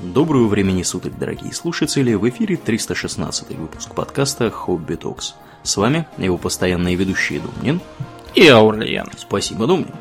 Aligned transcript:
Доброго 0.00 0.46
времени 0.46 0.84
суток, 0.84 1.18
дорогие 1.18 1.52
слушатели! 1.52 2.14
В 2.14 2.28
эфире 2.28 2.56
316 2.56 3.56
выпуск 3.56 3.92
подкаста 3.96 4.48
«Хобби 4.48 4.94
Токс». 4.94 5.34
С 5.64 5.76
вами 5.76 6.06
его 6.18 6.38
постоянные 6.38 6.94
ведущие 6.94 7.40
Думнин 7.40 7.80
и 8.36 8.46
Аурлиен. 8.46 9.10
Спасибо, 9.16 9.66
Думнин. 9.66 9.92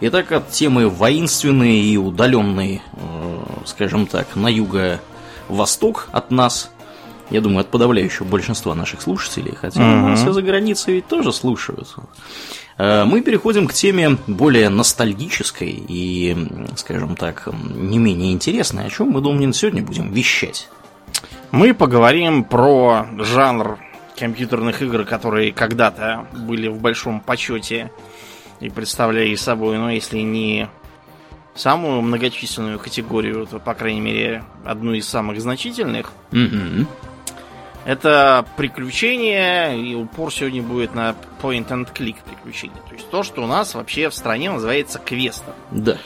Итак, 0.00 0.32
от 0.32 0.50
темы 0.50 0.88
воинственные 0.88 1.80
и 1.80 1.96
удаленные, 1.96 2.82
э, 2.94 3.38
скажем 3.66 4.08
так, 4.08 4.34
на 4.34 4.48
юго-восток 4.48 6.08
от 6.10 6.32
нас, 6.32 6.72
я 7.30 7.40
думаю, 7.40 7.60
от 7.60 7.68
подавляющего 7.68 8.26
большинства 8.26 8.74
наших 8.74 9.02
слушателей, 9.02 9.54
хотя 9.54 9.80
угу. 9.80 10.08
нас 10.08 10.26
и 10.26 10.30
за 10.30 10.42
границей 10.42 10.94
ведь 10.94 11.08
тоже 11.08 11.32
слушают. 11.32 11.94
Э, 12.78 13.04
мы 13.04 13.20
переходим 13.22 13.66
к 13.66 13.72
теме 13.72 14.18
более 14.26 14.68
ностальгической 14.68 15.70
и, 15.70 16.36
скажем 16.76 17.16
так, 17.16 17.48
не 17.74 17.98
менее 17.98 18.32
интересной, 18.32 18.86
о 18.86 18.90
чем 18.90 19.10
мы, 19.10 19.20
Думнин, 19.20 19.52
сегодня 19.52 19.82
будем 19.82 20.12
вещать. 20.12 20.68
Мы 21.50 21.74
поговорим 21.74 22.44
про 22.44 23.06
жанр 23.18 23.78
компьютерных 24.18 24.82
игр, 24.82 25.04
которые 25.04 25.52
когда-то 25.52 26.26
были 26.32 26.68
в 26.68 26.80
большом 26.80 27.20
почете 27.20 27.90
и 28.60 28.70
представляли 28.70 29.34
собой, 29.34 29.78
ну, 29.78 29.88
если 29.88 30.18
не 30.18 30.68
самую 31.54 32.02
многочисленную 32.02 32.78
категорию, 32.78 33.46
то, 33.46 33.58
по 33.58 33.74
крайней 33.74 34.00
мере, 34.00 34.44
одну 34.64 34.92
из 34.92 35.08
самых 35.08 35.40
значительных. 35.40 36.12
Угу. 36.32 36.86
Это 37.86 38.44
приключение, 38.56 39.80
и 39.80 39.94
упор 39.94 40.32
сегодня 40.32 40.60
будет 40.60 40.96
на 40.96 41.14
point 41.40 41.68
and 41.68 41.88
click 41.94 42.16
приключения. 42.24 42.82
То 42.88 42.94
есть 42.94 43.08
то, 43.10 43.22
что 43.22 43.44
у 43.44 43.46
нас 43.46 43.76
вообще 43.76 44.10
в 44.10 44.14
стране 44.14 44.50
называется 44.50 44.98
квестом. 44.98 45.54
Да. 45.70 45.96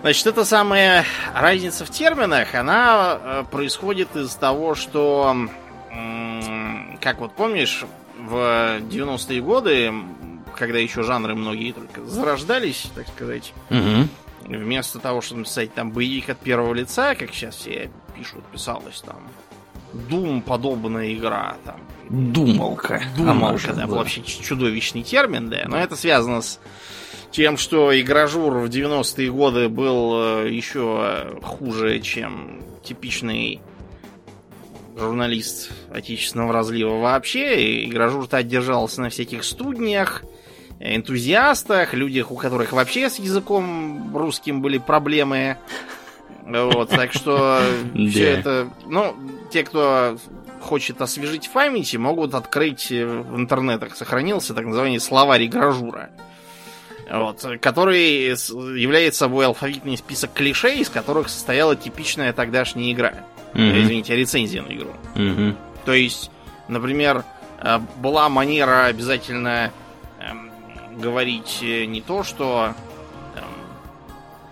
Значит, 0.00 0.26
эта 0.26 0.44
самая 0.44 1.04
разница 1.32 1.84
в 1.84 1.90
терминах, 1.90 2.56
она 2.56 3.16
э, 3.22 3.44
происходит 3.48 4.16
из 4.16 4.34
того, 4.34 4.74
что, 4.74 5.36
как 7.00 7.20
вот 7.20 7.32
помнишь, 7.34 7.84
в 8.18 8.80
90-е 8.80 9.40
годы, 9.40 9.92
когда 10.56 10.78
еще 10.78 11.04
жанры 11.04 11.36
многие 11.36 11.70
только 11.70 12.04
зарождались, 12.04 12.90
так 12.96 13.06
сказать, 13.06 13.52
угу. 13.70 14.08
вместо 14.40 14.98
того, 14.98 15.20
чтобы 15.20 15.42
написать 15.42 15.72
там 15.74 15.92
боевик 15.92 16.30
от 16.30 16.40
первого 16.40 16.74
лица, 16.74 17.14
как 17.14 17.32
сейчас 17.32 17.54
все 17.54 17.88
пишут, 18.16 18.44
писалось 18.46 19.00
там 19.02 19.28
Дум 19.92 20.42
подобная 20.42 21.12
игра. 21.12 21.56
Там. 21.64 21.80
Думалка. 22.08 23.02
Думалка, 23.16 23.72
да, 23.72 23.86
был 23.86 23.96
вообще 23.96 24.22
чудовищный 24.22 25.02
термин, 25.02 25.48
да. 25.48 25.64
Но 25.66 25.78
это 25.78 25.96
связано 25.96 26.42
с 26.42 26.60
тем, 27.30 27.56
что 27.56 27.98
игражур 27.98 28.58
в 28.58 28.66
90-е 28.66 29.30
годы 29.30 29.68
был 29.68 30.44
э, 30.44 30.50
еще 30.50 31.38
хуже, 31.42 32.00
чем 32.00 32.62
типичный 32.84 33.60
журналист 34.96 35.70
отечественного 35.90 36.52
разлива 36.52 36.98
вообще. 36.98 37.84
Игражур-то 37.86 38.36
отдержался 38.36 39.00
на 39.00 39.08
всяких 39.08 39.44
студнях, 39.44 40.22
энтузиастах, 40.80 41.94
людях, 41.94 42.30
у 42.30 42.36
которых 42.36 42.72
вообще 42.72 43.08
с 43.08 43.18
языком 43.18 44.14
русским 44.14 44.60
были 44.60 44.78
проблемы. 44.78 45.56
Вот, 46.46 46.88
так 46.88 47.12
что 47.12 47.60
все 47.94 48.30
это... 48.30 48.70
Ну, 48.86 49.16
те, 49.50 49.64
кто 49.64 50.16
хочет 50.60 51.00
освежить 51.00 51.46
в 51.46 51.50
памяти, 51.50 51.96
могут 51.96 52.34
открыть 52.34 52.90
в 52.90 53.36
интернетах. 53.36 53.96
Сохранился 53.96 54.54
так 54.54 54.64
называемый 54.64 55.00
словарь 55.00 55.46
гражура. 55.46 56.10
Вот, 57.10 57.44
который 57.60 58.28
является 58.28 59.20
собой 59.20 59.46
алфавитный 59.46 59.96
список 59.96 60.32
клишей, 60.32 60.78
из 60.78 60.88
которых 60.88 61.28
состояла 61.28 61.76
типичная 61.76 62.32
тогдашняя 62.32 62.90
игра. 62.92 63.14
Mm-hmm. 63.54 63.82
Извините, 63.82 64.16
рецензия 64.16 64.62
на 64.62 64.72
игру. 64.72 64.90
Mm-hmm. 65.14 65.56
То 65.84 65.92
есть, 65.92 66.30
например, 66.68 67.24
э, 67.60 67.80
была 67.98 68.28
манера 68.30 68.86
обязательно 68.86 69.72
эм, 70.20 70.50
говорить 70.98 71.58
э, 71.60 71.84
не 71.84 72.00
то, 72.00 72.22
что 72.22 72.74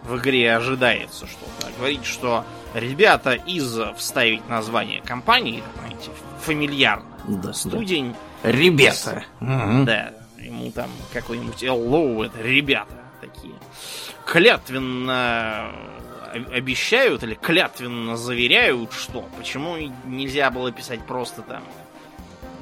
в 0.04 0.16
игре 0.18 0.54
ожидается 0.54 1.26
что-то. 1.26 1.70
Говорить, 1.78 2.04
что 2.04 2.44
ребята 2.74 3.32
из 3.32 3.78
вставить 3.96 4.48
название 4.48 5.00
компании, 5.02 5.62
знаете, 5.78 6.10
фамильярно. 6.40 7.06
Да, 7.26 7.52
Студень. 7.52 8.14
Да. 8.42 8.52
Ребята. 8.52 9.24
Да. 9.40 10.12
Ему 10.38 10.70
там 10.72 10.90
какой-нибудь 11.12 11.62
Эллоу, 11.62 12.22
это 12.22 12.40
ребята 12.42 12.94
такие. 13.20 13.54
Клятвенно 14.24 15.70
обещают 16.52 17.22
или 17.22 17.34
клятвенно 17.34 18.16
заверяют, 18.16 18.92
что 18.92 19.28
почему 19.36 19.76
нельзя 20.04 20.50
было 20.50 20.70
писать 20.72 21.00
просто 21.04 21.42
там 21.42 21.62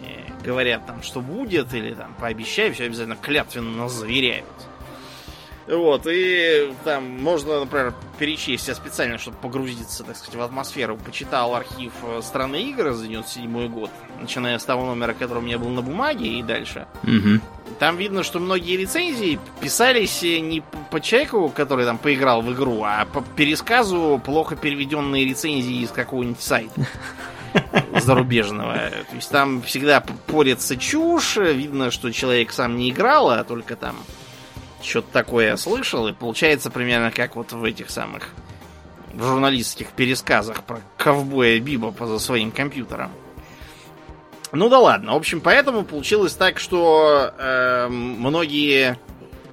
э, 0.02 0.42
говорят 0.42 0.86
там, 0.86 1.02
что 1.02 1.20
будет, 1.20 1.74
или 1.74 1.94
там 1.94 2.14
пообещай, 2.18 2.72
все 2.72 2.84
обязательно 2.84 3.16
клятвенно 3.16 3.88
заверяют. 3.88 4.46
Вот, 5.68 6.06
и 6.06 6.72
там 6.84 7.22
можно, 7.22 7.60
например, 7.60 7.92
перечесть 8.18 8.68
я 8.68 8.74
специально, 8.74 9.18
чтобы 9.18 9.36
погрузиться, 9.36 10.02
так 10.02 10.16
сказать, 10.16 10.36
в 10.36 10.40
атмосферу. 10.40 10.96
Почитал 10.96 11.54
архив 11.54 11.92
э, 12.02 12.20
страны 12.22 12.62
игр 12.70 12.92
за 12.92 13.06
97 13.06 13.68
год, 13.68 13.90
начиная 14.18 14.58
с 14.58 14.64
того 14.64 14.86
номера, 14.86 15.12
который 15.12 15.38
у 15.38 15.42
меня 15.42 15.58
был 15.58 15.68
на 15.68 15.82
бумаге 15.82 16.38
и 16.38 16.42
дальше. 16.42 16.86
Угу. 17.02 17.40
Там 17.78 17.98
видно, 17.98 18.22
что 18.22 18.40
многие 18.40 18.78
рецензии 18.78 19.38
писались 19.60 20.22
э, 20.22 20.38
не 20.38 20.62
по 20.90 21.02
человеку, 21.02 21.50
который 21.54 21.84
там 21.84 21.98
поиграл 21.98 22.40
в 22.40 22.50
игру, 22.54 22.82
а 22.84 23.04
по 23.04 23.22
пересказу 23.36 24.20
плохо 24.24 24.56
переведенные 24.56 25.26
рецензии 25.26 25.82
из 25.82 25.90
какого-нибудь 25.90 26.40
сайта 26.40 26.86
зарубежного. 28.00 28.74
То 29.10 29.16
есть 29.16 29.30
там 29.30 29.60
всегда 29.60 30.02
порится 30.26 30.78
чушь, 30.78 31.36
видно, 31.36 31.90
что 31.90 32.10
человек 32.10 32.52
сам 32.52 32.78
не 32.78 32.88
играл, 32.88 33.28
а 33.28 33.44
только 33.44 33.76
там 33.76 33.96
что-то 34.82 35.08
такое 35.12 35.56
слышал, 35.56 36.08
и 36.08 36.12
получается 36.12 36.70
примерно 36.70 37.10
как 37.10 37.36
вот 37.36 37.52
в 37.52 37.64
этих 37.64 37.90
самых 37.90 38.30
в 39.12 39.24
журналистских 39.24 39.88
пересказах 39.88 40.62
про 40.62 40.80
ковбоя 40.96 41.58
Биба 41.58 41.94
за 42.06 42.18
своим 42.18 42.52
компьютером. 42.52 43.10
Ну 44.52 44.68
да 44.68 44.78
ладно. 44.78 45.12
В 45.12 45.16
общем, 45.16 45.40
поэтому 45.40 45.84
получилось 45.84 46.34
так, 46.34 46.58
что 46.58 47.32
э, 47.36 47.88
многие 47.88 48.98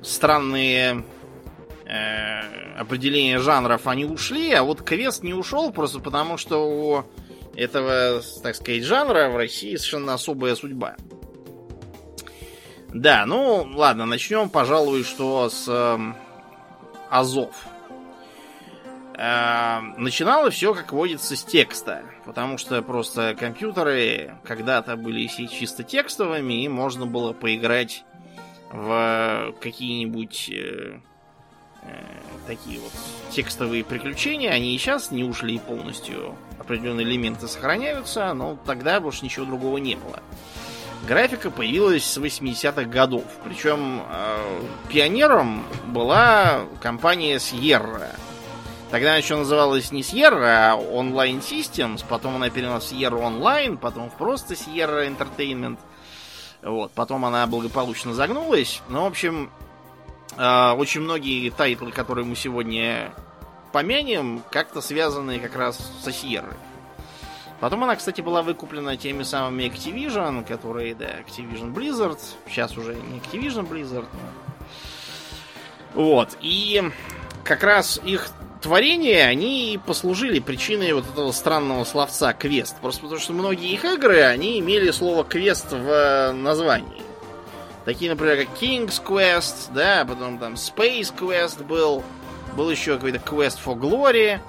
странные 0.03 1.03
э, 1.85 2.79
определения 2.79 3.39
жанров 3.39 3.87
они 3.87 4.05
ушли, 4.05 4.53
а 4.53 4.63
вот 4.63 4.83
квест 4.83 5.23
не 5.23 5.33
ушел 5.33 5.71
просто 5.71 5.99
потому, 5.99 6.37
что 6.37 6.57
у 6.59 7.03
этого, 7.55 8.21
так 8.43 8.55
сказать, 8.55 8.83
жанра 8.83 9.29
в 9.29 9.37
России 9.37 9.75
совершенно 9.75 10.13
особая 10.13 10.55
судьба. 10.55 10.95
Да, 12.95 13.25
ну 13.25 13.67
ладно, 13.75 14.05
начнем, 14.05 14.49
пожалуй, 14.49 15.03
что 15.03 15.49
с 15.49 15.65
э, 15.67 16.13
Азов. 17.09 17.53
Э, 19.17 19.81
начинало 19.97 20.49
все, 20.49 20.73
как 20.73 20.93
водится, 20.93 21.35
с 21.35 21.43
текста. 21.43 22.03
Потому 22.23 22.57
что 22.57 22.81
просто 22.81 23.35
компьютеры 23.37 24.35
когда-то 24.45 24.95
были 24.95 25.27
чисто 25.27 25.83
текстовыми, 25.83 26.63
и 26.63 26.69
можно 26.69 27.05
было 27.05 27.33
поиграть 27.33 28.05
в 28.71 29.53
какие-нибудь 29.59 30.49
э, 30.53 30.99
э, 31.83 32.03
такие 32.47 32.79
вот 32.79 32.93
текстовые 33.29 33.83
приключения. 33.83 34.51
Они 34.51 34.73
и 34.73 34.77
сейчас 34.77 35.11
не 35.11 35.25
ушли 35.25 35.59
полностью. 35.59 36.37
Определенные 36.59 37.05
элементы 37.05 37.49
сохраняются, 37.49 38.33
но 38.33 38.57
тогда 38.65 39.01
больше 39.01 39.25
ничего 39.25 39.45
другого 39.45 39.79
не 39.79 39.95
было. 39.95 40.23
Графика 41.07 41.51
появилась 41.51 42.03
с 42.03 42.17
80-х 42.17 42.85
годов. 42.85 43.25
Причем 43.43 44.01
э, 44.09 44.61
пионером 44.89 45.63
была 45.87 46.65
компания 46.81 47.35
Sierra. 47.37 48.09
Тогда 48.89 49.09
она 49.09 49.17
еще 49.17 49.35
называлась 49.35 49.91
не 49.91 50.01
Sierra, 50.01 50.71
а 50.71 50.75
Online 50.75 51.41
Systems. 51.41 52.03
Потом 52.07 52.37
она 52.37 52.49
перенялась 52.49 52.85
в 52.85 52.91
Sierra 52.91 53.21
Online, 53.21 53.77
потом 53.77 54.09
в 54.09 54.15
просто 54.15 54.55
Sierra 54.55 55.07
Entertainment. 55.07 55.77
Вот. 56.63 56.91
Потом 56.93 57.23
она 57.25 57.45
благополучно 57.45 58.15
загнулась. 58.15 58.81
Ну, 58.89 59.03
в 59.03 59.05
общем, 59.05 59.51
э, 60.37 60.71
очень 60.71 61.01
многие 61.01 61.51
тайтлы, 61.51 61.91
которые 61.91 62.25
мы 62.25 62.35
сегодня 62.35 63.13
помянем, 63.71 64.41
как-то 64.49 64.81
связаны 64.81 65.37
как 65.39 65.55
раз 65.55 65.77
со 66.01 66.09
Sierra. 66.09 66.55
Потом 67.59 67.83
она, 67.83 67.95
кстати, 67.95 68.21
была 68.21 68.41
выкуплена 68.41 68.97
теми 68.97 69.23
самыми 69.23 69.63
Activision, 69.63 70.45
которые, 70.45 70.93
да, 70.93 71.19
Activision 71.21 71.73
Blizzard. 71.73 72.19
Сейчас 72.47 72.77
уже 72.77 72.95
не 72.95 73.19
Activision 73.19 73.67
Blizzard. 73.67 74.07
Но... 74.13 76.03
Вот. 76.03 76.37
И 76.41 76.83
как 77.43 77.63
раз 77.63 77.99
их 78.03 78.29
творения, 78.61 79.25
они 79.27 79.79
послужили 79.85 80.39
причиной 80.39 80.91
вот 80.93 81.07
этого 81.09 81.31
странного 81.31 81.83
словца 81.85 82.33
квест. 82.33 82.75
Просто 82.81 83.01
потому 83.03 83.21
что 83.21 83.33
многие 83.33 83.71
их 83.71 83.85
игры, 83.85 84.21
они 84.21 84.59
имели 84.59 84.91
слово 84.91 85.23
квест 85.23 85.71
в 85.71 86.33
названии. 86.33 87.01
Такие, 87.85 88.09
например, 88.09 88.45
как 88.45 88.61
King's 88.61 89.01
Quest, 89.01 89.71
да, 89.73 90.03
потом 90.05 90.39
там 90.39 90.55
Space 90.55 91.13
Quest 91.15 91.63
был, 91.63 92.03
был 92.57 92.69
еще 92.71 92.95
какой-то 92.95 93.19
Quest 93.19 93.59
for 93.63 93.75
Glory, 93.79 94.39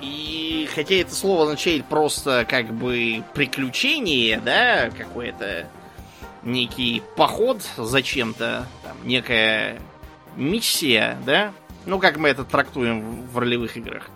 И 0.00 0.68
хотя 0.74 0.96
это 0.96 1.14
слово 1.14 1.44
означает 1.44 1.86
просто 1.86 2.46
как 2.48 2.72
бы 2.72 3.22
приключение, 3.34 4.40
да, 4.40 4.90
какое-то 4.90 5.68
некий 6.42 7.02
поход 7.16 7.62
зачем-то, 7.76 8.66
там, 8.82 8.96
некая 9.04 9.80
миссия, 10.36 11.18
да, 11.26 11.52
ну 11.86 11.98
как 11.98 12.18
мы 12.18 12.28
это 12.28 12.44
трактуем 12.44 13.26
в 13.26 13.38
ролевых 13.38 13.76
играх. 13.76 14.10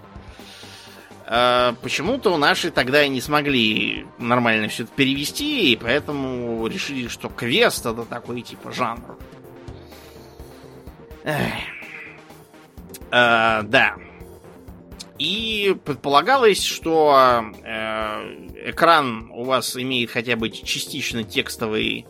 А 1.32 1.74
почему-то 1.82 2.36
наши 2.36 2.72
тогда 2.72 3.06
не 3.06 3.20
смогли 3.20 4.04
нормально 4.18 4.66
все 4.68 4.82
это 4.82 4.92
перевести, 4.92 5.72
и 5.72 5.76
поэтому 5.76 6.66
решили, 6.66 7.06
что 7.06 7.28
квест 7.28 7.86
это 7.86 8.04
такой 8.04 8.42
типа 8.42 8.72
жанр. 8.72 9.16
А, 13.12 13.62
да. 13.62 13.94
И 15.20 15.76
предполагалось, 15.84 16.64
что 16.64 17.44
э, 17.62 18.70
экран 18.70 19.30
у 19.34 19.44
вас 19.44 19.76
имеет 19.76 20.10
хотя 20.10 20.34
бы 20.34 20.48
частично 20.48 21.24
текстовый 21.24 22.06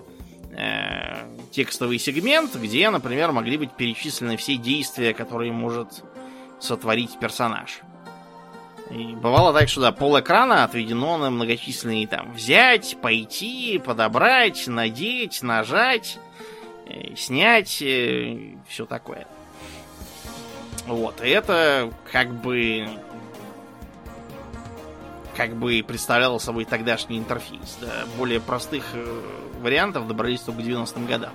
э, 0.52 1.16
текстовый 1.50 1.98
сегмент, 1.98 2.54
где, 2.54 2.88
например, 2.88 3.32
могли 3.32 3.56
быть 3.56 3.72
перечислены 3.72 4.36
все 4.36 4.56
действия, 4.56 5.12
которые 5.12 5.50
может 5.50 6.04
сотворить 6.60 7.18
персонаж. 7.18 7.80
И 8.92 9.16
бывало 9.16 9.52
так, 9.52 9.68
что 9.68 9.80
да, 9.80 9.90
пол 9.90 10.20
экрана 10.20 10.62
отведено 10.62 11.18
на 11.18 11.30
многочисленные 11.30 12.06
там 12.06 12.32
взять, 12.32 12.96
пойти, 13.02 13.82
подобрать, 13.84 14.68
надеть, 14.68 15.42
нажать, 15.42 16.16
э, 16.86 17.16
снять, 17.16 17.82
э, 17.82 18.54
все 18.68 18.86
такое. 18.86 19.26
Вот, 20.90 21.22
и 21.22 21.28
это 21.28 21.88
как 22.10 22.32
бы 22.34 22.88
как 25.36 25.54
бы 25.54 25.84
представляло 25.86 26.38
собой 26.38 26.64
тогдашний 26.64 27.16
интерфейс. 27.16 27.78
Да, 27.80 28.06
более 28.18 28.40
простых 28.40 28.82
э, 28.92 29.22
вариантов 29.60 30.08
добрались 30.08 30.40
только 30.40 30.60
к 30.60 30.64
90-м 30.64 31.06
годам. 31.06 31.32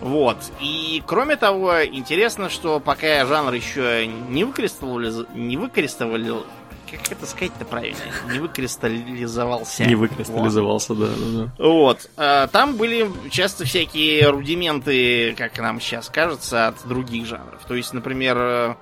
Вот. 0.00 0.38
И 0.62 1.02
кроме 1.06 1.36
того, 1.36 1.84
интересно, 1.84 2.48
что 2.48 2.80
пока 2.80 3.26
жанр 3.26 3.52
еще 3.52 4.06
не 4.06 4.44
выкристаллизовал, 4.44 5.28
не 5.34 5.58
выкристаллизовал, 5.58 6.46
как 6.90 7.12
это 7.12 7.26
сказать-то 7.26 7.64
правильно? 7.64 7.98
Не 8.30 8.38
выкристаллизовался. 8.38 9.84
Не 9.84 9.94
выкристаллизовался, 9.94 10.94
вот. 10.94 11.08
да, 11.08 11.14
да, 11.16 11.44
да. 11.44 11.64
Вот. 11.64 12.10
А, 12.16 12.46
там 12.48 12.76
были 12.76 13.10
часто 13.30 13.64
всякие 13.64 14.28
рудименты, 14.30 15.34
как 15.36 15.58
нам 15.58 15.80
сейчас 15.80 16.08
кажется, 16.08 16.68
от 16.68 16.86
других 16.86 17.26
жанров. 17.26 17.60
То 17.66 17.74
есть, 17.74 17.92
например, 17.92 18.36
э, 18.38 18.74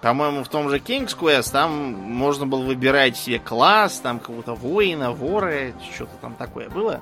по-моему, 0.00 0.44
в 0.44 0.48
том 0.48 0.68
же 0.70 0.78
King's 0.78 1.16
Quest 1.18 1.52
там 1.52 1.70
можно 1.72 2.46
было 2.46 2.62
выбирать 2.62 3.16
себе 3.16 3.38
класс, 3.38 3.98
там 3.98 4.20
кого-то 4.20 4.54
воина, 4.54 5.12
воры, 5.12 5.74
что-то 5.94 6.12
там 6.20 6.34
такое 6.34 6.68
было. 6.68 7.00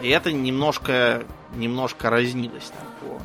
И 0.00 0.08
это 0.08 0.32
немножко, 0.32 1.24
немножко 1.54 2.10
разнилось 2.10 2.70
там 2.70 2.86
по 3.00 3.22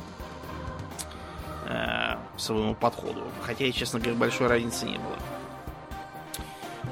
э, 1.66 2.16
своему 2.36 2.74
подходу. 2.74 3.22
Хотя, 3.42 3.70
честно 3.72 4.00
говоря, 4.00 4.16
большой 4.18 4.48
разницы 4.48 4.86
не 4.86 4.98
было. 4.98 5.18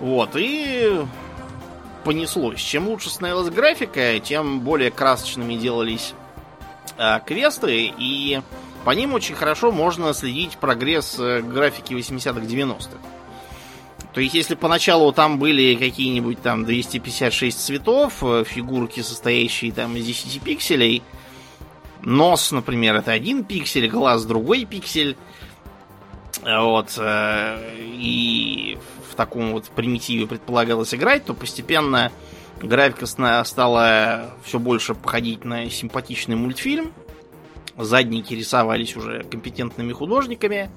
Вот, 0.00 0.30
и 0.34 1.04
понеслось. 2.04 2.60
Чем 2.60 2.88
лучше 2.88 3.10
становилась 3.10 3.50
графика, 3.50 4.18
тем 4.20 4.60
более 4.60 4.90
красочными 4.90 5.54
делались 5.54 6.14
э, 6.98 7.20
квесты, 7.24 7.92
и 7.96 8.40
по 8.84 8.90
ним 8.90 9.14
очень 9.14 9.34
хорошо 9.34 9.70
можно 9.70 10.12
следить 10.12 10.58
прогресс 10.58 11.16
э, 11.18 11.40
графики 11.40 11.94
80-х, 11.94 12.40
90-х. 12.40 12.98
То 14.12 14.20
есть, 14.20 14.34
если 14.34 14.54
поначалу 14.54 15.12
там 15.12 15.38
были 15.38 15.74
какие-нибудь 15.74 16.42
там 16.42 16.64
256 16.64 17.58
цветов, 17.58 18.22
э, 18.22 18.44
фигурки, 18.46 19.00
состоящие 19.00 19.72
там 19.72 19.96
из 19.96 20.04
10 20.04 20.42
пикселей, 20.42 21.02
нос, 22.02 22.52
например, 22.52 22.96
это 22.96 23.12
один 23.12 23.44
пиксель, 23.44 23.88
глаз 23.88 24.24
другой 24.24 24.64
пиксель, 24.64 25.16
вот, 26.44 26.94
э, 26.98 27.76
и 27.80 28.78
в 29.10 29.14
таком 29.14 29.52
вот 29.52 29.66
примитиве 29.66 30.26
предполагалось 30.26 30.94
играть, 30.94 31.24
то 31.24 31.34
постепенно 31.34 32.10
графика 32.60 33.06
стала 33.06 34.34
все 34.44 34.58
больше 34.58 34.94
походить 34.94 35.44
на 35.44 35.68
симпатичный 35.70 36.36
мультфильм, 36.36 36.92
Задники 37.76 38.34
рисовались 38.34 38.96
уже 38.96 39.24
компетентными 39.24 39.92
художниками. 39.92 40.70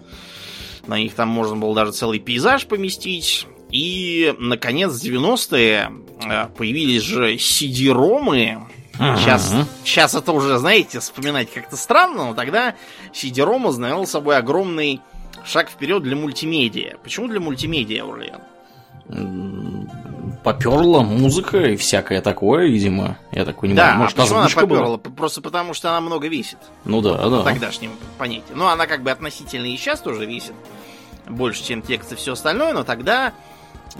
На 0.88 0.98
них 0.98 1.14
там 1.14 1.30
можно 1.30 1.56
было 1.56 1.76
даже 1.76 1.92
целый 1.92 2.20
пейзаж 2.20 2.68
поместить. 2.68 3.48
И, 3.72 4.34
наконец, 4.40 4.94
90-е 4.94 5.92
э, 6.24 6.48
появились 6.58 7.02
же 7.02 7.36
CD-ромы. 7.36 8.60
Сейчас, 8.98 9.54
сейчас 9.84 10.16
это 10.16 10.32
уже, 10.32 10.58
знаете, 10.58 11.00
вспоминать 11.00 11.52
как-то 11.52 11.76
странно, 11.76 12.26
но 12.26 12.34
тогда 12.34 12.76
CD-rom 13.14 13.68
означал 13.70 14.08
собой 14.08 14.38
огромный 14.38 15.02
шаг 15.44 15.70
вперед 15.70 16.04
для 16.04 16.16
мультимедиа. 16.16 16.98
Почему 17.04 17.28
для 17.28 17.40
мультимедиа, 17.40 18.06
Урлен? 18.06 18.40
поперла 20.46 21.02
музыка 21.02 21.58
и 21.58 21.76
всякое 21.76 22.22
такое, 22.22 22.68
видимо. 22.68 23.18
Я 23.32 23.46
так 23.46 23.60
понимаю. 23.62 23.94
Да, 23.94 23.96
Может, 23.96 24.20
а 24.20 24.22
почему 24.22 24.40
она 24.40 24.48
поперла? 24.48 24.86
Была? 24.86 24.98
Просто 24.98 25.42
потому, 25.42 25.74
что 25.74 25.90
она 25.90 26.02
много 26.02 26.28
весит. 26.28 26.60
Ну 26.84 27.02
да, 27.02 27.14
вот, 27.28 27.44
да. 27.44 27.44
Тогдашнем 27.52 27.92
понятии. 28.20 28.54
Ну, 28.54 28.68
она 28.68 28.86
как 28.86 29.02
бы 29.02 29.10
относительно 29.10 29.66
и 29.66 29.76
сейчас 29.76 30.02
тоже 30.02 30.26
весит. 30.26 30.54
Больше, 31.28 31.64
чем 31.64 31.82
текст 31.82 32.12
и 32.12 32.16
все 32.16 32.34
остальное, 32.34 32.74
но 32.74 32.84
тогда 32.84 33.34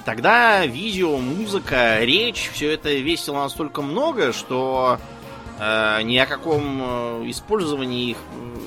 Тогда 0.04 0.66
видео, 0.66 1.18
музыка, 1.18 2.00
речь, 2.02 2.50
все 2.54 2.72
это 2.72 2.94
весило 2.94 3.44
настолько 3.44 3.82
много, 3.82 4.34
что 4.34 5.00
э, 5.60 6.02
ни 6.04 6.18
о 6.18 6.26
каком 6.26 6.82
э, 6.82 7.30
использовании 7.30 8.12
их 8.12 8.18
э, 8.18 8.58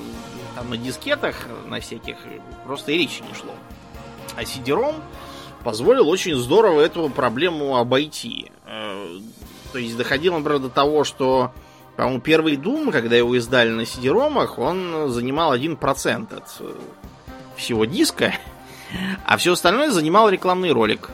там, 0.55 0.69
на 0.71 0.77
дискетах, 0.77 1.35
на 1.67 1.79
всяких, 1.79 2.17
просто 2.65 2.91
и 2.91 2.97
речи 2.97 3.21
не 3.21 3.33
шло. 3.35 3.53
А 4.35 4.43
CD-ROM 4.43 4.95
позволил 5.63 6.09
очень 6.09 6.35
здорово 6.35 6.81
эту 6.81 7.09
проблему 7.09 7.77
обойти. 7.77 8.51
Э, 8.65 9.19
то 9.71 9.77
есть 9.77 9.95
доходило, 9.97 10.37
например, 10.37 10.59
до 10.59 10.69
того, 10.69 11.03
что, 11.03 11.53
по-моему, 11.95 12.21
первый 12.21 12.55
Doom, 12.55 12.91
когда 12.91 13.15
его 13.15 13.37
издали 13.37 13.69
на 13.69 13.81
CD-ромах, 13.81 14.57
он 14.57 15.09
занимал 15.09 15.55
1% 15.55 16.35
от 16.35 16.57
э, 16.59 16.73
всего 17.55 17.85
диска, 17.85 18.33
а 19.25 19.37
все 19.37 19.53
остальное 19.53 19.91
занимал 19.91 20.29
рекламный 20.29 20.71
ролик. 20.71 21.09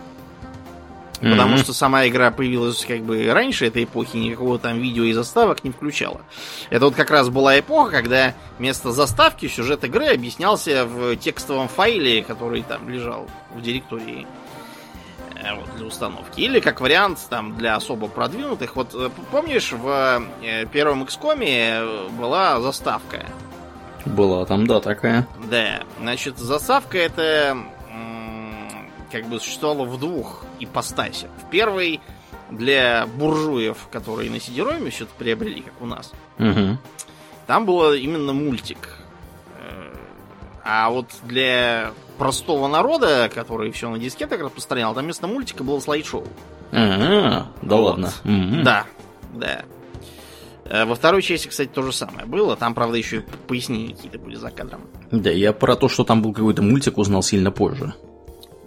Mm-hmm. 1.22 1.32
Потому 1.32 1.58
что 1.58 1.74
сама 1.74 2.08
игра 2.08 2.30
появилась 2.30 2.84
как 2.86 3.02
бы 3.02 3.32
раньше 3.32 3.66
этой 3.66 3.86
эпохи, 3.86 4.18
никакого 4.18 4.60
там 4.60 4.80
видео 4.80 5.04
и 5.04 5.14
заставок 5.14 5.64
не 5.64 5.72
включала. 5.72 6.22
Это 6.70 6.86
вот 6.86 6.96
как 6.96 7.10
раз 7.10 7.30
была 7.30 7.58
эпоха, 7.58 7.92
когда 7.92 8.34
вместо 8.60 8.92
заставки 8.92 9.48
сюжет 9.48 9.84
игры 9.86 10.08
объяснялся 10.08 10.86
в 10.86 11.16
текстовом 11.16 11.68
файле, 11.68 12.22
который 12.22 12.64
там 12.64 12.90
лежал 12.90 13.28
в 13.54 13.62
директории 13.62 14.28
э, 15.36 15.56
вот, 15.56 15.74
для 15.78 15.86
установки. 15.86 16.42
Или 16.42 16.60
как 16.60 16.82
вариант 16.82 17.20
там 17.30 17.56
для 17.58 17.76
особо 17.76 18.08
продвинутых. 18.08 18.76
Вот 18.76 18.94
э, 18.94 19.10
помнишь, 19.32 19.72
в 19.72 20.22
э, 20.44 20.66
первом 20.66 21.04
XCOM 21.04 22.12
была 22.18 22.60
заставка? 22.60 23.26
Была 24.06 24.46
там, 24.46 24.68
да, 24.68 24.80
такая. 24.80 25.28
Да. 25.50 25.84
Значит, 26.00 26.38
заставка 26.38 26.98
это 26.98 27.58
как 29.12 29.28
бы 29.28 29.40
существовала 29.40 29.86
в 29.86 29.98
двух 30.00 30.44
ипостасях. 30.60 31.30
В 31.46 31.50
первой 31.50 32.02
для 32.52 33.08
буржуев, 33.08 33.88
которые 33.92 34.30
на 34.30 34.40
сидероме 34.40 34.92
что-то 34.92 35.12
приобрели, 35.18 35.62
как 35.62 35.74
у 35.82 35.86
нас. 35.86 36.12
Угу. 36.38 36.78
Там 37.48 37.66
было 37.66 37.96
именно 37.96 38.34
мультик. 38.34 38.98
Э, 39.58 39.96
а 40.64 40.90
вот 40.90 41.08
для 41.24 41.92
простого 42.18 42.68
народа, 42.68 43.32
который 43.34 43.72
все 43.72 43.90
на 43.90 44.00
дискетах 44.00 44.42
распространял, 44.42 44.94
там 44.94 45.06
вместо 45.06 45.28
мультика 45.28 45.64
было 45.64 45.80
слайд-шоу. 45.80 46.28
А, 46.72 47.48
да 47.62 47.76
вот. 47.76 47.92
ладно. 47.92 48.12
Угу. 48.26 48.64
Да, 48.64 48.86
да. 49.34 49.64
Э, 50.66 50.86
во 50.86 50.96
второй 50.96 51.22
части, 51.22 51.48
кстати, 51.48 51.70
то 51.70 51.82
же 51.84 51.94
самое 51.94 52.26
было. 52.26 52.56
Там, 52.56 52.74
правда, 52.74 52.98
еще 52.98 53.18
и 53.18 53.22
пояснения 53.48 53.94
какие-то 53.94 54.20
были 54.20 54.36
за 54.36 54.50
кадром. 54.50 54.82
Да, 55.12 55.30
я 55.30 55.54
про 55.54 55.76
то, 55.76 55.88
что 55.88 56.04
там 56.04 56.22
был 56.22 56.34
какой-то 56.34 56.62
мультик, 56.62 56.98
узнал 56.98 57.22
сильно 57.22 57.52
позже. 57.52 57.94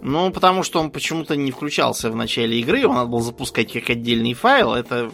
Ну, 0.01 0.31
потому 0.31 0.63
что 0.63 0.79
он 0.79 0.91
почему-то 0.91 1.35
не 1.35 1.51
включался 1.51 2.09
в 2.09 2.15
начале 2.15 2.57
игры, 2.59 2.79
его 2.79 2.93
надо 2.93 3.09
было 3.09 3.21
запускать 3.21 3.73
как 3.73 3.89
отдельный 3.89 4.33
файл. 4.33 4.73
Это 4.73 5.11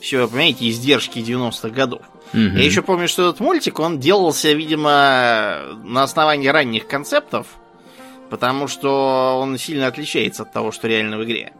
все, 0.00 0.28
понимаете, 0.28 0.68
издержки 0.68 1.18
90-х 1.18 1.70
годов. 1.70 2.02
Угу. 2.32 2.40
Я 2.40 2.64
еще 2.64 2.82
помню, 2.82 3.08
что 3.08 3.28
этот 3.28 3.40
мультик, 3.40 3.80
он 3.80 3.98
делался, 3.98 4.52
видимо, 4.52 5.62
на 5.84 6.04
основании 6.04 6.46
ранних 6.46 6.86
концептов, 6.86 7.48
потому 8.30 8.68
что 8.68 9.40
он 9.40 9.58
сильно 9.58 9.88
отличается 9.88 10.44
от 10.44 10.52
того, 10.52 10.70
что 10.70 10.86
реально 10.86 11.18
в 11.18 11.24
игре. 11.24 11.52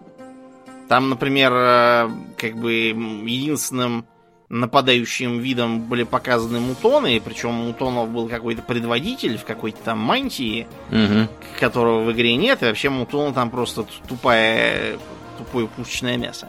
Там, 0.88 1.08
например, 1.10 1.52
э, 1.52 2.10
как 2.36 2.56
бы 2.56 2.72
единственным 2.72 4.06
нападающим 4.50 5.38
видом 5.38 5.80
были 5.82 6.02
показаны 6.02 6.60
мутоны, 6.60 7.20
причем 7.24 7.52
мутонов 7.52 8.08
был 8.10 8.28
какой-то 8.28 8.62
предводитель 8.62 9.38
в 9.38 9.44
какой-то 9.44 9.78
там 9.82 9.98
мантии, 9.98 10.66
Угу. 10.90 11.28
которого 11.60 12.02
в 12.02 12.12
игре 12.12 12.34
нет, 12.36 12.62
и 12.62 12.66
вообще 12.66 12.90
мутоны 12.90 13.32
там 13.32 13.48
просто 13.50 13.86
тупая, 14.08 14.98
тупое 15.38 15.68
пушечное 15.68 16.16
мясо. 16.16 16.48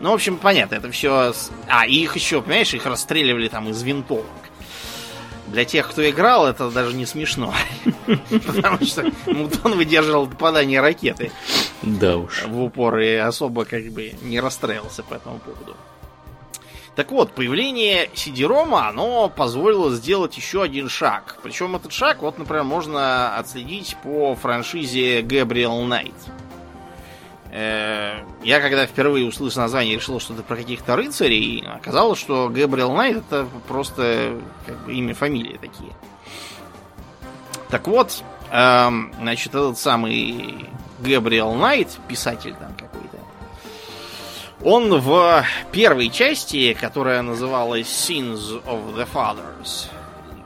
Ну, 0.00 0.10
в 0.10 0.14
общем, 0.14 0.38
понятно, 0.38 0.74
это 0.76 0.90
все... 0.90 1.32
А, 1.68 1.86
и 1.86 1.94
их 1.94 2.16
еще, 2.16 2.40
понимаешь, 2.42 2.72
их 2.74 2.86
расстреливали 2.86 3.48
там 3.48 3.68
из 3.68 3.80
винтовок. 3.82 4.24
Для 5.48 5.64
тех, 5.66 5.88
кто 5.90 6.08
играл, 6.08 6.46
это 6.46 6.70
даже 6.70 6.96
не 6.96 7.04
смешно. 7.06 7.54
Потому 8.46 8.84
что 8.84 9.04
Мутон 9.26 9.76
выдерживал 9.76 10.26
попадание 10.26 10.80
ракеты 10.80 11.30
Да 11.82 12.16
уж. 12.16 12.42
в 12.44 12.60
упор 12.62 12.98
и 12.98 13.14
особо 13.14 13.64
как 13.66 13.84
бы 13.92 14.14
не 14.22 14.40
расстраивался 14.40 15.02
по 15.02 15.14
этому 15.14 15.38
поводу. 15.38 15.76
Так 16.96 17.10
вот, 17.10 17.32
появление 17.32 18.08
CD-ROM, 18.14 18.72
оно 18.88 19.28
позволило 19.28 19.90
сделать 19.92 20.36
еще 20.36 20.62
один 20.62 20.88
шаг. 20.88 21.38
Причем 21.42 21.74
этот 21.74 21.92
шаг, 21.92 22.22
вот, 22.22 22.38
например, 22.38 22.62
можно 22.62 23.36
отследить 23.36 23.96
по 24.04 24.36
франшизе 24.36 25.22
Gabriel 25.22 25.84
Knight. 25.88 26.14
Э, 27.50 28.18
Я 28.44 28.60
когда 28.60 28.86
впервые 28.86 29.26
услышал 29.26 29.62
название, 29.62 29.96
решил, 29.96 30.20
что 30.20 30.34
это 30.34 30.44
про 30.44 30.56
каких-то 30.56 30.94
рыцарей. 30.94 31.64
Оказалось, 31.66 32.18
что 32.20 32.48
Gabriel 32.48 32.94
Knight 32.94 33.18
это 33.18 33.48
просто 33.66 34.40
как 34.64 34.76
бы 34.84 34.92
имя, 34.94 35.14
фамилия 35.14 35.58
такие. 35.58 35.92
Так 37.70 37.88
вот, 37.88 38.22
эм, 38.52 39.12
значит, 39.18 39.48
этот 39.48 39.78
самый 39.78 40.68
Габриэл 41.00 41.54
Найт, 41.54 41.88
писатель 42.06 42.54
там 42.54 42.72
он 44.64 44.98
в 44.98 45.44
первой 45.72 46.08
части, 46.08 46.72
которая 46.72 47.20
называлась 47.22 47.86
Sins 47.86 48.62
of 48.64 48.94
the 48.96 49.06
Fathers, 49.12 49.88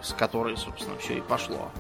с 0.02 0.12
которой, 0.12 0.56
собственно, 0.56 0.98
все 0.98 1.18
и 1.18 1.20
пошло. 1.20 1.70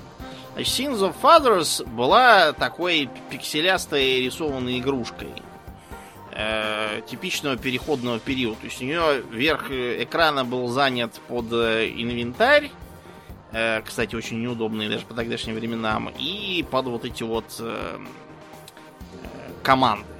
Sins 0.56 0.98
of 1.00 1.14
Fathers 1.20 1.84
была 1.88 2.52
такой 2.52 3.10
пикселястой 3.30 4.22
рисованной 4.22 4.78
игрушкой 4.78 5.32
э, 6.32 7.02
типичного 7.08 7.56
переходного 7.56 8.20
периода. 8.20 8.60
То 8.60 8.66
есть 8.66 8.80
у 8.82 8.84
нее 8.84 9.22
верх 9.30 9.70
экрана 9.70 10.44
был 10.44 10.68
занят 10.68 11.20
под 11.26 11.46
э, 11.52 11.90
инвентарь, 11.90 12.70
э, 13.52 13.82
кстати, 13.82 14.14
очень 14.14 14.40
неудобный 14.40 14.88
даже 14.88 15.04
по 15.06 15.14
тогдашним 15.14 15.56
временам, 15.56 16.12
и 16.16 16.64
под 16.70 16.86
вот 16.86 17.04
эти 17.04 17.24
вот 17.24 17.60
команды. 19.62 20.17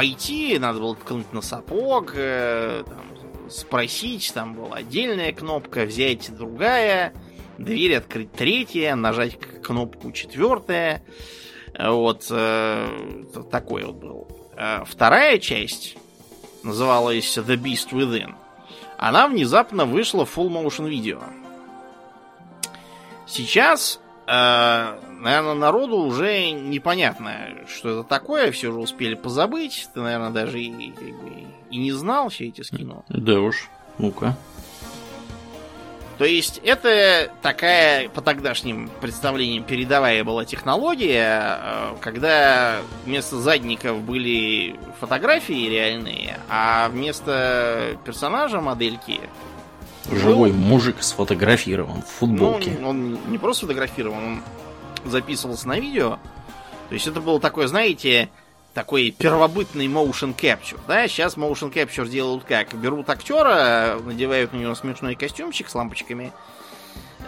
Пойти, 0.00 0.58
надо 0.58 0.80
было 0.80 0.96
ткнуть 0.96 1.30
на 1.34 1.42
сапог, 1.42 2.12
э, 2.14 2.84
там, 2.86 3.50
спросить, 3.50 4.32
там 4.32 4.54
была 4.54 4.76
отдельная 4.76 5.30
кнопка, 5.30 5.84
взять 5.84 6.34
другая, 6.34 7.12
дверь 7.58 7.96
открыть 7.96 8.32
третья, 8.32 8.94
нажать 8.94 9.38
кнопку 9.62 10.10
четвертая. 10.12 11.02
Э, 11.74 11.90
Вот 11.90 12.28
э, 12.30 13.24
такой 13.50 13.84
вот 13.84 13.96
был. 13.96 14.28
Э, 14.56 14.84
Вторая 14.86 15.38
часть 15.38 15.98
называлась 16.62 17.36
The 17.36 17.58
Beast 17.58 17.90
Within. 17.90 18.36
Она 18.96 19.28
внезапно 19.28 19.84
вышла 19.84 20.24
в 20.24 20.34
full 20.34 20.48
motion 20.48 20.88
видео. 20.88 21.20
Сейчас, 23.26 24.00
наверное, 25.20 25.54
народу 25.54 25.96
уже 25.98 26.50
непонятно, 26.50 27.48
что 27.68 28.00
это 28.00 28.02
такое, 28.02 28.50
все 28.52 28.68
уже 28.68 28.80
успели 28.80 29.14
позабыть. 29.14 29.88
Ты, 29.94 30.00
наверное, 30.00 30.30
даже 30.30 30.60
и, 30.60 30.92
и 31.70 31.76
не 31.76 31.92
знал 31.92 32.28
все 32.28 32.48
эти 32.48 32.62
скину. 32.62 33.04
Да 33.08 33.40
уж. 33.40 33.68
Ну-ка. 33.98 34.36
То 36.18 36.26
есть 36.26 36.60
это 36.62 37.32
такая, 37.40 38.10
по 38.10 38.20
тогдашним 38.20 38.90
представлениям, 39.00 39.64
передовая 39.64 40.22
была 40.22 40.44
технология, 40.44 41.58
э, 41.62 41.94
когда 42.02 42.80
вместо 43.06 43.36
задников 43.36 44.02
были 44.02 44.78
фотографии 45.00 45.70
реальные, 45.70 46.38
а 46.50 46.90
вместо 46.90 47.96
персонажа 48.04 48.60
модельки 48.60 49.20
Живой 50.12 50.52
мужик 50.52 51.02
сфотографирован 51.02 52.02
в 52.02 52.06
футболке. 52.06 52.76
Ну, 52.80 52.88
он 52.88 53.18
не 53.28 53.38
просто 53.38 53.62
фотографировал, 53.62 54.16
он 54.16 54.42
записывался 55.04 55.68
на 55.68 55.78
видео. 55.78 56.18
То 56.88 56.94
есть 56.94 57.06
это 57.06 57.20
было 57.20 57.40
такое, 57.40 57.66
знаете, 57.66 58.28
такой 58.74 59.10
первобытный 59.10 59.86
motion 59.86 60.34
capture. 60.36 60.78
Да, 60.86 61.06
сейчас 61.08 61.36
motion 61.36 61.72
capture 61.72 62.08
делают 62.08 62.44
как? 62.44 62.74
Берут 62.74 63.08
актера, 63.10 63.98
надевают 64.04 64.52
на 64.52 64.58
него 64.58 64.74
смешной 64.74 65.14
костюмчик 65.14 65.68
с 65.68 65.74
лампочками. 65.74 66.32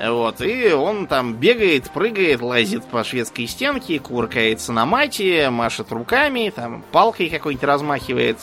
Вот, 0.00 0.40
и 0.40 0.72
он 0.72 1.06
там 1.06 1.34
бегает, 1.34 1.90
прыгает, 1.90 2.40
лазит 2.40 2.84
по 2.86 3.04
шведской 3.04 3.46
стенке, 3.46 3.98
куркается 3.98 4.72
на 4.72 4.86
мате, 4.86 5.50
машет 5.50 5.92
руками, 5.92 6.52
там 6.54 6.82
палкой 6.92 7.28
какой-нибудь 7.28 7.64
размахивает 7.64 8.38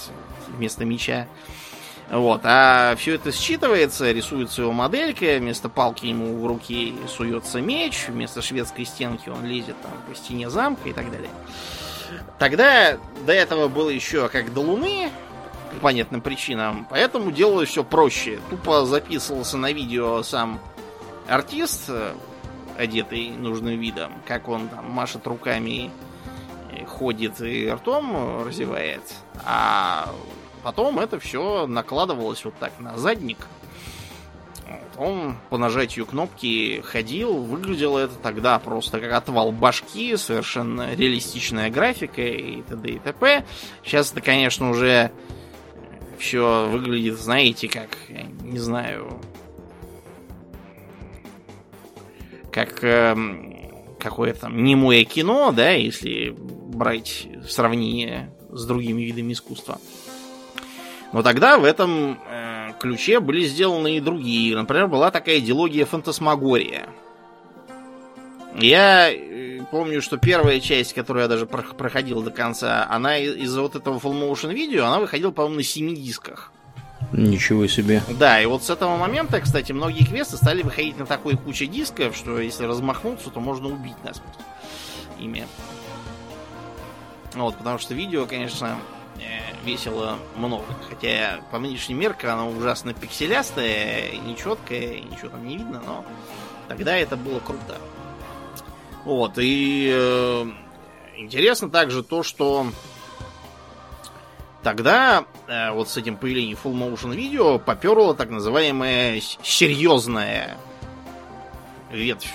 вместо 0.48 0.86
меча. 0.86 1.27
Вот, 2.11 2.41
а 2.43 2.95
все 2.95 3.15
это 3.15 3.29
считывается, 3.29 4.11
рисуется 4.11 4.63
его 4.63 4.71
моделька, 4.71 5.37
вместо 5.37 5.69
палки 5.69 6.07
ему 6.07 6.39
в 6.39 6.47
руки 6.47 6.95
суется 7.07 7.61
меч, 7.61 8.07
вместо 8.07 8.41
шведской 8.41 8.85
стенки 8.85 9.29
он 9.29 9.45
лезет 9.45 9.75
там 9.83 9.91
по 10.07 10.15
стене 10.15 10.49
замка 10.49 10.89
и 10.89 10.93
так 10.93 11.11
далее. 11.11 11.29
Тогда 12.39 12.97
до 13.27 13.33
этого 13.33 13.67
было 13.67 13.89
еще 13.89 14.27
как 14.29 14.51
до 14.53 14.61
Луны, 14.61 15.11
по 15.69 15.81
понятным 15.81 16.21
причинам, 16.21 16.87
поэтому 16.89 17.31
делалось 17.31 17.69
все 17.69 17.83
проще. 17.83 18.39
Тупо 18.49 18.85
записывался 18.85 19.57
на 19.57 19.71
видео 19.71 20.23
сам 20.23 20.59
артист, 21.27 21.91
одетый 22.77 23.29
нужным 23.29 23.79
видом, 23.79 24.13
как 24.25 24.47
он 24.47 24.67
там 24.69 24.89
машет 24.89 25.27
руками, 25.27 25.91
э, 26.71 26.85
ходит 26.85 27.39
и 27.41 27.69
ртом 27.69 28.15
э, 28.15 28.43
разевает, 28.47 29.03
а 29.45 30.09
потом 30.63 30.99
это 30.99 31.19
все 31.19 31.67
накладывалось 31.67 32.43
вот 32.45 32.55
так 32.59 32.79
на 32.79 32.97
задник. 32.97 33.37
Вот, 34.67 35.05
Он 35.05 35.37
по 35.49 35.57
нажатию 35.57 36.05
кнопки 36.05 36.81
ходил, 36.85 37.43
выглядело 37.43 37.99
это 37.99 38.15
тогда 38.15 38.59
просто 38.59 38.99
как 38.99 39.13
отвал 39.13 39.51
башки, 39.51 40.15
совершенно 40.15 40.93
реалистичная 40.95 41.69
графика 41.69 42.21
и 42.21 42.61
т.д. 42.61 42.89
и 42.89 42.99
т.п. 42.99 43.45
Сейчас 43.83 44.11
это, 44.11 44.21
конечно, 44.21 44.69
уже 44.69 45.11
все 46.19 46.67
выглядит, 46.69 47.17
знаете, 47.17 47.67
как, 47.67 47.97
я 48.09 48.23
не 48.43 48.59
знаю, 48.59 49.19
как 52.51 52.83
эм, 52.83 53.95
какое-то 53.99 54.49
немое 54.49 55.05
кино, 55.05 55.51
да, 55.51 55.71
если 55.71 56.35
брать 56.37 57.27
сравнение 57.47 58.33
с 58.49 58.65
другими 58.65 59.01
видами 59.01 59.33
искусства. 59.33 59.79
Но 61.11 61.23
тогда 61.23 61.57
в 61.57 61.63
этом 61.63 62.19
э, 62.29 62.73
ключе 62.79 63.19
были 63.19 63.43
сделаны 63.45 63.97
и 63.97 63.99
другие. 63.99 64.55
Например, 64.55 64.87
была 64.87 65.11
такая 65.11 65.39
идеология 65.39 65.85
фантасмагория. 65.85 66.87
Я 68.55 69.11
э, 69.11 69.61
помню, 69.71 70.01
что 70.01 70.17
первая 70.17 70.59
часть, 70.59 70.93
которую 70.93 71.23
я 71.23 71.27
даже 71.27 71.45
про- 71.45 71.61
проходил 71.63 72.21
до 72.21 72.31
конца, 72.31 72.85
она 72.89 73.17
из-за 73.17 73.61
вот 73.61 73.75
этого 73.75 73.97
full 73.99 74.13
motion 74.13 74.53
видео, 74.53 74.85
она 74.85 74.99
выходила, 74.99 75.31
по-моему, 75.31 75.57
на 75.57 75.63
7 75.63 75.95
дисках. 75.95 76.51
Ничего 77.11 77.65
себе. 77.67 78.03
Да, 78.19 78.41
и 78.41 78.45
вот 78.45 78.63
с 78.63 78.69
этого 78.69 78.97
момента, 78.97 79.39
кстати, 79.39 79.71
многие 79.71 80.05
квесты 80.05 80.37
стали 80.37 80.61
выходить 80.61 80.97
на 80.99 81.05
такой 81.05 81.37
куче 81.37 81.65
дисков, 81.65 82.15
что 82.15 82.39
если 82.39 82.65
размахнуться, 82.65 83.29
то 83.29 83.39
можно 83.39 83.67
убить 83.67 83.95
насмерть 84.03 84.37
ими. 85.19 85.47
Вот, 87.33 87.57
потому 87.57 87.79
что 87.79 87.93
видео, 87.93 88.25
конечно, 88.25 88.77
весело 89.63 90.17
много. 90.35 90.65
Хотя 90.89 91.41
по 91.51 91.59
нынешним 91.59 91.99
меркам 91.99 92.31
оно 92.31 92.49
ужасно 92.49 92.93
пикселястое, 92.93 94.17
нечеткое, 94.17 95.01
ничего 95.01 95.29
там 95.29 95.47
не 95.47 95.57
видно, 95.57 95.81
но 95.85 96.05
тогда 96.67 96.95
это 96.95 97.17
было 97.17 97.39
круто. 97.39 97.77
Вот, 99.05 99.33
и 99.38 99.89
э, 99.93 100.45
интересно 101.17 101.69
также 101.69 102.03
то, 102.03 102.21
что 102.21 102.67
тогда 104.61 105.25
э, 105.47 105.71
вот 105.71 105.89
с 105.89 105.97
этим 105.97 106.17
появлением 106.17 106.57
full 106.61 106.73
motion 106.73 107.15
видео 107.15 107.59
поперло 107.59 108.13
так 108.13 108.29
называемая 108.29 109.21
серьезная 109.41 110.57
ветвь 111.91 112.31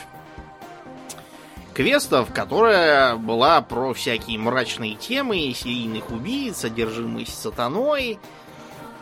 квестов, 1.75 2.33
которая 2.33 3.17
была 3.17 3.61
про 3.61 3.93
всякие 3.93 4.39
мрачные 4.39 4.95
темы, 4.95 5.53
серийных 5.55 6.11
убийц, 6.11 6.65
одержимость 6.65 7.39
сатаной, 7.41 8.19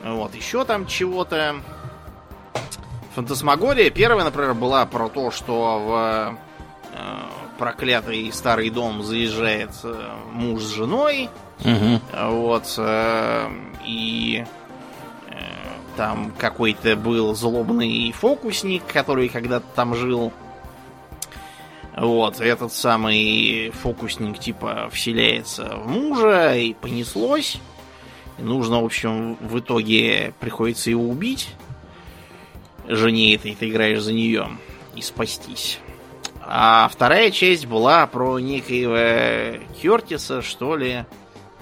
вот, 0.03 0.35
еще 0.35 0.65
там 0.65 0.87
чего-то. 0.87 1.57
Фантасмагория 3.15 3.91
первая, 3.91 4.25
например, 4.25 4.55
была 4.55 4.87
про 4.87 5.09
то, 5.11 5.31
что 5.31 5.79
в 5.79 6.39
э, 6.95 6.99
проклятый 7.59 8.33
старый 8.33 8.71
дом 8.71 9.03
заезжает 9.03 9.71
э, 9.85 9.95
муж 10.33 10.63
с 10.63 10.75
женой, 10.75 11.29
Угу. 11.65 12.01
вот, 12.31 12.75
э, 12.79 13.51
и 13.87 14.45
э, 15.29 15.35
там 15.97 16.33
какой-то 16.37 16.97
был 16.97 17.35
злобный 17.37 18.11
фокусник, 18.13 18.83
который 18.87 19.29
когда-то 19.29 19.67
там 19.77 19.95
жил. 19.95 20.33
Вот, 21.97 22.41
этот 22.41 22.73
самый 22.73 23.71
фокусник 23.71 24.39
типа 24.39 24.89
вселяется 24.91 25.77
в 25.77 25.89
мужа, 25.89 26.57
и 26.57 26.73
понеслось. 26.73 27.59
И 28.39 28.43
нужно, 28.43 28.81
в 28.81 28.85
общем, 28.85 29.37
в 29.37 29.59
итоге 29.59 30.33
приходится 30.41 30.91
его 30.91 31.07
убить. 31.07 31.51
Жене 32.89 33.35
этой 33.35 33.55
ты 33.55 33.69
играешь 33.69 34.01
за 34.01 34.13
нее. 34.13 34.49
И 34.95 35.03
спастись. 35.03 35.79
А 36.41 36.89
вторая 36.89 37.31
часть 37.31 37.67
была 37.67 38.07
про 38.07 38.39
некоего 38.39 39.63
Кертиса, 39.81 40.43
что 40.43 40.77
ли. 40.77 41.05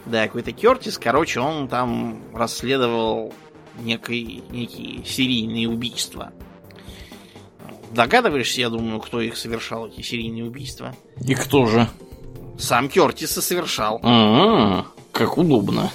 Да, 0.06 0.26
какой-то 0.26 0.52
Кертис. 0.52 0.96
Короче, 0.96 1.40
он 1.40 1.68
там 1.68 2.22
расследовал 2.32 3.34
некий, 3.80 4.42
некие 4.50 5.04
серийные 5.04 5.68
убийства. 5.68 6.32
Догадываешься, 7.90 8.60
я 8.60 8.68
думаю, 8.70 9.00
кто 9.00 9.20
их 9.20 9.36
совершал, 9.36 9.88
эти 9.88 10.02
серийные 10.02 10.44
убийства? 10.44 10.94
И 11.20 11.34
кто 11.34 11.66
же? 11.66 11.88
Сам 12.58 12.88
Кертис 12.88 13.36
и 13.36 13.40
совершал. 13.40 14.00
А, 14.02 14.86
как 15.12 15.38
удобно. 15.38 15.90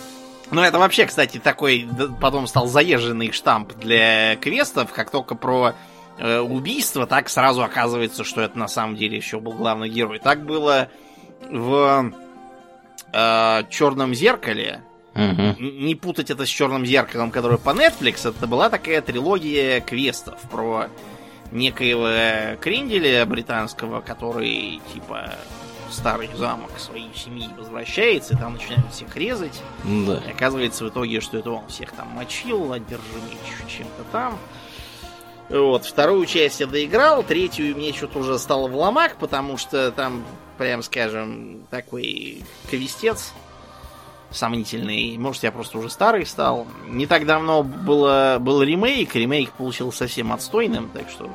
Ну, 0.52 0.62
это 0.62 0.78
вообще, 0.78 1.06
кстати, 1.06 1.38
такой 1.38 1.88
потом 2.22 2.48
стал 2.48 2.68
заезженный 2.68 3.32
штамп 3.32 3.74
для 3.76 4.36
квестов, 4.36 4.92
как 4.92 5.10
только 5.10 5.36
про 5.36 5.74
э, 6.18 6.40
убийство, 6.40 7.08
так 7.08 7.30
сразу 7.30 7.64
оказывается, 7.64 8.24
что 8.24 8.42
это 8.42 8.58
на 8.58 8.68
самом 8.68 8.96
деле 8.96 9.18
еще 9.18 9.40
был 9.40 9.54
главный 9.54 9.90
герой. 9.90 10.20
Так 10.20 10.46
было 10.46 10.90
в 11.50 12.12
э, 13.14 13.64
Черном 13.70 14.14
зеркале. 14.14 14.82
Угу. 15.16 15.56
Не 15.60 15.96
путать 15.96 16.30
это 16.30 16.46
с 16.46 16.50
Черным 16.50 16.86
зеркалом, 16.86 17.32
которое 17.32 17.58
по 17.58 17.70
Netflix. 17.70 18.30
Это 18.30 18.48
была 18.48 18.70
такая 18.70 19.02
трилогия 19.02 19.80
квестов 19.80 20.40
про 20.52 20.88
некоего 21.52 22.58
кренделя 22.60 23.26
британского, 23.26 24.02
который 24.02 24.82
типа 24.94 25.32
старый 25.92 26.30
замок 26.36 26.72
своей 26.78 27.12
семьи 27.16 27.50
возвращается, 27.58 28.34
и 28.34 28.38
там 28.38 28.54
начинают 28.54 28.92
всех 28.92 29.16
резать. 29.16 29.62
Да. 29.84 30.22
И 30.28 30.32
оказывается 30.32 30.84
в 30.86 30.90
итоге, 30.90 31.22
что 31.22 31.38
это 31.38 31.52
он 31.52 31.68
всех 31.68 31.92
там 31.92 32.08
мочил, 32.10 32.74
одержи 32.74 33.02
меч 33.30 33.70
чем-то 33.78 34.04
там. 34.12 34.38
Вот, 35.50 35.86
вторую 35.86 36.26
часть 36.26 36.60
я 36.60 36.66
доиграл, 36.66 37.22
третью 37.22 37.76
мне 37.76 37.94
что-то 37.94 38.20
уже 38.20 38.40
стало 38.40 38.68
в 38.68 38.76
ломак, 38.76 39.18
потому 39.18 39.58
что 39.58 39.92
там, 39.92 40.26
прям 40.58 40.82
скажем, 40.82 41.68
такой 41.70 42.42
квестец 42.70 43.32
сомнительный. 44.36 45.18
Может, 45.18 45.44
я 45.44 45.52
просто 45.52 45.78
уже 45.78 45.90
старый 45.90 46.26
стал. 46.26 46.68
Не 46.88 47.08
так 47.08 47.26
давно 47.26 47.64
было, 47.64 48.38
был 48.40 48.62
ремейк, 48.62 49.16
ремейк 49.16 49.52
получился 49.52 50.00
совсем 50.00 50.32
отстойным, 50.34 50.90
так 50.90 51.10
что 51.10 51.30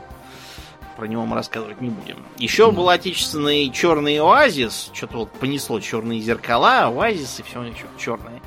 про 0.96 1.06
него 1.06 1.24
мы 1.24 1.34
рассказывать 1.34 1.80
не 1.80 1.88
будем. 1.88 2.18
Еще 2.36 2.64
mm. 2.64 2.72
был 2.72 2.88
отечественный 2.90 3.70
черный 3.70 4.18
оазис, 4.20 4.90
что-то 4.92 5.18
вот 5.18 5.32
понесло 5.32 5.80
черные 5.80 6.20
зеркала, 6.20 6.88
оазис 6.88 7.40
и 7.40 7.42
все 7.42 7.64
черное. 7.98 8.42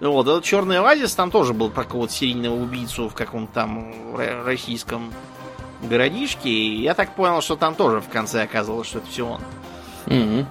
Ну 0.00 0.12
вот, 0.12 0.28
этот 0.28 0.44
черный 0.44 0.78
оазис 0.78 1.14
там 1.14 1.30
тоже 1.30 1.54
был 1.54 1.70
про 1.70 1.84
какого-то 1.84 2.12
серийного 2.12 2.54
убийцу 2.54 3.08
в 3.08 3.14
каком-то 3.14 3.52
там 3.54 4.14
российском 4.14 5.10
городишке. 5.82 6.50
И 6.50 6.82
я 6.82 6.94
так 6.94 7.14
понял, 7.14 7.40
что 7.40 7.56
там 7.56 7.74
тоже 7.74 8.00
в 8.00 8.08
конце 8.08 8.42
оказалось, 8.42 8.88
что 8.88 8.98
это 8.98 9.08
все 9.08 9.26
он. 9.26 9.40
Mm-hmm. 10.06 10.46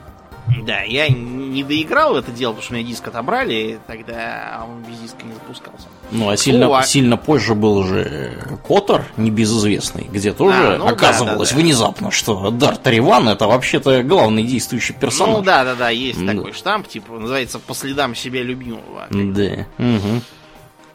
Да, 0.64 0.82
я 0.82 1.10
не 1.10 1.64
доиграл 1.64 2.18
это 2.18 2.32
дело, 2.32 2.52
потому 2.52 2.64
что 2.64 2.74
меня 2.76 2.88
диск 2.88 3.08
отобрали, 3.08 3.80
тогда 3.88 4.64
он 4.68 4.84
без 4.84 5.00
диска 5.00 5.26
не 5.26 5.34
запускался. 5.34 5.88
Ну, 6.12 6.30
а 6.30 6.38
сильно, 6.38 6.68
О, 6.68 6.76
а... 6.76 6.84
сильно 6.84 7.18
позже 7.18 7.56
был 7.56 7.84
же 7.84 8.60
Котор, 8.68 9.06
небезызвестный, 9.18 10.08
где 10.12 10.34
тоже 10.34 10.76
а, 10.76 10.78
ну, 10.78 10.88
оказывалось 10.88 11.50
да, 11.50 11.56
да, 11.56 11.62
да. 11.62 11.66
внезапно, 11.66 12.12
что 12.12 12.52
Дарт 12.52 12.86
Риван 12.88 13.30
это 13.30 13.48
вообще-то 13.48 14.04
главный 14.04 14.44
действующий 14.44 14.94
персонаж. 14.94 15.38
Ну 15.38 15.42
да, 15.42 15.64
да, 15.64 15.76
да, 15.76 15.90
есть 15.90 16.24
да. 16.24 16.34
такой 16.34 16.54
штамп, 16.54 16.88
типа, 16.88 17.18
называется 17.18 17.60
по 17.60 17.74
следам 17.74 18.14
себя 18.16 18.44
любимого. 18.44 19.08
Да. 19.10 19.66
Угу. 19.78 20.22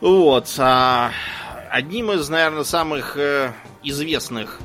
Вот. 0.01 0.55
А, 0.59 1.11
одним 1.71 2.13
из, 2.13 2.29
наверное, 2.29 2.65
самых 2.65 3.17
э, 3.17 3.53
известных 3.83 4.61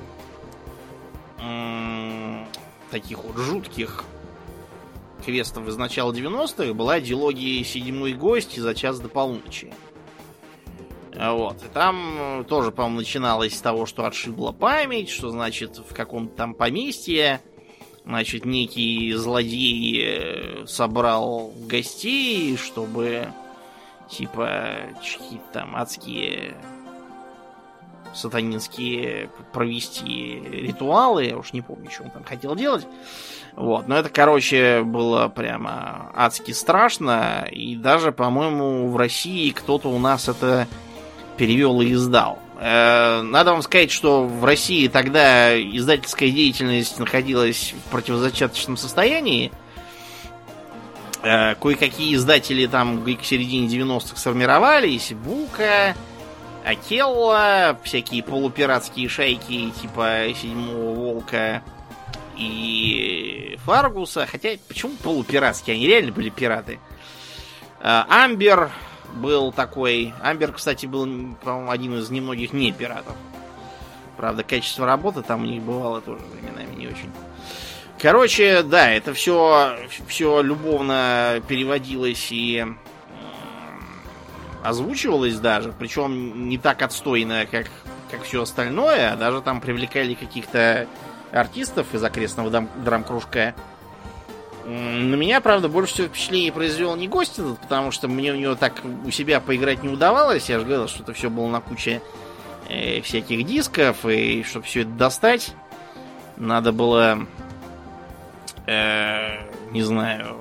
таких 2.91 3.23
вот 3.23 3.37
жутких 3.37 4.05
квестов 5.25 5.67
из 5.67 5.75
начала 5.75 6.13
90-х 6.13 6.73
была 6.73 6.99
дилогия 6.99 7.63
«Седьмой 7.63 8.13
гость» 8.13 8.55
за 8.57 8.75
час 8.75 8.99
до 8.99 9.09
полуночи. 9.09 9.73
Вот. 11.17 11.63
И 11.63 11.67
там 11.73 12.45
тоже, 12.47 12.71
по-моему, 12.71 12.99
начиналось 12.99 13.57
с 13.57 13.61
того, 13.61 13.85
что 13.85 14.05
отшибла 14.05 14.51
память, 14.51 15.09
что, 15.09 15.29
значит, 15.29 15.77
в 15.77 15.93
каком-то 15.93 16.35
там 16.35 16.53
поместье, 16.53 17.41
значит, 18.03 18.45
некий 18.45 19.13
злодей 19.13 20.03
э, 20.05 20.67
собрал 20.67 21.53
гостей, 21.67 22.57
чтобы, 22.57 23.29
типа, 24.09 24.75
какие-то 24.95 25.45
там 25.53 25.75
адские 25.75 26.55
сатанинские 28.13 29.29
провести 29.53 30.39
ритуалы. 30.39 31.25
Я 31.25 31.37
уж 31.37 31.53
не 31.53 31.61
помню, 31.61 31.89
что 31.89 32.03
он 32.03 32.11
там 32.11 32.23
хотел 32.23 32.55
делать. 32.55 32.85
Вот, 33.55 33.87
но 33.87 33.97
это, 33.97 34.09
короче, 34.09 34.81
было 34.83 35.29
прямо 35.29 36.11
адски 36.13 36.51
страшно. 36.51 37.47
И 37.49 37.75
даже, 37.75 38.11
по-моему, 38.11 38.89
в 38.89 38.97
России 38.97 39.51
кто-то 39.51 39.89
у 39.89 39.97
нас 39.97 40.27
это 40.27 40.67
перевел 41.37 41.79
и 41.81 41.93
издал. 41.93 42.39
Э, 42.59 43.21
надо 43.21 43.51
вам 43.51 43.61
сказать, 43.61 43.91
что 43.91 44.23
в 44.23 44.43
России 44.43 44.87
тогда 44.87 45.57
издательская 45.57 46.29
деятельность 46.29 46.99
находилась 46.99 47.73
в 47.73 47.91
противозачаточном 47.91 48.75
состоянии. 48.75 49.51
Э, 51.23 51.55
кое-какие 51.55 52.15
издатели 52.15 52.67
там 52.67 53.03
к 53.03 53.23
середине 53.23 53.67
90-х 53.67 54.17
сформировались. 54.17 55.13
Бука, 55.13 55.95
Акелла, 56.65 57.79
всякие 57.83 58.21
полупиратские 58.21 59.07
шайки 59.07 59.69
типа 59.81 60.25
Седьмого 60.35 60.93
Волка 60.93 61.63
и 62.37 63.57
Фаргуса. 63.65 64.25
Хотя, 64.25 64.57
почему 64.67 64.93
полупиратские? 65.03 65.75
Они 65.75 65.87
реально 65.87 66.11
были 66.11 66.29
пираты. 66.29 66.79
А, 67.81 68.05
Амбер 68.09 68.71
был 69.13 69.51
такой. 69.51 70.13
Амбер, 70.21 70.51
кстати, 70.51 70.85
был, 70.85 71.05
по-моему, 71.43 71.71
один 71.71 71.97
из 71.99 72.09
немногих 72.09 72.53
не 72.53 72.71
пиратов. 72.71 73.15
Правда, 74.17 74.43
качество 74.43 74.85
работы 74.85 75.21
там 75.21 75.43
у 75.43 75.45
них 75.45 75.61
бывало 75.61 76.01
тоже 76.01 76.21
временами 76.33 76.75
не 76.75 76.87
очень. 76.87 77.11
Короче, 77.99 78.63
да, 78.63 78.91
это 78.91 79.13
все, 79.13 79.77
все 80.07 80.41
любовно 80.41 81.41
переводилось 81.47 82.27
и 82.31 82.65
озвучивалось 84.63 85.35
даже, 85.39 85.73
причем 85.77 86.49
не 86.49 86.57
так 86.57 86.81
отстойно, 86.81 87.45
как, 87.49 87.67
как 88.09 88.23
все 88.23 88.41
остальное, 88.41 89.13
а 89.13 89.15
даже 89.15 89.41
там 89.41 89.61
привлекали 89.61 90.13
каких-то 90.13 90.87
артистов 91.31 91.93
из 91.93 92.03
окрестного 92.03 92.49
драм- 92.49 92.69
драм-кружка. 92.83 93.55
На 94.65 95.15
меня, 95.15 95.41
правда, 95.41 95.69
больше 95.69 95.93
всего 95.93 96.07
впечатление 96.07 96.51
произвел 96.51 96.95
не 96.95 97.07
гость 97.07 97.37
этот, 97.37 97.59
потому 97.59 97.91
что 97.91 98.07
мне 98.07 98.31
у 98.31 98.35
него 98.35 98.55
так 98.55 98.81
у 99.05 99.11
себя 99.11 99.39
поиграть 99.39 99.83
не 99.83 99.89
удавалось. 99.89 100.49
Я 100.49 100.59
же 100.59 100.65
говорил, 100.65 100.87
что 100.87 101.03
это 101.03 101.13
все 101.13 101.29
было 101.29 101.47
на 101.47 101.61
куче 101.61 102.01
э, 102.67 103.01
всяких 103.01 103.45
дисков, 103.45 104.05
и 104.05 104.43
чтобы 104.43 104.65
все 104.65 104.81
это 104.81 104.89
достать, 104.91 105.53
надо 106.37 106.71
было, 106.71 107.27
э, 108.65 109.71
не 109.71 109.83
знаю, 109.83 110.37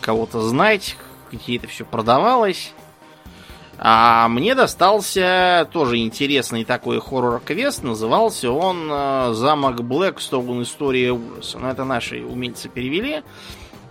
кого-то 0.00 0.40
знать, 0.40 0.96
где 1.30 1.56
это 1.56 1.68
все 1.68 1.84
продавалось. 1.84 2.72
А 3.84 4.28
мне 4.28 4.54
достался 4.54 5.68
тоже 5.72 5.98
интересный 5.98 6.64
такой 6.64 7.00
хоррор-квест. 7.00 7.82
Назывался 7.82 8.52
он 8.52 8.88
э, 8.88 9.32
«Замок 9.32 9.82
Блэкстоун. 9.82 10.62
История 10.62 11.10
ужаса». 11.10 11.58
Ну, 11.58 11.66
это 11.66 11.82
наши 11.82 12.22
умельцы 12.24 12.68
перевели. 12.68 13.24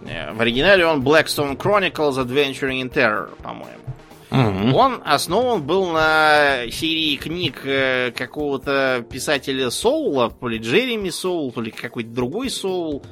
Э, 0.06 0.32
в 0.32 0.40
оригинале 0.40 0.86
он 0.86 1.02
Blackstone 1.02 1.58
Chronicles 1.58 2.14
Adventuring 2.26 2.82
in 2.84 2.90
Terror, 2.90 3.32
по-моему. 3.44 3.82
Mm-hmm. 4.30 4.74
Он 4.74 5.02
основан 5.04 5.62
был 5.62 5.88
на 5.88 6.72
серии 6.72 7.18
книг 7.18 7.66
э, 7.66 8.12
какого-то 8.12 9.06
писателя 9.12 9.70
Соула, 9.70 10.30
то 10.32 10.48
ли 10.48 10.60
Джереми 10.60 11.10
Соул, 11.10 11.52
то 11.52 11.60
ли 11.60 11.70
какой-то 11.70 12.12
другой 12.12 12.50
Соул. 12.50 13.04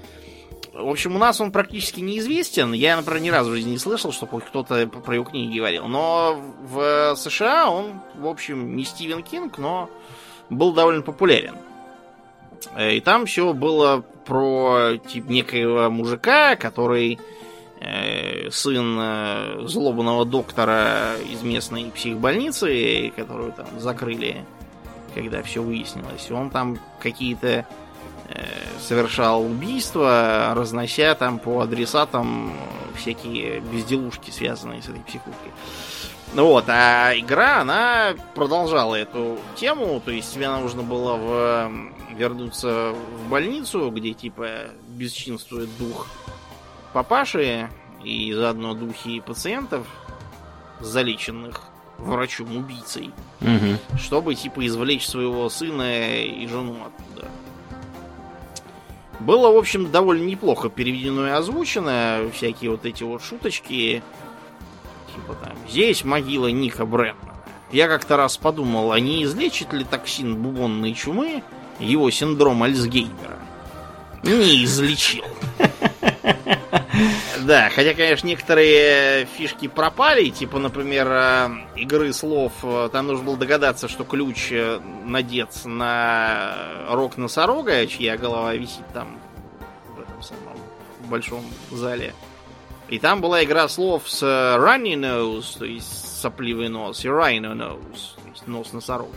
В 0.73 0.87
общем, 0.87 1.15
у 1.15 1.19
нас 1.19 1.41
он 1.41 1.51
практически 1.51 1.99
неизвестен. 1.99 2.73
Я, 2.73 2.95
например, 2.95 3.21
ни 3.21 3.29
разу 3.29 3.49
в 3.51 3.53
жизни 3.53 3.71
не 3.71 3.77
слышал, 3.77 4.11
чтобы 4.11 4.39
кто-то 4.41 4.87
про 4.87 5.15
его 5.15 5.25
книги 5.25 5.57
говорил. 5.57 5.87
Но 5.87 6.39
в 6.61 7.15
США 7.15 7.69
он, 7.69 8.01
в 8.15 8.27
общем, 8.27 8.75
не 8.75 8.85
Стивен 8.85 9.23
Кинг, 9.23 9.57
но 9.57 9.89
был 10.49 10.73
довольно 10.73 11.01
популярен. 11.01 11.55
Э, 12.75 12.95
и 12.95 13.01
там 13.01 13.25
все 13.25 13.53
было 13.53 14.03
про 14.25 14.97
тип 15.07 15.27
некоего 15.27 15.89
мужика, 15.89 16.55
который 16.55 17.19
э, 17.79 18.49
сын 18.51 18.97
э, 18.99 19.61
злобного 19.65 20.25
доктора 20.25 21.15
из 21.31 21.41
местной 21.41 21.85
психбольницы, 21.85 23.11
которую 23.15 23.53
там 23.53 23.67
закрыли, 23.79 24.45
когда 25.15 25.41
все 25.41 25.63
выяснилось. 25.63 26.29
Он 26.29 26.49
там 26.51 26.77
какие-то 27.01 27.65
совершал 28.79 29.43
убийства, 29.43 30.53
разнося 30.55 31.15
там 31.15 31.39
по 31.39 31.61
адресатам 31.61 32.53
всякие 32.95 33.59
безделушки, 33.59 34.31
связанные 34.31 34.81
с 34.81 34.89
этой 34.89 35.01
психушкой. 35.01 35.51
Ну 36.33 36.45
вот, 36.45 36.65
а 36.67 37.11
игра, 37.17 37.61
она 37.61 38.13
продолжала 38.35 38.95
эту 38.95 39.39
тему, 39.55 39.99
то 40.03 40.11
есть 40.11 40.33
тебе 40.33 40.47
нужно 40.49 40.83
было 40.83 41.15
в, 41.15 41.71
вернуться 42.15 42.93
в 42.93 43.29
больницу, 43.29 43.89
где 43.89 44.13
типа 44.13 44.47
бесчинствует 44.89 45.69
дух 45.79 46.07
папаши 46.93 47.69
и 48.03 48.31
заодно 48.33 48.75
духи 48.75 49.21
пациентов, 49.21 49.87
залеченных 50.79 51.61
врачом-убийцей, 51.97 53.11
Угу. 53.41 53.97
чтобы 53.99 54.35
типа 54.35 54.65
извлечь 54.65 55.07
своего 55.07 55.49
сына 55.49 56.21
и 56.21 56.45
жену 56.47 56.77
оттуда. 56.85 57.27
Было, 59.19 59.51
в 59.51 59.57
общем, 59.57 59.91
довольно 59.91 60.23
неплохо 60.23 60.69
переведено 60.69 61.27
и 61.27 61.31
озвучено. 61.31 62.29
Всякие 62.33 62.71
вот 62.71 62.85
эти 62.85 63.03
вот 63.03 63.21
шуточки. 63.21 64.01
Типа 65.13 65.33
там, 65.43 65.53
здесь 65.67 66.03
могила 66.03 66.47
Ника 66.47 66.85
Брэндона. 66.85 67.33
Я 67.71 67.87
как-то 67.87 68.17
раз 68.17 68.37
подумал, 68.37 68.91
а 68.91 68.99
не 68.99 69.23
излечит 69.23 69.73
ли 69.73 69.83
токсин 69.83 70.41
бубонной 70.41 70.93
чумы 70.93 71.43
его 71.79 72.09
синдром 72.09 72.63
Альцгеймера? 72.63 73.37
Не 74.23 74.63
излечил. 74.63 75.25
Да, 77.41 77.69
хотя, 77.69 77.93
конечно, 77.93 78.27
некоторые 78.27 79.25
фишки 79.25 79.67
пропали, 79.67 80.29
типа, 80.29 80.59
например, 80.59 81.07
э, 81.09 81.49
игры 81.77 82.11
слов, 82.13 82.53
э, 82.63 82.89
там 82.91 83.07
нужно 83.07 83.25
было 83.25 83.37
догадаться, 83.37 83.87
что 83.87 84.03
ключ 84.03 84.51
э, 84.51 84.79
надет 85.05 85.49
на 85.65 86.85
рог 86.89 87.17
носорога, 87.17 87.87
чья 87.87 88.17
голова 88.17 88.53
висит 88.55 88.85
там 88.93 89.19
в 89.95 90.01
этом 90.01 90.21
самом 90.21 90.57
большом 91.09 91.43
зале. 91.71 92.13
И 92.89 92.99
там 92.99 93.21
была 93.21 93.43
игра 93.43 93.67
слов 93.67 94.09
с 94.09 94.23
runny 94.23 94.95
nose, 94.95 95.59
то 95.59 95.65
есть 95.65 96.19
сопливый 96.21 96.69
нос, 96.69 97.05
и 97.05 97.07
rhino 97.07 97.53
nose, 97.53 98.15
то 98.15 98.29
есть 98.29 98.47
нос 98.47 98.73
носорога. 98.73 99.13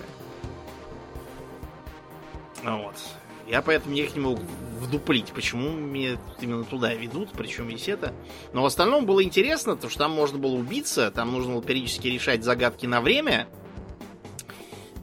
Вот. 2.62 2.95
Я 3.53 3.61
поэтому 3.61 3.95
никак 3.95 4.15
не 4.15 4.23
мог 4.23 4.38
вдуплить, 4.81 5.27
почему 5.35 5.73
меня 5.73 6.19
именно 6.41 6.65
туда 6.65 6.95
ведут, 6.95 7.33
причем 7.37 7.69
весь 7.69 7.87
это. 7.87 8.15
Но 8.55 8.62
в 8.62 8.65
остальном 8.65 9.05
было 9.05 9.23
интересно, 9.23 9.77
то 9.77 9.91
что 9.91 9.99
там 9.99 10.12
можно 10.12 10.38
было 10.38 10.55
убиться, 10.55 11.11
там 11.11 11.33
нужно 11.33 11.53
было 11.53 11.62
периодически 11.62 12.07
решать 12.07 12.45
загадки 12.45 12.87
на 12.87 13.03
время. 13.03 13.47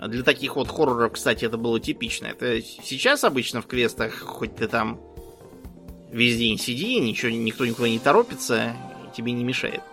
Для 0.04 0.24
таких 0.24 0.56
вот 0.56 0.68
хорроров, 0.68 1.12
кстати, 1.14 1.46
это 1.46 1.58
было 1.58 1.80
типично. 1.80 2.26
Это 2.26 2.60
сейчас 2.60 3.24
обычно 3.24 3.62
в 3.62 3.68
квестах, 3.68 4.18
хоть 4.18 4.56
ты 4.56 4.68
там 4.68 5.00
весь 6.12 6.36
день 6.36 6.58
сиди, 6.58 7.00
ничего, 7.00 7.30
никто 7.30 7.68
никуда 7.68 7.88
не 7.88 8.00
торопится, 8.00 8.76
тебе 9.16 9.32
не 9.32 9.44
мешает. 9.44 9.84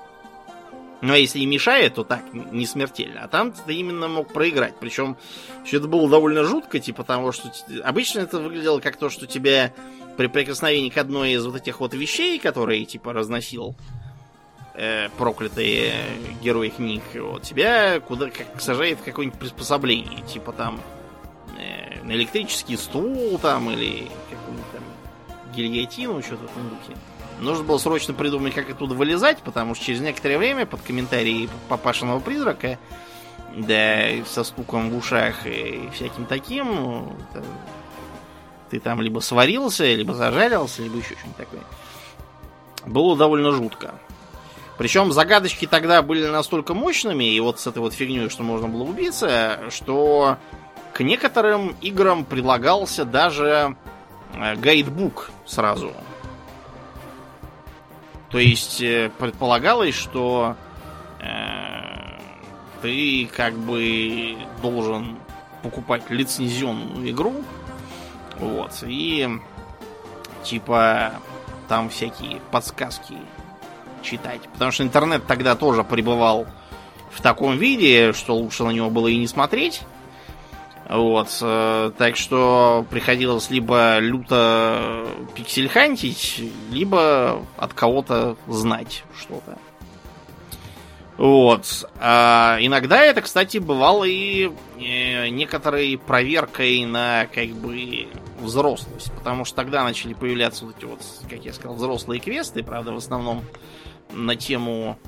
Ну, 1.02 1.12
а 1.12 1.18
если 1.18 1.40
и 1.40 1.46
мешает, 1.46 1.94
то 1.94 2.04
так, 2.04 2.22
не 2.32 2.66
смертельно. 2.66 3.22
А 3.22 3.28
там 3.28 3.52
ты 3.52 3.74
именно 3.74 4.08
мог 4.08 4.32
проиграть. 4.32 4.74
Причем 4.80 5.16
все 5.64 5.76
это 5.76 5.88
было 5.88 6.08
довольно 6.08 6.44
жутко, 6.44 6.80
типа 6.80 7.04
того, 7.04 7.32
что... 7.32 7.52
Обычно 7.84 8.20
это 8.20 8.38
выглядело 8.38 8.80
как 8.80 8.96
то, 8.96 9.10
что 9.10 9.26
тебя 9.26 9.72
при 10.16 10.28
прикосновении 10.28 10.88
к 10.88 10.96
одной 10.96 11.32
из 11.32 11.44
вот 11.44 11.56
этих 11.56 11.80
вот 11.80 11.92
вещей, 11.92 12.38
которые, 12.38 12.84
типа, 12.86 13.12
разносил 13.12 13.76
э, 14.74 15.08
проклятые 15.18 15.92
герои 16.42 16.68
книг, 16.68 17.02
вот, 17.14 17.42
тебя 17.42 18.00
куда 18.00 18.30
как 18.30 18.60
сажает 18.60 18.98
в 18.98 19.04
какое-нибудь 19.04 19.38
приспособление. 19.38 20.22
Типа 20.22 20.52
там 20.52 20.80
э, 21.58 22.02
на 22.02 22.12
электрический 22.12 22.76
стул 22.76 23.38
там 23.38 23.70
или 23.70 24.08
какую-нибудь 24.30 24.72
там 24.72 24.82
гильотину, 25.54 26.22
что-то 26.22 26.46
в 26.46 26.50
этом 26.50 26.68
духе. 26.70 26.96
Нужно 27.40 27.64
было 27.64 27.78
срочно 27.78 28.14
придумать, 28.14 28.54
как 28.54 28.70
оттуда 28.70 28.94
вылезать, 28.94 29.38
потому 29.38 29.74
что 29.74 29.84
через 29.84 30.00
некоторое 30.00 30.38
время 30.38 30.64
под 30.64 30.80
комментарии 30.80 31.48
папашиного 31.68 32.18
призрака, 32.20 32.78
да, 33.54 34.06
со 34.26 34.42
стуком 34.42 34.90
в 34.90 34.96
ушах 34.96 35.46
и 35.46 35.88
всяким 35.94 36.24
таким, 36.24 37.10
это- 37.30 37.44
ты 38.70 38.80
там 38.80 39.00
либо 39.00 39.20
сварился, 39.20 39.84
либо 39.84 40.14
зажарился, 40.14 40.82
либо 40.82 40.96
еще 40.96 41.14
что-нибудь 41.14 41.36
такое. 41.36 41.60
Было 42.86 43.16
довольно 43.16 43.52
жутко. 43.52 43.94
Причем 44.78 45.12
загадочки 45.12 45.66
тогда 45.66 46.02
были 46.02 46.26
настолько 46.26 46.74
мощными, 46.74 47.24
и 47.24 47.40
вот 47.40 47.60
с 47.60 47.66
этой 47.66 47.78
вот 47.78 47.94
фигней, 47.94 48.28
что 48.28 48.42
можно 48.42 48.68
было 48.68 48.82
убиться, 48.82 49.60
что 49.70 50.36
к 50.92 51.00
некоторым 51.00 51.74
играм 51.80 52.24
прилагался 52.24 53.04
даже 53.04 53.76
э, 54.34 54.56
гайдбук 54.56 55.30
сразу. 55.46 55.92
То 58.30 58.38
есть 58.38 58.80
э, 58.80 59.10
предполагалось, 59.18 59.94
что 59.94 60.56
э, 61.20 62.18
ты 62.82 63.28
как 63.34 63.54
бы 63.54 64.36
должен 64.62 65.18
покупать 65.62 66.10
лицензионную 66.10 67.10
игру, 67.10 67.34
вот, 68.38 68.72
и 68.82 69.28
типа 70.42 71.14
там 71.68 71.88
всякие 71.88 72.40
подсказки 72.50 73.16
читать. 74.02 74.40
Потому 74.52 74.70
что 74.70 74.82
интернет 74.82 75.26
тогда 75.26 75.56
тоже 75.56 75.84
пребывал 75.84 76.46
в 77.10 77.20
таком 77.20 77.56
виде, 77.58 78.12
что 78.12 78.36
лучше 78.36 78.64
на 78.64 78.70
него 78.70 78.90
было 78.90 79.08
и 79.08 79.16
не 79.16 79.26
смотреть. 79.26 79.82
Вот, 80.88 81.28
э, 81.40 81.90
так 81.98 82.16
что 82.16 82.86
приходилось 82.90 83.50
либо 83.50 83.98
люто 83.98 85.08
пиксельхантить, 85.34 86.44
либо 86.70 87.44
от 87.56 87.74
кого-то 87.74 88.36
знать 88.46 89.02
что-то. 89.18 89.58
Вот. 91.16 91.90
А 91.98 92.58
иногда 92.60 93.02
это, 93.02 93.22
кстати, 93.22 93.58
бывало 93.58 94.04
и 94.04 94.52
э, 94.78 95.28
некоторой 95.28 95.98
проверкой 95.98 96.84
на 96.84 97.26
как 97.34 97.48
бы 97.48 98.08
взрослость. 98.40 99.12
Потому 99.12 99.44
что 99.44 99.56
тогда 99.56 99.82
начали 99.82 100.14
появляться 100.14 100.66
вот 100.66 100.76
эти 100.76 100.84
вот, 100.84 101.00
как 101.28 101.44
я 101.44 101.52
сказал, 101.52 101.76
взрослые 101.76 102.20
квесты, 102.20 102.62
правда, 102.62 102.92
в 102.92 102.98
основном 102.98 103.44
на 104.12 104.36
тему 104.36 104.98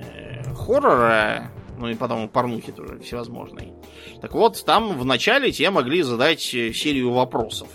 э, 0.00 0.54
хоррора, 0.54 1.50
ну 1.78 1.88
и 1.88 1.94
потом 1.94 2.28
порнухи 2.28 2.72
тоже 2.72 2.98
всевозможной. 2.98 3.72
Так 4.20 4.34
вот, 4.34 4.64
там 4.64 4.98
в 4.98 5.04
начале 5.04 5.52
тебе 5.52 5.70
могли 5.70 6.02
задать 6.02 6.54
э, 6.54 6.72
серию 6.72 7.12
вопросов. 7.12 7.68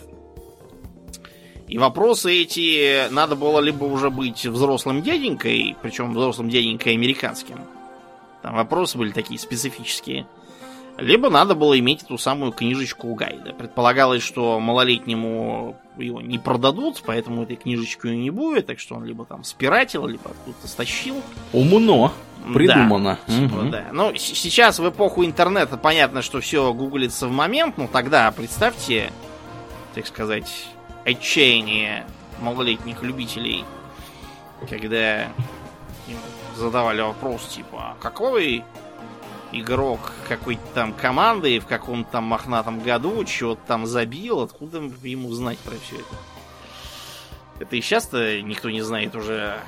И 1.68 1.78
вопросы 1.78 2.32
эти 2.42 3.10
надо 3.10 3.36
было 3.36 3.60
либо 3.60 3.86
уже 3.86 4.10
быть 4.10 4.46
взрослым 4.46 5.02
дяденькой, 5.02 5.76
причем 5.82 6.12
взрослым 6.12 6.50
дяденькой 6.50 6.94
американским. 6.94 7.58
Там 8.44 8.56
вопросы 8.56 8.98
были 8.98 9.12
такие 9.12 9.40
специфические. 9.40 10.28
Либо 10.98 11.30
надо 11.30 11.56
было 11.56 11.80
иметь 11.80 12.04
эту 12.04 12.20
самую 12.20 12.52
книжечку 12.52 13.16
гайда. 13.16 13.54
Предполагалось, 13.54 14.22
что 14.22 14.60
малолетнему 14.60 15.76
его 15.98 16.22
не 16.22 16.38
продадут, 16.38 17.02
поэтому 17.06 17.44
этой 17.44 17.56
книжечки 17.56 18.08
не 18.08 18.30
будет, 18.30 18.68
так 18.68 18.80
что 18.80 18.96
он 18.96 19.06
либо 19.06 19.26
там 19.26 19.44
спиратил, 19.44 20.06
либо 20.06 20.30
откуда-то 20.30 20.68
стащил. 20.68 21.16
Умно 21.52 22.14
придумано. 22.54 23.20
Да, 23.28 23.34
типа, 23.34 23.64
да. 23.72 23.86
Ну, 23.92 24.16
сейчас 24.16 24.80
в 24.80 24.90
эпоху 24.90 25.26
интернета 25.26 25.78
понятно, 25.78 26.22
что 26.22 26.42
все 26.42 26.74
гуглится 26.74 27.28
в 27.28 27.32
момент, 27.32 27.78
но 27.78 27.88
тогда 27.88 28.32
представьте, 28.32 29.12
так 29.94 30.08
сказать, 30.08 30.68
отчаяние 31.06 32.06
малолетних 32.42 33.02
любителей, 33.04 33.66
когда 34.70 35.24
им 36.08 36.18
задавали 36.56 37.02
вопрос 37.02 37.46
типа, 37.48 37.92
а 37.92 37.96
какой 38.02 38.64
игрок 39.52 40.12
какой-то 40.28 40.62
там 40.74 40.94
команды 40.94 41.60
в 41.60 41.66
каком-то 41.66 42.14
там 42.14 42.24
мохнатом 42.26 42.80
году 42.80 43.24
чего-то 43.24 43.62
там 43.68 43.86
забил, 43.86 44.42
откуда 44.42 44.80
ему 45.04 45.32
знать 45.32 45.60
про 45.60 45.76
все 45.78 45.98
это? 45.98 46.16
Это 47.60 47.76
и 47.76 47.82
сейчас-то 47.82 48.42
никто 48.42 48.70
не 48.70 48.82
знает 48.82 49.16
уже. 49.16 49.60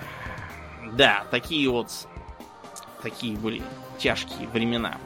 Да, 0.93 1.25
такие 1.31 1.69
вот 1.69 1.91
такие 3.05 3.37
были 3.37 3.61
тяжкие 3.99 4.47
времена. 4.47 4.97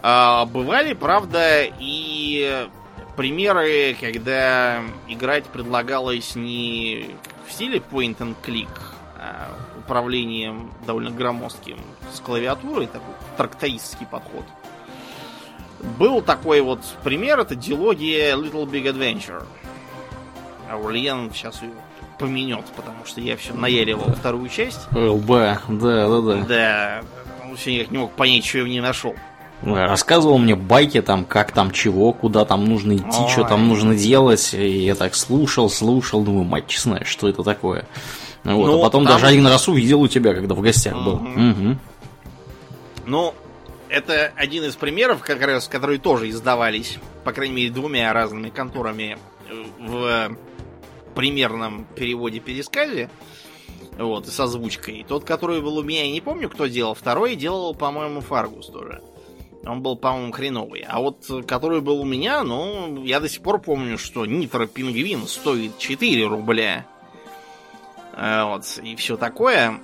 А, 0.00 0.46
бывали, 0.46 0.94
правда, 0.94 1.64
и 1.78 2.66
примеры, 3.14 3.94
когда 4.00 4.80
играть 5.06 5.44
предлагалось 5.44 6.34
не 6.34 7.10
в 7.46 7.52
стиле 7.52 7.78
point 7.78 8.16
and 8.18 8.34
click, 8.42 8.70
а 9.18 9.50
управлением 9.78 10.72
довольно 10.86 11.10
громоздким 11.10 11.78
с 12.10 12.20
клавиатурой, 12.20 12.86
такой 12.86 13.14
трактористский 13.36 14.06
подход. 14.06 14.46
Был 15.98 16.22
такой 16.22 16.62
вот 16.62 16.80
пример, 17.02 17.38
это 17.40 17.54
дилогия 17.54 18.34
Little 18.34 18.64
Big 18.64 18.84
Adventure. 18.84 19.44
А 20.70 20.78
Ульян 20.78 21.30
сейчас 21.34 21.60
ее 21.60 21.72
поменет, 22.18 22.64
потому 22.76 23.04
что 23.04 23.20
я 23.20 23.36
все 23.36 23.52
наяривал 23.54 24.12
вторую 24.14 24.48
часть. 24.48 24.80
ЛБ, 24.92 25.28
да, 25.28 25.58
да, 25.68 26.20
да. 26.20 26.36
Да, 26.48 27.02
он 27.48 27.56
все 27.56 27.74
никак 27.74 27.90
не 27.90 27.98
мог 27.98 28.12
понять, 28.12 28.44
что 28.44 28.58
я 28.58 28.64
в 28.64 28.68
ней 28.68 28.80
нашел. 28.80 29.14
Рассказывал 29.62 30.36
мне 30.38 30.56
байки 30.56 31.00
там, 31.00 31.24
как 31.24 31.52
там 31.52 31.70
чего, 31.70 32.12
куда 32.12 32.44
там 32.44 32.64
нужно 32.66 32.96
идти, 32.96 33.06
Ой. 33.18 33.30
что 33.30 33.44
там 33.44 33.66
нужно 33.66 33.94
делать. 33.94 34.52
И 34.52 34.80
я 34.84 34.94
так 34.94 35.14
слушал, 35.14 35.70
слушал, 35.70 36.22
думаю, 36.22 36.44
мать 36.44 36.66
честная, 36.66 37.04
что 37.04 37.28
это 37.28 37.42
такое. 37.42 37.86
Вот, 38.42 38.66
Ну, 38.66 38.80
а 38.80 38.82
потом 38.82 39.04
там- 39.06 39.14
даже 39.14 39.26
один 39.26 39.46
раз 39.46 39.66
увидел 39.68 40.02
у 40.02 40.08
тебя, 40.08 40.34
когда 40.34 40.54
в 40.54 40.60
гостях 40.60 40.94
был. 41.02 41.16
Мгм. 41.18 41.78
Ну, 43.06 43.34
это 43.88 44.32
один 44.36 44.64
из 44.64 44.76
примеров, 44.76 45.20
как 45.22 45.40
раз, 45.40 45.66
которые 45.68 45.98
тоже 45.98 46.28
издавались, 46.28 46.98
по 47.24 47.32
крайней 47.32 47.54
мере, 47.54 47.70
двумя 47.70 48.12
разными 48.12 48.50
конторами 48.50 49.16
э, 49.48 49.64
в 49.78 50.36
примерном 51.14 51.86
переводе-пересказе. 51.96 53.10
Вот, 53.98 54.26
и 54.26 54.30
с 54.30 54.40
озвучкой. 54.40 55.04
Тот, 55.08 55.24
который 55.24 55.60
был 55.60 55.78
у 55.78 55.82
меня, 55.82 56.04
я 56.04 56.10
не 56.10 56.20
помню, 56.20 56.50
кто 56.50 56.66
делал. 56.66 56.94
Второй 56.94 57.36
делал, 57.36 57.74
по-моему, 57.74 58.20
Фаргус 58.20 58.66
тоже. 58.66 59.02
Он 59.64 59.82
был, 59.82 59.96
по-моему, 59.96 60.32
хреновый. 60.32 60.84
А 60.86 61.00
вот 61.00 61.24
который 61.46 61.80
был 61.80 62.00
у 62.00 62.04
меня, 62.04 62.42
ну, 62.42 63.02
я 63.04 63.20
до 63.20 63.28
сих 63.28 63.40
пор 63.40 63.60
помню, 63.60 63.96
что 63.96 64.26
Нитро 64.26 64.66
Пингвин 64.66 65.26
стоит 65.26 65.78
4 65.78 66.26
рубля. 66.26 66.86
Э, 68.16 68.44
Вот, 68.44 68.78
и 68.82 68.96
все 68.96 69.16
такое. 69.16 69.80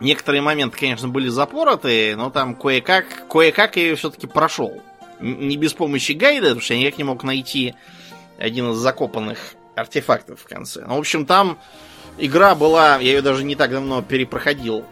Некоторые 0.00 0.42
моменты, 0.42 0.76
конечно, 0.78 1.08
были 1.08 1.28
запороты, 1.28 2.16
но 2.16 2.30
там 2.30 2.54
кое-как, 2.54 3.28
кое-как 3.28 3.76
я 3.76 3.96
все-таки 3.96 4.26
прошел. 4.26 4.82
Не 5.20 5.56
без 5.56 5.72
помощи 5.72 6.12
гайда, 6.12 6.48
потому 6.48 6.60
что 6.60 6.74
я 6.74 6.80
никак 6.80 6.98
не 6.98 7.04
мог 7.04 7.22
найти 7.22 7.74
один 8.38 8.70
из 8.72 8.76
закопанных 8.76 9.54
артефактов 9.76 10.40
в 10.40 10.48
конце. 10.48 10.84
Ну, 10.86 10.96
в 10.96 10.98
общем, 10.98 11.26
там 11.26 11.58
игра 12.18 12.54
была, 12.54 12.96
я 12.96 13.12
ее 13.12 13.22
даже 13.22 13.44
не 13.44 13.54
так 13.54 13.70
давно 13.70 14.02
перепроходил 14.02 14.84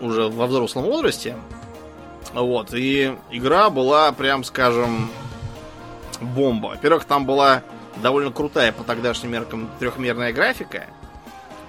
уже 0.00 0.28
во 0.28 0.46
взрослом 0.46 0.84
возрасте. 0.84 1.36
Вот, 2.32 2.72
и 2.72 3.16
игра 3.30 3.70
была, 3.70 4.12
прям 4.12 4.44
скажем, 4.44 5.10
бомба. 6.20 6.68
Во-первых, 6.68 7.04
там 7.04 7.26
была 7.26 7.62
довольно 7.96 8.30
крутая 8.30 8.72
по 8.72 8.84
тогдашним 8.84 9.32
меркам 9.32 9.68
трехмерная 9.78 10.32
графика. 10.32 10.86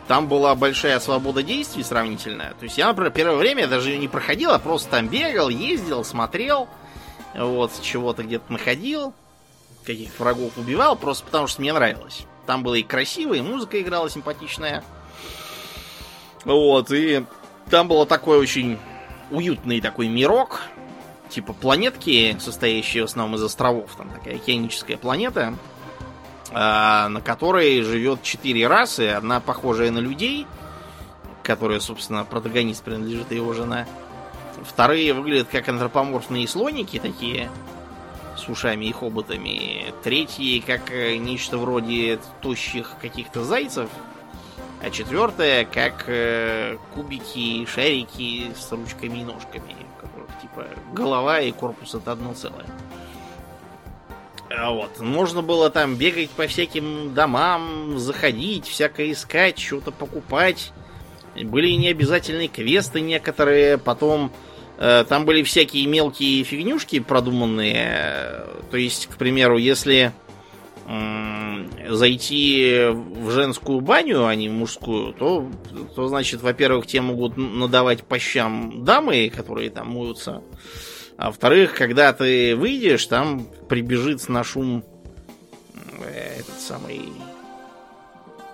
Там 0.07 0.27
была 0.27 0.55
большая 0.55 0.99
свобода 0.99 1.41
действий 1.41 1.83
сравнительная. 1.83 2.53
То 2.59 2.65
есть 2.65 2.77
я, 2.77 2.87
например, 2.87 3.11
первое 3.11 3.37
время 3.37 3.67
даже 3.67 3.91
ее 3.91 3.97
не 3.97 4.07
проходил, 4.07 4.51
а 4.51 4.59
просто 4.59 4.89
там 4.89 5.07
бегал, 5.07 5.49
ездил, 5.49 6.03
смотрел, 6.03 6.67
вот, 7.33 7.71
чего-то 7.81 8.23
где-то 8.23 8.51
находил, 8.51 9.13
каких-то 9.85 10.21
врагов 10.21 10.57
убивал, 10.57 10.95
просто 10.95 11.25
потому 11.25 11.47
что 11.47 11.61
мне 11.61 11.73
нравилось. 11.73 12.25
Там 12.45 12.63
было 12.63 12.75
и 12.75 12.83
красиво, 12.83 13.33
и 13.33 13.41
музыка 13.41 13.81
играла 13.81 14.09
симпатичная. 14.09 14.83
Вот, 16.43 16.91
и 16.91 17.25
там 17.69 17.87
было 17.87 18.05
такой 18.05 18.39
очень 18.39 18.79
уютный 19.29 19.79
такой 19.79 20.07
мирок, 20.07 20.61
типа 21.29 21.53
планетки, 21.53 22.35
состоящие 22.39 23.03
в 23.03 23.05
основном 23.05 23.37
из 23.37 23.43
островов. 23.43 23.91
Там 23.97 24.09
такая 24.09 24.35
океаническая 24.35 24.97
планета, 24.97 25.55
а, 26.51 27.09
на 27.09 27.21
которой 27.21 27.81
живет 27.83 28.23
четыре 28.23 28.67
расы. 28.67 29.09
Одна 29.09 29.39
похожая 29.39 29.91
на 29.91 29.99
людей, 29.99 30.45
которая, 31.43 31.79
собственно, 31.79 32.25
протагонист 32.25 32.83
принадлежит 32.83 33.31
и 33.31 33.35
его 33.35 33.53
жена. 33.53 33.85
Вторые 34.65 35.13
выглядят 35.13 35.47
как 35.47 35.69
антропоморфные 35.69 36.47
слоники 36.47 36.99
такие, 36.99 37.49
с 38.41 38.49
ушами 38.49 38.85
и 38.85 38.91
хоботами. 38.91 39.93
Третьи 40.03 40.59
как 40.59 40.91
э, 40.91 41.17
нечто 41.17 41.57
вроде 41.57 42.19
тощих 42.41 42.95
каких-то 42.99 43.43
зайцев. 43.43 43.89
А 44.81 44.89
четвертое 44.89 45.65
как 45.65 46.05
э, 46.07 46.77
кубики, 46.93 47.65
шарики 47.65 48.51
с 48.57 48.71
ручками 48.71 49.19
и 49.19 49.23
ножками, 49.23 49.75
которых 49.99 50.29
типа 50.41 50.65
голова 50.91 51.39
и 51.39 51.51
корпус 51.51 51.93
это 51.93 52.13
одно 52.13 52.33
целое. 52.33 52.65
А 54.49 54.71
Вот. 54.71 54.99
Можно 54.99 55.41
было 55.41 55.69
там 55.69 55.95
бегать 55.95 56.31
по 56.31 56.47
всяким 56.47 57.13
домам, 57.13 57.99
заходить, 57.99 58.67
всякое 58.67 59.11
искать, 59.11 59.59
что-то 59.59 59.91
покупать. 59.91 60.73
Были 61.35 61.71
необязательные 61.71 62.49
квесты 62.49 62.99
некоторые, 63.01 63.77
потом 63.77 64.31
там 65.07 65.25
были 65.25 65.43
всякие 65.43 65.85
мелкие 65.85 66.43
фигнюшки 66.43 66.99
продуманные. 66.99 68.45
То 68.71 68.77
есть, 68.77 69.07
к 69.07 69.17
примеру, 69.17 69.57
если 69.57 70.11
зайти 71.87 72.87
в 72.89 73.29
женскую 73.29 73.81
баню, 73.81 74.25
а 74.25 74.35
не 74.35 74.49
в 74.49 74.53
мужскую, 74.53 75.13
то, 75.13 75.49
то 75.95 76.07
значит, 76.07 76.41
во-первых, 76.41 76.87
те 76.87 77.01
могут 77.01 77.37
надавать 77.37 78.03
по 78.03 78.19
щам 78.19 78.83
дамы, 78.83 79.31
которые 79.33 79.69
там 79.69 79.91
моются. 79.91 80.41
А 81.17 81.27
во-вторых, 81.27 81.75
когда 81.75 82.11
ты 82.13 82.55
выйдешь, 82.55 83.05
там 83.05 83.45
прибежит 83.69 84.27
на 84.27 84.43
шум 84.43 84.83
э, 85.99 86.39
этот 86.39 86.59
самый 86.59 87.09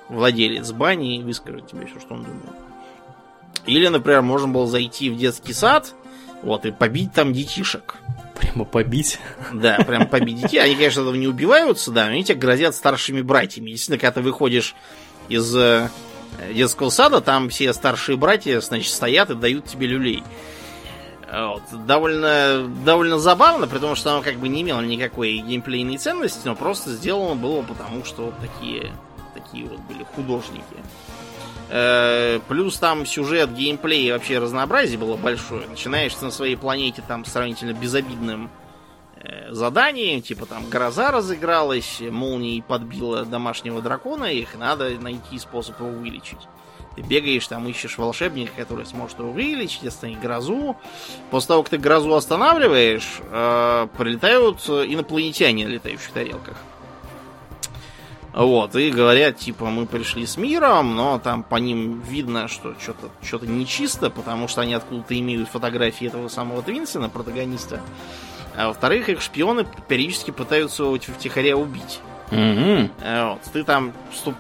владелец 0.09 0.71
бани 0.71 1.17
и 1.17 1.23
выскажет 1.23 1.67
тебе 1.67 1.85
все, 1.85 1.99
что 1.99 2.15
он 2.15 2.23
думает. 2.23 2.43
Или, 3.65 3.87
например, 3.87 4.21
можно 4.21 4.47
было 4.47 4.67
зайти 4.67 5.09
в 5.09 5.17
детский 5.17 5.53
сад, 5.53 5.93
вот, 6.43 6.65
и 6.65 6.71
побить 6.71 7.13
там 7.13 7.34
детишек. 7.34 7.95
Прямо 8.36 8.65
побить. 8.65 9.19
Да, 9.52 9.78
прям 9.88 10.08
побить 10.10 10.41
детей. 10.41 10.60
Они, 10.60 10.76
конечно, 10.76 11.02
этого 11.02 11.15
не 11.15 11.28
убиваются, 11.28 11.91
да, 11.91 12.06
но 12.06 12.12
они 12.12 12.23
тебе 12.23 12.38
грозят 12.38 12.76
старшими 12.76 13.21
братьями. 13.21 13.71
Действительно, 13.71 14.00
когда 14.00 14.13
ты 14.13 14.21
выходишь 14.21 14.76
из 15.30 15.56
э, 15.56 15.89
детского 16.54 16.89
сада, 16.89 17.21
там 17.21 17.50
все 17.50 17.73
старшие 17.73 18.17
братья, 18.17 18.60
значит, 18.62 18.91
стоят 18.91 19.30
и 19.30 19.36
дают 19.36 19.65
тебе 19.65 19.88
люлей. 19.88 20.23
Вот. 21.32 21.63
Довольно, 21.86 22.67
довольно 22.86 23.19
забавно, 23.19 23.67
при 23.67 23.80
том, 23.80 23.95
что 23.95 24.12
оно 24.12 24.21
как 24.21 24.36
бы 24.38 24.47
не 24.47 24.62
имело 24.62 24.80
никакой 24.82 25.38
геймплейной 25.39 25.97
ценности, 25.97 26.41
но 26.45 26.56
просто 26.56 26.91
сделано 26.91 27.36
было 27.36 27.62
потому, 27.63 28.06
что 28.06 28.26
вот 28.26 28.36
такие, 28.39 28.93
такие 29.34 29.65
вот 29.65 29.80
были 29.82 30.06
художники. 30.15 30.63
Э, 31.69 32.39
Плюс 32.47 32.77
там 32.77 33.06
сюжет, 33.06 33.53
геймплей 33.53 34.08
и 34.08 34.12
вообще 34.12 34.39
разнообразие 34.39 34.97
было 34.97 35.17
большое. 35.17 35.67
Начинаешь 35.67 36.19
на 36.21 36.32
своей 36.32 36.56
планете 36.56 37.03
там 37.08 37.25
сравнительно 37.25 37.73
безобидным 37.73 38.49
э, 39.17 39.51
заданием, 39.51 40.21
типа 40.21 40.45
там 40.45 40.69
гроза 40.69 41.12
разыгралась, 41.12 41.99
молнией 41.99 42.62
подбила 42.62 43.25
домашнего 43.25 43.82
дракона, 43.82 44.25
их 44.25 44.56
надо 44.56 44.89
найти 44.99 45.38
способ 45.39 45.80
его 45.80 45.89
вылечить. 45.89 46.39
Ты 46.95 47.01
бегаешь, 47.03 47.47
там 47.47 47.67
ищешь 47.67 47.97
волшебника, 47.97 48.53
который 48.58 48.86
сможет 48.86 49.19
его 49.19 49.32
вылечить, 49.32 49.86
остановить 49.86 50.19
грозу. 50.19 50.75
После 51.30 51.49
того, 51.49 51.63
как 51.63 51.69
ты 51.69 51.77
грозу 51.77 52.13
останавливаешь, 52.15 53.19
э, 53.30 53.88
прилетают 53.97 54.58
инопланетяне 54.67 55.67
на 55.67 55.71
летающих 55.71 56.12
тарелках. 56.12 56.58
Вот, 58.38 58.76
и 58.76 58.91
говорят, 58.91 59.38
типа, 59.38 59.65
мы 59.65 59.88
пришли 59.88 60.28
с 60.28 60.38
миром, 60.38 60.95
но 60.95 61.17
там 61.17 61.41
по 61.41 61.56
ним 61.56 62.02
видно, 62.02 62.47
что 62.47 62.76
что-то 62.80 63.10
что 63.23 63.39
нечисто, 63.43 64.12
потому 64.12 64.47
что 64.47 64.62
они 64.62 64.76
откуда-то 64.76 65.17
имеют 65.17 65.50
фотографии 65.50 66.06
этого 66.06 66.28
самого 66.28 66.62
Твинсона, 66.62 67.10
протагониста. 67.10 67.82
А 68.56 68.67
во-вторых, 68.67 69.10
их 69.10 69.21
шпионы 69.23 69.65
периодически 69.88 70.30
пытаются 70.30 70.84
его 70.84 71.00
втихаря 71.00 71.58
убить. 71.58 72.00
Э, 72.30 73.30
Вот, 73.32 73.41
ты 73.54 73.63
там 73.63 73.91
вступ- 74.13 74.36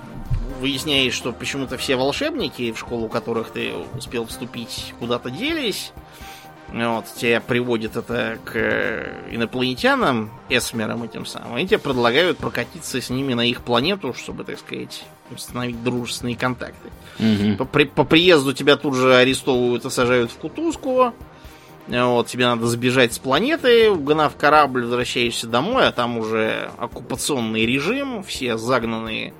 выясняешь, 0.59 1.13
что 1.13 1.31
почему-то 1.31 1.77
все 1.79 1.95
волшебники, 1.95 2.71
в 2.71 2.77
школу 2.77 3.09
которых 3.09 3.49
ты 3.49 3.73
успел 3.97 4.27
вступить, 4.27 4.93
куда-то 4.99 5.31
делись. 5.31 5.91
Вот, 6.73 7.05
тебя 7.15 7.39
приводит 7.39 7.95
это 7.95 8.37
к 8.43 8.51
э, 8.55 9.13
инопланетянам, 9.31 10.29
эсмерам 10.49 11.03
этим 11.03 11.25
самым. 11.25 11.55
Они 11.55 11.65
тебе 11.65 11.79
предлагают 11.79 12.37
прокатиться 12.37 12.99
с 12.99 13.09
ними 13.09 13.33
на 13.33 13.45
их 13.47 13.61
планету, 13.61 14.13
чтобы, 14.13 14.43
так 14.43 14.59
сказать, 14.59 15.05
установить 15.31 15.81
дружественные 15.81 16.35
контакты. 16.35 16.89
Мгм. 17.19 17.55
По, 17.55 17.63
при- 17.63 17.85
по 17.85 18.03
приезду 18.03 18.51
тебя 18.53 18.75
тут 18.75 18.95
же 18.95 19.15
арестовывают 19.15 19.85
и 19.85 19.89
сажают 19.89 20.29
в 20.31 20.35
кутузку. 20.35 21.13
Вот, 21.87 22.27
тебе 22.27 22.47
надо 22.47 22.67
сбежать 22.67 23.13
с 23.13 23.19
планеты, 23.19 23.89
угнав 23.89 24.35
корабль, 24.35 24.83
возвращаешься 24.83 25.47
домой, 25.47 25.87
а 25.87 25.93
там 25.93 26.17
уже 26.17 26.69
оккупационный 26.77 27.65
режим, 27.65 28.23
все 28.23 28.57
загнанные 28.57 29.33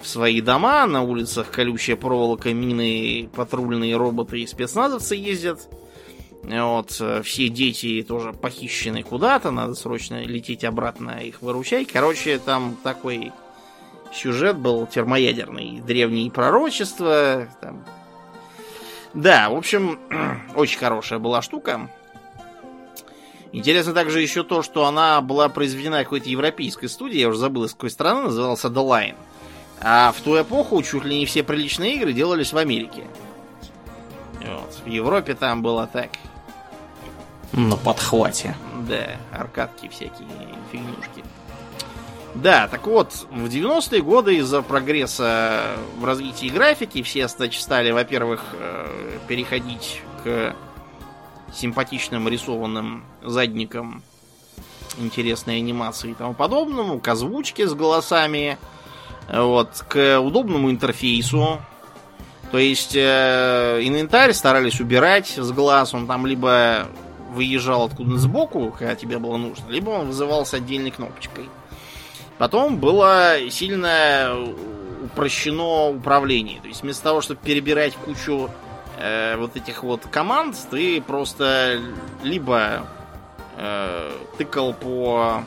в 0.00 0.08
свои 0.08 0.40
дома, 0.40 0.84
на 0.86 1.02
улицах 1.02 1.52
колючая 1.52 1.94
проволока, 1.94 2.52
мины, 2.52 3.28
патрульные 3.36 3.96
роботы 3.96 4.40
и 4.40 4.46
спецназовцы 4.48 5.14
ездят. 5.14 5.68
Вот, 6.42 6.96
э, 7.00 7.22
все 7.22 7.48
дети 7.48 8.04
тоже 8.06 8.32
похищены 8.32 9.02
куда-то, 9.02 9.50
надо 9.50 9.74
срочно 9.74 10.22
лететь 10.22 10.64
обратно 10.64 11.22
их 11.22 11.40
выручать. 11.40 11.92
Короче, 11.92 12.38
там 12.38 12.76
такой 12.82 13.32
сюжет 14.12 14.56
был 14.56 14.86
термоядерный. 14.86 15.80
Древние 15.80 16.30
пророчества. 16.30 17.48
Там. 17.60 17.84
Да, 19.14 19.50
в 19.50 19.54
общем, 19.54 19.98
очень 20.56 20.78
хорошая 20.78 21.20
была 21.20 21.42
штука. 21.42 21.88
Интересно 23.52 23.92
также 23.92 24.20
еще 24.20 24.44
то, 24.44 24.62
что 24.62 24.86
она 24.86 25.20
была 25.20 25.48
произведена 25.48 26.02
какой-то 26.02 26.28
европейской 26.28 26.86
студией, 26.86 27.20
я 27.20 27.28
уже 27.28 27.38
забыл, 27.38 27.64
из 27.64 27.72
какой 27.72 27.90
страны, 27.90 28.22
назывался 28.22 28.68
The 28.68 28.74
Line. 28.74 29.14
А 29.78 30.12
в 30.12 30.20
ту 30.22 30.40
эпоху 30.40 30.82
чуть 30.82 31.04
ли 31.04 31.18
не 31.18 31.26
все 31.26 31.42
приличные 31.42 31.96
игры 31.96 32.14
делались 32.14 32.52
в 32.52 32.56
Америке. 32.56 33.04
Вот. 34.40 34.80
В 34.84 34.88
Европе 34.88 35.34
там 35.34 35.62
было 35.62 35.86
так. 35.86 36.10
На 37.52 37.76
подхвате. 37.76 38.56
Да, 38.88 39.16
аркадки 39.30 39.88
всякие, 39.88 40.26
фигнюшки. 40.70 41.22
Да, 42.34 42.66
так 42.66 42.86
вот, 42.86 43.26
в 43.30 43.44
90-е 43.44 44.00
годы 44.00 44.36
из-за 44.36 44.62
прогресса 44.62 45.76
в 45.98 46.04
развитии 46.04 46.46
графики 46.48 47.02
все, 47.02 47.28
значит, 47.28 47.60
стали, 47.60 47.90
во-первых, 47.90 48.42
э, 48.54 49.18
переходить 49.28 50.00
к 50.24 50.56
симпатичным 51.52 52.28
рисованным 52.28 53.04
задникам 53.22 54.02
интересной 54.96 55.58
анимации 55.58 56.12
и 56.12 56.14
тому 56.14 56.32
подобному, 56.32 57.00
к 57.00 57.08
озвучке 57.08 57.68
с 57.68 57.74
голосами, 57.74 58.56
вот, 59.30 59.84
к 59.88 60.18
удобному 60.18 60.70
интерфейсу. 60.70 61.60
То 62.50 62.58
есть 62.58 62.94
э, 62.94 63.80
инвентарь 63.82 64.32
старались 64.32 64.80
убирать 64.80 65.34
с 65.36 65.52
глаз, 65.52 65.92
он 65.92 66.06
там 66.06 66.26
либо 66.26 66.86
выезжал 67.32 67.84
откуда-то 67.86 68.18
сбоку, 68.18 68.74
когда 68.78 68.94
тебе 68.94 69.18
было 69.18 69.36
нужно, 69.36 69.68
либо 69.70 69.90
он 69.90 70.08
вызывался 70.08 70.56
отдельной 70.56 70.90
кнопочкой. 70.90 71.48
Потом 72.38 72.78
было 72.78 73.36
сильно 73.50 74.36
упрощено 75.04 75.90
управление. 75.90 76.60
То 76.60 76.68
есть 76.68 76.82
вместо 76.82 77.04
того, 77.04 77.20
чтобы 77.20 77.40
перебирать 77.42 77.94
кучу 77.94 78.50
э, 78.98 79.36
вот 79.36 79.56
этих 79.56 79.82
вот 79.82 80.02
команд, 80.10 80.56
ты 80.70 81.00
просто 81.00 81.80
либо 82.22 82.86
э, 83.56 84.12
тыкал 84.38 84.74
по 84.74 85.44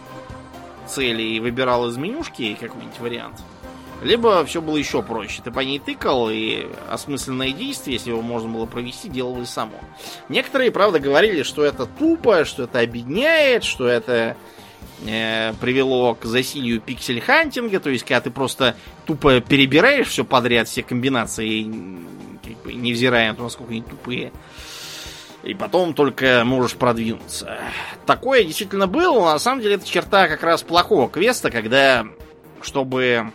цели 0.88 1.24
и 1.24 1.40
выбирал 1.40 1.88
из 1.88 1.98
менюшки 1.98 2.56
какой-нибудь 2.60 3.00
вариант, 3.00 3.42
либо 4.06 4.46
все 4.46 4.62
было 4.62 4.78
еще 4.78 5.02
проще. 5.02 5.42
Ты 5.44 5.52
по 5.52 5.60
ней 5.60 5.80
тыкал, 5.80 6.30
и 6.30 6.68
осмысленное 6.90 7.52
действие, 7.52 7.96
если 7.96 8.12
его 8.12 8.22
можно 8.22 8.50
было 8.50 8.66
провести, 8.66 9.10
делалось 9.10 9.50
само. 9.50 9.74
Некоторые, 10.30 10.72
правда, 10.72 11.00
говорили, 11.00 11.44
что 11.44 11.64
это 11.66 11.86
тупо, 11.86 12.46
что 12.46 12.64
это 12.64 12.80
обедняет, 12.80 13.64
что 13.64 13.88
это 13.88 14.38
э, 15.08 15.54
привело 15.60 16.14
к 16.14 16.26
засилию 16.26 16.82
пиксель-хантинга, 16.82 17.80
то 17.80 17.90
есть 17.90 18.04
когда 18.04 18.22
ты 18.22 18.30
просто 18.30 18.76
тупо 19.06 19.42
перебираешь 19.42 20.08
все 20.08 20.24
подряд, 20.24 20.68
все 20.68 20.84
комбинации, 20.84 21.64
как 22.44 22.64
бы, 22.64 22.74
невзирая 22.74 23.32
на 23.32 23.36
то, 23.36 23.44
насколько 23.44 23.72
они 23.72 23.82
тупые, 23.82 24.32
и 25.44 25.56
потом 25.56 25.96
только 25.96 26.44
можешь 26.46 26.76
продвинуться. 26.76 27.58
Такое 28.06 28.44
действительно 28.44 28.88
было, 28.88 29.20
но 29.20 29.34
на 29.34 29.40
самом 29.40 29.62
деле 29.62 29.76
это 29.76 29.88
черта 29.88 30.28
как 30.28 30.44
раз 30.44 30.62
плохого 30.62 31.10
квеста, 31.10 31.50
когда, 31.50 32.06
чтобы 32.62 33.32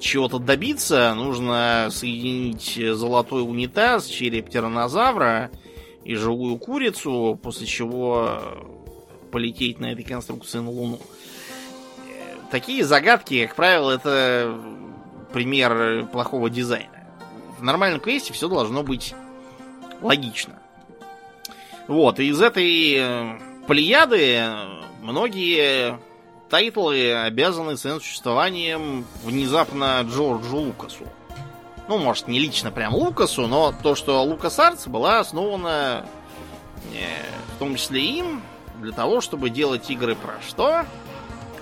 чего-то 0.00 0.38
добиться, 0.38 1.14
нужно 1.14 1.88
соединить 1.90 2.80
золотой 2.96 3.42
унитаз, 3.42 4.06
череп 4.06 4.50
тиранозавра 4.50 5.50
и 6.04 6.14
живую 6.14 6.56
курицу, 6.56 7.38
после 7.42 7.66
чего 7.66 8.40
полететь 9.30 9.78
на 9.78 9.92
этой 9.92 10.02
конструкции 10.02 10.58
на 10.58 10.70
Луну. 10.70 10.98
Такие 12.50 12.84
загадки, 12.84 13.46
как 13.46 13.54
правило, 13.54 13.92
это 13.92 14.58
пример 15.32 16.06
плохого 16.06 16.50
дизайна. 16.50 17.06
В 17.58 17.62
нормальном 17.62 18.00
квесте 18.00 18.32
все 18.32 18.48
должно 18.48 18.82
быть 18.82 19.14
логично. 20.00 20.58
Вот, 21.86 22.18
и 22.20 22.28
из 22.28 22.40
этой 22.40 22.94
э, 22.96 23.38
плеяды 23.66 24.42
многие 25.02 25.98
тайтлы 26.50 27.14
обязаны 27.14 27.76
своим 27.76 28.00
существованием 28.00 29.06
внезапно 29.24 30.02
Джорджу 30.02 30.56
Лукасу. 30.56 31.04
Ну, 31.88 31.98
может, 31.98 32.28
не 32.28 32.38
лично 32.38 32.70
прям 32.70 32.94
Лукасу, 32.94 33.46
но 33.46 33.72
то, 33.82 33.94
что 33.94 34.22
LucasArts 34.22 34.86
была 34.86 35.20
основана 35.20 36.06
э, 36.92 37.06
в 37.56 37.58
том 37.58 37.76
числе 37.76 38.02
им 38.02 38.42
для 38.80 38.92
того, 38.92 39.20
чтобы 39.20 39.50
делать 39.50 39.90
игры 39.90 40.14
про 40.14 40.34
что? 40.46 40.84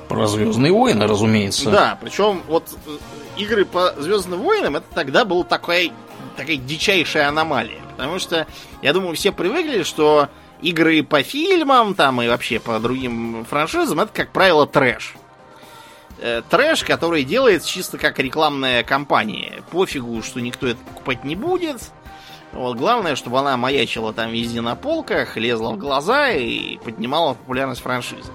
Про 0.09 0.27
Звездные 0.27 0.72
войны, 0.72 1.07
разумеется. 1.07 1.70
Да, 1.70 1.98
причем 2.01 2.42
вот 2.48 2.64
э, 2.87 2.98
игры 3.37 3.64
по 3.64 3.94
Звездным 3.98 4.40
войнам 4.40 4.77
это 4.77 4.87
тогда 4.94 5.24
была 5.24 5.44
такая, 5.44 5.90
такая 6.37 6.57
дичайшая 6.57 7.29
аномалия. 7.29 7.81
Потому 7.90 8.18
что, 8.18 8.46
я 8.83 8.92
думаю, 8.92 9.16
все 9.16 9.33
привыкли, 9.33 9.83
что 9.83 10.29
игры 10.62 11.03
по 11.03 11.23
фильмам 11.23 11.94
там 11.94 12.21
и 12.23 12.29
вообще 12.29 12.61
по 12.61 12.79
другим 12.79 13.44
франшизам, 13.49 14.01
это, 14.01 14.12
как 14.12 14.31
правило, 14.31 14.66
трэш. 14.66 15.14
Э, 16.21 16.42
трэш, 16.49 16.85
который 16.85 17.25
делается 17.25 17.68
чисто 17.68 17.99
как 17.99 18.18
рекламная 18.18 18.83
кампания. 18.83 19.62
Пофигу, 19.71 20.23
что 20.23 20.40
никто 20.40 20.66
это 20.66 20.79
покупать 20.81 21.25
не 21.25 21.37
будет. 21.37 21.81
Вот, 22.53 22.77
главное, 22.77 23.14
чтобы 23.14 23.38
она 23.38 23.57
маячила 23.57 24.12
там 24.12 24.31
везде 24.31 24.61
на 24.61 24.75
полках, 24.75 25.37
лезла 25.37 25.71
в 25.71 25.79
глаза 25.79 26.31
и 26.31 26.79
поднимала 26.79 27.35
популярность 27.35 27.83
франшизы. 27.83 28.33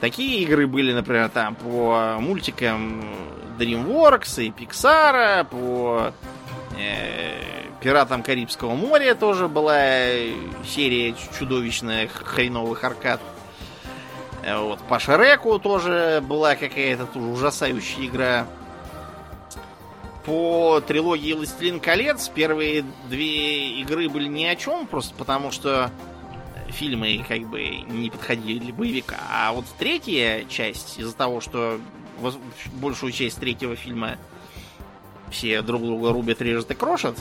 Такие 0.00 0.42
игры 0.42 0.66
были, 0.66 0.92
например, 0.92 1.28
там 1.28 1.54
по 1.54 2.16
мультикам 2.18 3.04
DreamWorks 3.58 4.44
и 4.44 4.50
Pixar, 4.50 5.44
по 5.44 6.12
э, 6.76 7.40
Пиратам 7.82 8.22
Карибского 8.22 8.74
моря 8.74 9.16
тоже 9.16 9.48
была 9.48 9.76
серия 10.64 11.14
чудовищных 11.36 12.12
хреновых 12.12 12.84
аркад. 12.84 13.20
Э, 14.44 14.58
вот, 14.60 14.78
по 14.86 15.00
Шреку 15.00 15.58
тоже 15.58 16.22
была 16.24 16.54
какая-то 16.54 17.18
ужасающая 17.18 18.06
игра. 18.06 18.46
По 20.24 20.80
трилогии 20.86 21.32
«Властелин 21.32 21.80
колец» 21.80 22.28
первые 22.28 22.84
две 23.08 23.80
игры 23.80 24.08
были 24.08 24.28
ни 24.28 24.44
о 24.44 24.54
чем, 24.54 24.86
просто 24.86 25.12
потому 25.16 25.50
что 25.50 25.90
фильмы 26.68 27.24
как 27.26 27.40
бы 27.48 27.64
не 27.64 28.10
подходили 28.10 28.60
для 28.60 28.72
боевика. 28.72 29.16
А 29.28 29.52
вот 29.52 29.64
третья 29.78 30.44
часть, 30.48 31.00
из-за 31.00 31.16
того, 31.16 31.40
что 31.40 31.80
большую 32.74 33.10
часть 33.10 33.40
третьего 33.40 33.74
фильма 33.74 34.18
все 35.32 35.62
друг 35.62 35.82
друга 35.82 36.12
рубят, 36.12 36.40
режут 36.40 36.70
и 36.70 36.74
крошат, 36.74 37.18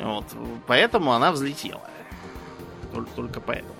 вот, 0.00 0.24
поэтому 0.66 1.12
она 1.12 1.32
взлетела. 1.32 1.82
Только, 2.92 3.10
только 3.14 3.40
поэтому. 3.40 3.74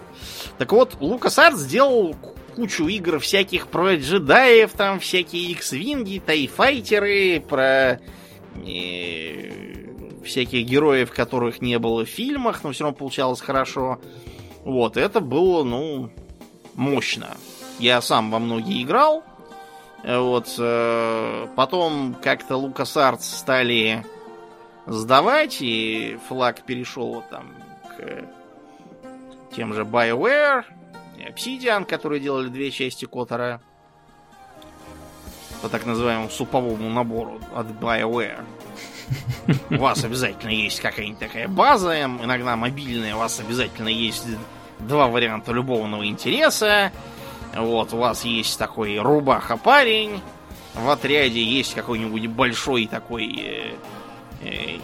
Так 0.59 0.73
вот, 0.73 0.97
Арт 1.39 1.57
сделал 1.57 2.17
кучу 2.55 2.89
игр 2.89 3.19
всяких 3.19 3.69
про 3.69 3.97
джедаев, 3.97 4.73
там 4.73 4.99
всякие 4.99 5.51
X-винги, 5.53 6.23
тайфайтеры, 6.25 7.41
про 7.41 8.01
э, 8.67 9.51
всяких 10.25 10.67
героев, 10.67 11.13
которых 11.13 11.61
не 11.61 11.79
было 11.79 12.05
в 12.05 12.09
фильмах, 12.09 12.65
но 12.65 12.73
все 12.73 12.85
равно 12.85 12.97
получалось 12.97 13.41
хорошо. 13.41 14.01
Вот, 14.65 14.97
это 14.97 15.21
было, 15.21 15.63
ну, 15.65 16.11
мощно. 16.75 17.37
Я 17.79 18.01
сам 18.01 18.31
во 18.31 18.39
многие 18.39 18.83
играл. 18.83 19.23
Вот, 20.03 20.55
э, 20.59 21.47
потом 21.57 22.17
как-то 22.23 22.55
LucasArts 22.55 23.23
стали 23.23 24.05
сдавать, 24.87 25.59
и 25.61 26.19
флаг 26.29 26.63
перешел 26.63 27.23
там 27.31 27.53
к 27.97 29.55
тем 29.55 29.75
же 29.75 29.83
BioWare, 29.83 30.65
Obsidian, 31.29 31.85
которые 31.85 32.21
делали 32.21 32.49
две 32.49 32.71
части 32.71 33.05
Котора 33.05 33.61
по 35.63 35.69
так 35.69 35.87
называемому 35.87 36.31
суповому 36.31 36.89
набору 36.91 37.41
от 37.55 37.67
BioWare. 37.67 38.45
У 39.71 39.77
вас 39.77 40.05
обязательно 40.05 40.51
есть 40.51 40.81
какая-нибудь 40.81 41.21
такая 41.21 41.49
база, 41.49 42.03
иногда 42.05 42.57
мобильная, 42.57 43.15
у 43.15 43.19
вас 43.19 43.41
обязательно 43.41 43.89
есть 43.89 44.27
два 44.81 45.09
варианта 45.09 45.53
любовного 45.53 46.07
интереса. 46.07 46.93
Вот, 47.55 47.93
у 47.95 47.97
вас 47.97 48.25
есть 48.25 48.59
такой 48.59 48.99
рубаха-парень, 48.99 50.21
в 50.75 50.91
отряде 50.91 51.43
есть 51.43 51.75
какой-нибудь 51.75 52.27
большой 52.27 52.87
такой 52.87 53.27
Э, 53.39 53.75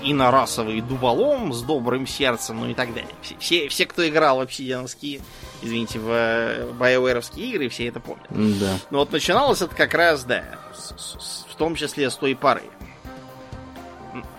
инорасовый 0.02 0.80
дуболом 0.80 1.52
с 1.52 1.62
добрым 1.62 2.06
сердцем, 2.06 2.60
ну 2.60 2.70
и 2.70 2.74
так 2.74 2.94
далее. 2.94 3.10
Все, 3.38 3.68
все 3.68 3.86
кто 3.86 4.06
играл 4.08 4.38
в 4.38 4.40
обсидиановские, 4.40 5.20
извините, 5.62 5.98
в 5.98 6.08
BioWare 6.08 7.22
игры, 7.36 7.68
все 7.68 7.88
это 7.88 8.00
помнят. 8.00 8.26
Да. 8.30 8.78
Но 8.90 8.98
вот 8.98 9.12
начиналось 9.12 9.62
это 9.62 9.74
как 9.74 9.94
раз, 9.94 10.24
да, 10.24 10.44
с, 10.74 10.94
с, 10.98 11.46
в 11.48 11.54
том 11.56 11.74
числе 11.74 12.10
с 12.10 12.16
той 12.16 12.34
пары. 12.34 12.62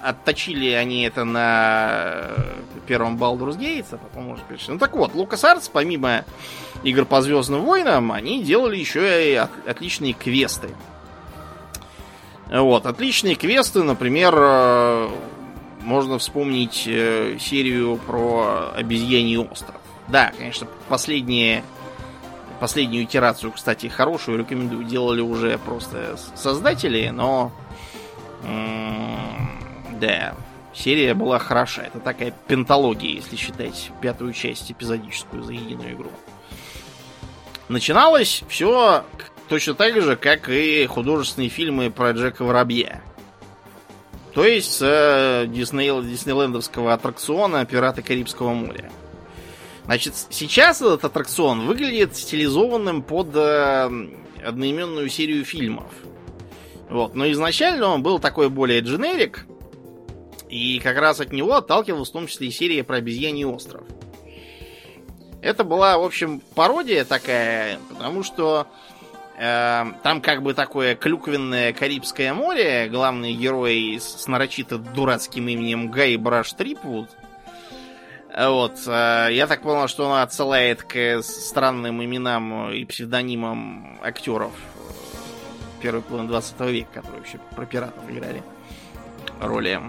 Отточили 0.02 0.70
они 0.72 1.04
это 1.04 1.24
на 1.24 2.30
первом 2.86 3.18
Baldur's 3.18 3.58
Gate, 3.58 3.86
а 3.92 3.98
потом 3.98 4.32
уже 4.32 4.44
перешли. 4.44 4.74
Ну 4.74 4.80
так 4.80 4.94
вот, 4.94 5.14
LucasArts, 5.14 5.70
помимо 5.72 6.26
игр 6.84 7.06
по 7.06 7.22
Звездным 7.22 7.64
войнам, 7.64 8.12
они 8.12 8.44
делали 8.44 8.78
еще 8.78 9.32
и 9.32 9.36
от, 9.36 9.52
отличные 9.68 10.14
квесты. 10.14 10.70
Вот, 12.54 12.86
отличные 12.86 13.34
квесты, 13.34 13.82
например, 13.82 14.36
э, 14.38 15.10
можно 15.82 16.20
вспомнить 16.20 16.84
э, 16.86 17.38
серию 17.40 17.98
про 17.98 18.72
обезьяний 18.76 19.38
остров. 19.38 19.82
Да, 20.08 20.32
конечно, 20.38 20.68
последние, 20.88 21.64
последнюю 22.60 23.06
итерацию, 23.06 23.52
кстати, 23.52 23.88
хорошую, 23.88 24.38
рекомендую, 24.38 24.84
делали 24.84 25.22
уже 25.22 25.58
просто 25.58 26.16
создатели, 26.36 27.10
но 27.10 27.52
Да, 30.00 30.36
серия 30.74 31.14
была 31.16 31.40
хороша. 31.40 31.84
Это 31.84 32.00
такая 32.00 32.34
пентология, 32.48 33.16
если 33.16 33.36
считать 33.36 33.90
пятую 34.02 34.34
часть 34.34 34.72
эпизодическую 34.72 35.42
за 35.42 35.54
единую 35.54 35.94
игру. 35.94 36.12
Начиналось 37.70 38.44
все 38.48 39.04
точно 39.50 39.74
так 39.74 40.02
же, 40.02 40.16
как 40.16 40.50
и 40.50 40.86
художественные 40.86 41.50
фильмы 41.50 41.92
про 41.92 42.12
Джека 42.12 42.44
Воробья. 42.44 43.02
То 44.34 44.44
есть 44.46 44.74
с 44.74 44.82
э, 44.82 45.46
Дисней, 45.48 45.92
диснейлендовского 46.02 46.94
аттракциона 46.94 47.66
«Пираты 47.66 48.02
Карибского 48.02 48.54
моря». 48.54 48.92
Значит, 49.86 50.16
сейчас 50.30 50.82
этот 50.82 51.06
аттракцион 51.06 51.68
выглядит 51.68 52.16
стилизованным 52.16 53.04
под 53.04 53.36
э, 53.36 53.90
одноименную 54.44 55.10
серию 55.10 55.46
фильмов. 55.46 55.92
Вот. 56.90 57.16
Но 57.16 57.30
изначально 57.32 57.88
он 57.88 58.02
был 58.02 58.20
такой 58.20 58.50
более 58.50 58.80
дженерик, 58.80 59.46
и 60.50 60.80
как 60.80 60.98
раз 60.98 61.20
от 61.20 61.32
него 61.32 61.54
отталкивалась 61.56 62.10
в 62.10 62.14
том 62.14 62.28
числе 62.28 62.48
и 62.48 62.52
серия 62.52 62.84
про 62.84 62.98
обезьяний 62.98 63.46
остров. 63.46 63.84
Это 65.42 65.64
была, 65.64 65.98
в 65.98 66.04
общем, 66.04 66.42
пародия 66.56 67.04
такая, 67.04 67.80
потому 67.90 68.24
что 68.24 68.68
там 70.04 70.22
как 70.22 70.42
бы 70.42 70.54
такое 70.54 70.96
клюквенное 70.96 71.74
Карибское 71.74 72.34
море, 72.34 72.88
главный 72.88 73.34
герой 73.34 74.00
с, 74.00 74.28
нарочито 74.28 74.78
дурацким 74.78 75.48
именем 75.48 75.90
Гай 75.92 76.16
Браш 76.18 76.54
Трипвуд. 76.54 77.10
Вот, 78.36 78.80
э, 78.88 79.28
я 79.32 79.46
так 79.48 79.62
понял, 79.62 79.88
что 79.88 80.06
он 80.10 80.20
отсылает 80.20 80.84
к 80.84 81.22
странным 81.22 82.04
именам 82.04 82.72
и 82.72 82.84
псевдонимам 82.86 84.00
актеров 84.02 84.54
первой 85.82 86.02
половины 86.02 86.30
20 86.30 86.60
века, 86.62 86.90
которые 86.94 87.20
вообще 87.20 87.38
про 87.56 87.66
пиратов 87.66 88.10
играли 88.10 88.42
роли. 89.40 89.80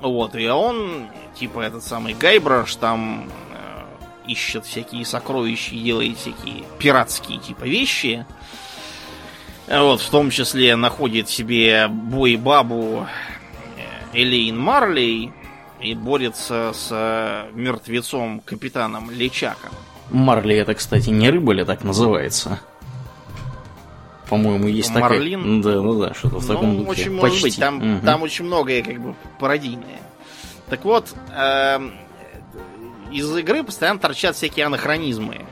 Вот, 0.00 0.34
и 0.34 0.46
он, 0.48 1.08
типа 1.34 1.60
этот 1.60 1.82
самый 1.82 2.14
Гайбраш, 2.14 2.76
там 2.76 3.28
ищет 4.28 4.66
всякие 4.66 5.04
сокровища 5.04 5.74
и 5.74 5.80
делает 5.80 6.18
всякие 6.18 6.64
пиратские 6.78 7.40
типа 7.40 7.64
вещи. 7.64 8.26
Вот, 9.70 10.00
в 10.00 10.10
том 10.10 10.30
числе 10.30 10.76
находит 10.76 11.28
себе 11.28 11.88
бой-бабу 11.88 13.06
э, 13.76 13.80
Элейн 14.14 14.58
Марлей 14.58 15.32
и 15.80 15.94
борется 15.94 16.72
с 16.74 16.88
э, 16.90 17.50
мертвецом 17.52 18.40
капитаном 18.40 19.10
Лечаком. 19.10 19.70
Марли 20.10 20.56
это, 20.56 20.74
кстати, 20.74 21.10
не 21.10 21.28
рыба 21.28 21.52
ли 21.52 21.64
так 21.64 21.84
называется? 21.84 22.60
По-моему, 24.28 24.68
есть 24.68 24.90
Марлин? 24.94 25.62
такая... 25.62 25.74
Да, 25.74 25.82
ну 25.82 26.00
да, 26.00 26.14
что-то 26.14 26.38
в 26.38 26.48
ну, 26.48 26.54
таком 26.54 26.76
духе. 26.78 26.90
очень 26.90 27.12
может 27.14 27.42
быть. 27.42 27.58
Там, 27.58 27.96
угу. 27.96 28.06
там 28.06 28.22
очень 28.22 28.44
многое 28.46 28.82
как 28.82 29.00
бы 29.00 29.14
пародийное. 29.38 30.00
Так 30.68 30.84
вот, 30.84 31.14
э, 31.34 31.90
из 33.12 33.36
игры 33.36 33.64
постоянно 33.64 33.98
торчат 33.98 34.36
всякие 34.36 34.66
анахронизмы. 34.66 35.46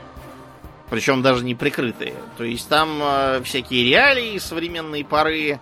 Причем 0.89 1.21
даже 1.21 1.43
не 1.43 1.55
прикрытые. 1.55 2.15
То 2.37 2.43
есть 2.43 2.69
там 2.69 2.99
э, 3.01 3.41
всякие 3.43 3.83
реалии 3.83 4.37
современной 4.37 5.03
поры. 5.03 5.59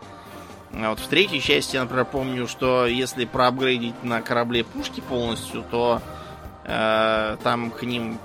Вот 0.71 0.99
в 0.99 1.07
третьей 1.07 1.41
части, 1.41 1.77
например, 1.77 2.05
помню, 2.05 2.47
что 2.47 2.85
если 2.85 3.25
проапгрейдить 3.25 4.03
на 4.03 4.21
корабле 4.21 4.63
пушки 4.63 5.01
полностью, 5.01 5.63
то 5.71 6.01
э, 6.65 7.37
там 7.41 7.71
к 7.71 7.83
ним 7.83 8.19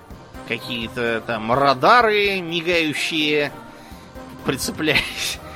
какие-то 0.47 1.23
там 1.27 1.53
радары 1.53 2.41
мигающие 2.41 3.53
прицеплялись. 4.45 5.39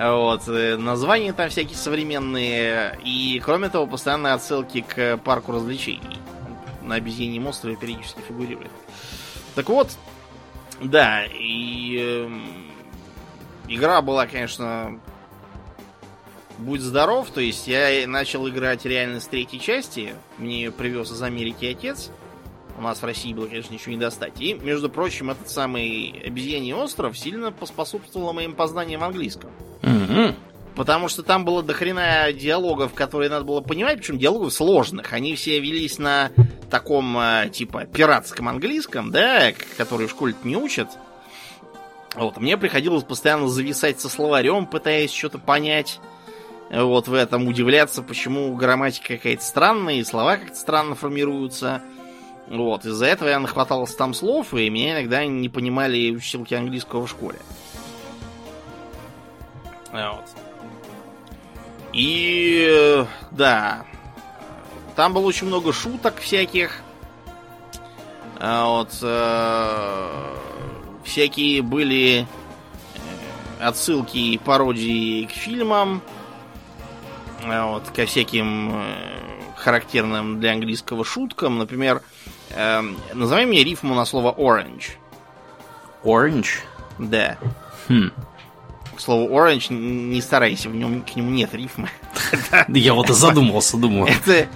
Вот, 0.00 0.46
э, 0.46 0.76
названия 0.76 1.32
там 1.32 1.48
всякие 1.48 1.76
современные. 1.76 2.96
И, 3.04 3.42
кроме 3.44 3.68
того, 3.68 3.84
постоянные 3.88 4.34
отсылки 4.34 4.82
к 4.82 5.16
парку 5.16 5.50
развлечений 5.50 6.20
на 6.82 6.94
обезьяньем 6.94 7.48
острове 7.48 7.74
периодически 7.74 8.20
фигурирует. 8.20 8.70
Так 9.56 9.68
вот, 9.68 9.90
да, 10.80 11.24
и 11.24 11.96
э, 11.98 12.30
игра 13.68 14.00
была, 14.02 14.26
конечно, 14.26 15.00
будь 16.58 16.80
здоров, 16.80 17.30
то 17.30 17.40
есть 17.40 17.66
я 17.66 18.06
начал 18.06 18.48
играть 18.48 18.84
реально 18.84 19.20
с 19.20 19.26
третьей 19.26 19.60
части, 19.60 20.14
мне 20.38 20.62
ее 20.62 20.72
привез 20.72 21.10
из 21.10 21.22
Америки 21.22 21.66
отец, 21.66 22.10
у 22.78 22.82
нас 22.82 23.02
в 23.02 23.04
России 23.04 23.34
было, 23.34 23.46
конечно, 23.46 23.72
ничего 23.72 23.92
не 23.92 23.98
достать. 23.98 24.40
И, 24.40 24.54
между 24.54 24.88
прочим, 24.88 25.30
этот 25.30 25.50
самый 25.50 26.22
обезьяний 26.24 26.72
остров 26.72 27.18
сильно 27.18 27.50
поспособствовал 27.50 28.32
моим 28.32 28.54
познаниям 28.54 29.00
в 29.00 29.04
английском. 29.04 29.50
Mm-hmm. 29.82 30.34
Потому 30.76 31.08
что 31.08 31.24
там 31.24 31.44
было 31.44 31.64
дохрена 31.64 32.32
диалогов, 32.32 32.94
которые 32.94 33.30
надо 33.30 33.44
было 33.44 33.60
понимать, 33.60 33.98
причем 33.98 34.16
диалогов 34.16 34.52
сложных. 34.52 35.12
Они 35.12 35.34
все 35.34 35.58
велись 35.58 35.98
на 35.98 36.30
таком, 36.68 37.18
э, 37.18 37.50
типа, 37.50 37.84
пиратском 37.84 38.48
английском, 38.48 39.10
да, 39.10 39.52
который 39.76 40.06
в 40.06 40.10
школе 40.10 40.34
не 40.44 40.56
учат. 40.56 40.88
Вот, 42.14 42.38
мне 42.38 42.56
приходилось 42.56 43.04
постоянно 43.04 43.48
зависать 43.48 44.00
со 44.00 44.08
словарем, 44.08 44.66
пытаясь 44.66 45.12
что-то 45.12 45.38
понять. 45.38 46.00
Вот 46.70 47.08
в 47.08 47.14
этом 47.14 47.46
удивляться, 47.46 48.02
почему 48.02 48.54
грамматика 48.54 49.16
какая-то 49.16 49.42
странная, 49.42 49.94
и 49.94 50.04
слова 50.04 50.36
как-то 50.36 50.56
странно 50.56 50.94
формируются. 50.94 51.82
Вот, 52.48 52.84
из-за 52.84 53.06
этого 53.06 53.28
я 53.28 53.38
нахватался 53.38 53.96
там 53.96 54.14
слов, 54.14 54.54
и 54.54 54.68
меня 54.70 54.92
иногда 55.00 55.24
не 55.26 55.48
понимали 55.48 56.10
учителки 56.10 56.54
английского 56.54 57.06
в 57.06 57.10
школе. 57.10 57.38
Вот. 59.92 60.24
И 61.92 63.06
да, 63.30 63.84
там 64.98 65.14
было 65.14 65.26
очень 65.26 65.46
много 65.46 65.72
шуток 65.72 66.18
всяких. 66.18 66.80
А 68.40 68.66
вот 68.66 68.98
э, 69.00 70.34
всякие 71.04 71.62
были 71.62 72.26
э, 72.26 73.64
отсылки 73.64 74.16
и 74.16 74.38
пародии 74.38 75.26
к 75.26 75.30
фильмам. 75.30 76.02
А 77.44 77.66
вот, 77.68 77.84
ко 77.94 78.06
всяким 78.06 78.72
э, 78.74 78.82
характерным 79.54 80.40
для 80.40 80.50
английского 80.50 81.04
шуткам. 81.04 81.58
Например, 81.58 82.02
назови 83.14 83.46
мне 83.46 83.62
рифму 83.62 83.94
на 83.94 84.04
слово 84.04 84.34
orange. 84.36 84.96
Orange? 86.02 86.58
Да. 86.98 87.38
Хм. 87.86 88.10
К 88.96 89.00
слову, 89.00 89.32
orange 89.32 89.72
не 89.72 90.20
старайся, 90.20 90.68
в 90.68 90.74
нем 90.74 91.02
к 91.02 91.14
нему 91.14 91.30
нет 91.30 91.54
рифмы. 91.54 91.88
Я 92.68 92.94
вот 92.94 93.10
и 93.10 93.12
задумался, 93.12 93.76
думаю. 93.76 94.12
Это 94.12 94.48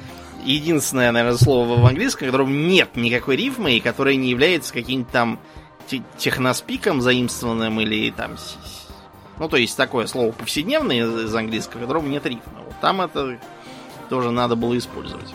единственное, 0.43 1.12
наверное, 1.12 1.38
слово 1.38 1.80
в 1.80 1.86
английском, 1.86 2.28
в 2.28 2.30
котором 2.30 2.68
нет 2.68 2.97
никакой 2.97 3.36
рифмы, 3.36 3.76
и 3.76 3.80
которое 3.80 4.16
не 4.16 4.30
является 4.30 4.72
каким-то 4.72 5.11
там 5.12 5.38
техноспиком 6.18 7.01
заимствованным 7.01 7.80
или 7.80 8.11
там... 8.11 8.36
Ну, 9.38 9.49
то 9.49 9.57
есть 9.57 9.76
такое 9.76 10.07
слово 10.07 10.32
повседневное 10.32 11.24
из 11.24 11.34
английского, 11.34 11.78
в 11.78 11.82
котором 11.82 12.11
нет 12.11 12.24
рифмы. 12.26 12.61
Вот 12.64 12.74
там 12.80 13.01
это 13.01 13.38
тоже 14.09 14.30
надо 14.30 14.57
было 14.57 14.76
использовать. 14.76 15.34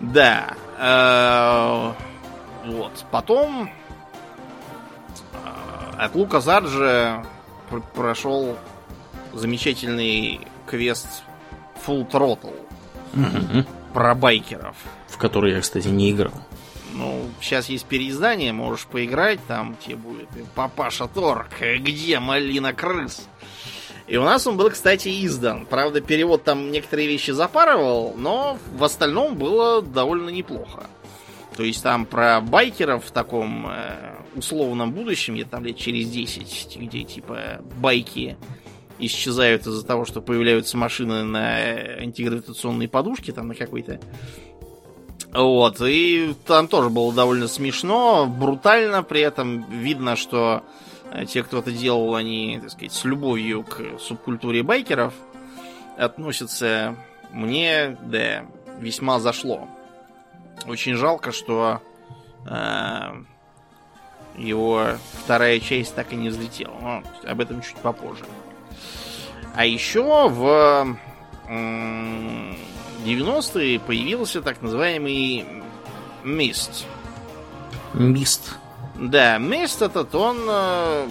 Да. 0.00 0.54
Э, 0.78 1.92
вот. 2.66 2.92
Потом 3.10 3.70
э, 5.32 5.96
от 5.98 6.14
Лука 6.14 6.40
Зарджа 6.40 7.24
прошел 7.94 8.56
замечательный 9.32 10.40
квест 10.66 11.22
Full 11.86 12.10
Throttle. 12.10 12.61
Угу. 13.14 13.64
Про 13.94 14.14
байкеров. 14.14 14.76
В 15.08 15.18
который 15.18 15.52
я, 15.52 15.60
кстати, 15.60 15.88
не 15.88 16.10
играл. 16.10 16.32
Ну, 16.94 17.28
сейчас 17.40 17.68
есть 17.68 17.86
переиздание, 17.86 18.52
можешь 18.52 18.86
поиграть, 18.86 19.40
там 19.46 19.76
тебе 19.84 19.96
будет 19.96 20.28
Папаша 20.54 21.08
Торг, 21.08 21.48
где 21.60 22.20
малина 22.20 22.72
крыс. 22.74 23.26
И 24.06 24.16
у 24.16 24.24
нас 24.24 24.46
он 24.46 24.56
был, 24.56 24.68
кстати, 24.70 25.24
издан. 25.24 25.64
Правда, 25.64 26.00
перевод 26.00 26.44
там 26.44 26.70
некоторые 26.70 27.08
вещи 27.08 27.30
запарывал, 27.30 28.14
но 28.16 28.58
в 28.74 28.84
остальном 28.84 29.36
было 29.36 29.80
довольно 29.80 30.28
неплохо. 30.28 30.84
То 31.56 31.62
есть 31.62 31.82
там 31.82 32.06
про 32.06 32.40
байкеров 32.40 33.06
в 33.06 33.10
таком 33.10 33.66
э, 33.68 34.16
условном 34.34 34.92
будущем, 34.92 35.34
где 35.34 35.44
там 35.44 35.64
лет 35.64 35.76
через 35.76 36.10
10, 36.10 36.78
где 36.78 37.04
типа 37.04 37.60
байки 37.76 38.36
исчезают 39.06 39.66
из-за 39.66 39.84
того, 39.84 40.04
что 40.04 40.20
появляются 40.20 40.76
машины 40.76 41.24
на 41.24 41.56
антигравитационной 42.00 42.88
подушке, 42.88 43.32
там 43.32 43.48
на 43.48 43.54
какой-то. 43.54 44.00
Вот, 45.32 45.80
и 45.80 46.34
там 46.46 46.68
тоже 46.68 46.90
было 46.90 47.12
довольно 47.12 47.48
смешно, 47.48 48.26
брутально, 48.26 49.02
при 49.02 49.22
этом 49.22 49.64
видно, 49.70 50.14
что 50.14 50.62
э, 51.10 51.24
те, 51.24 51.42
кто 51.42 51.58
это 51.58 51.72
делал, 51.72 52.14
они, 52.14 52.58
так 52.60 52.70
сказать, 52.70 52.92
с 52.92 53.04
любовью 53.04 53.64
к 53.64 53.98
субкультуре 53.98 54.62
байкеров 54.62 55.14
относятся. 55.96 56.96
Мне, 57.30 57.96
да, 58.02 58.44
весьма 58.78 59.20
зашло. 59.20 59.68
Очень 60.66 60.96
жалко, 60.96 61.32
что 61.32 61.80
э, 62.46 63.22
его 64.36 64.86
вторая 65.24 65.60
часть 65.60 65.94
так 65.94 66.12
и 66.12 66.16
не 66.16 66.28
взлетела. 66.28 66.74
Но 66.80 67.02
об 67.24 67.40
этом 67.40 67.62
чуть 67.62 67.76
попозже. 67.76 68.24
А 69.54 69.66
еще 69.66 70.28
в 70.28 70.96
90-е 73.04 73.80
появился 73.80 74.40
так 74.42 74.62
называемый 74.62 75.44
Мист. 76.24 76.86
Мист. 77.94 78.56
Да, 78.94 79.38
Мист 79.38 79.82
этот, 79.82 80.14
он... 80.14 80.38
Э, 80.48 81.08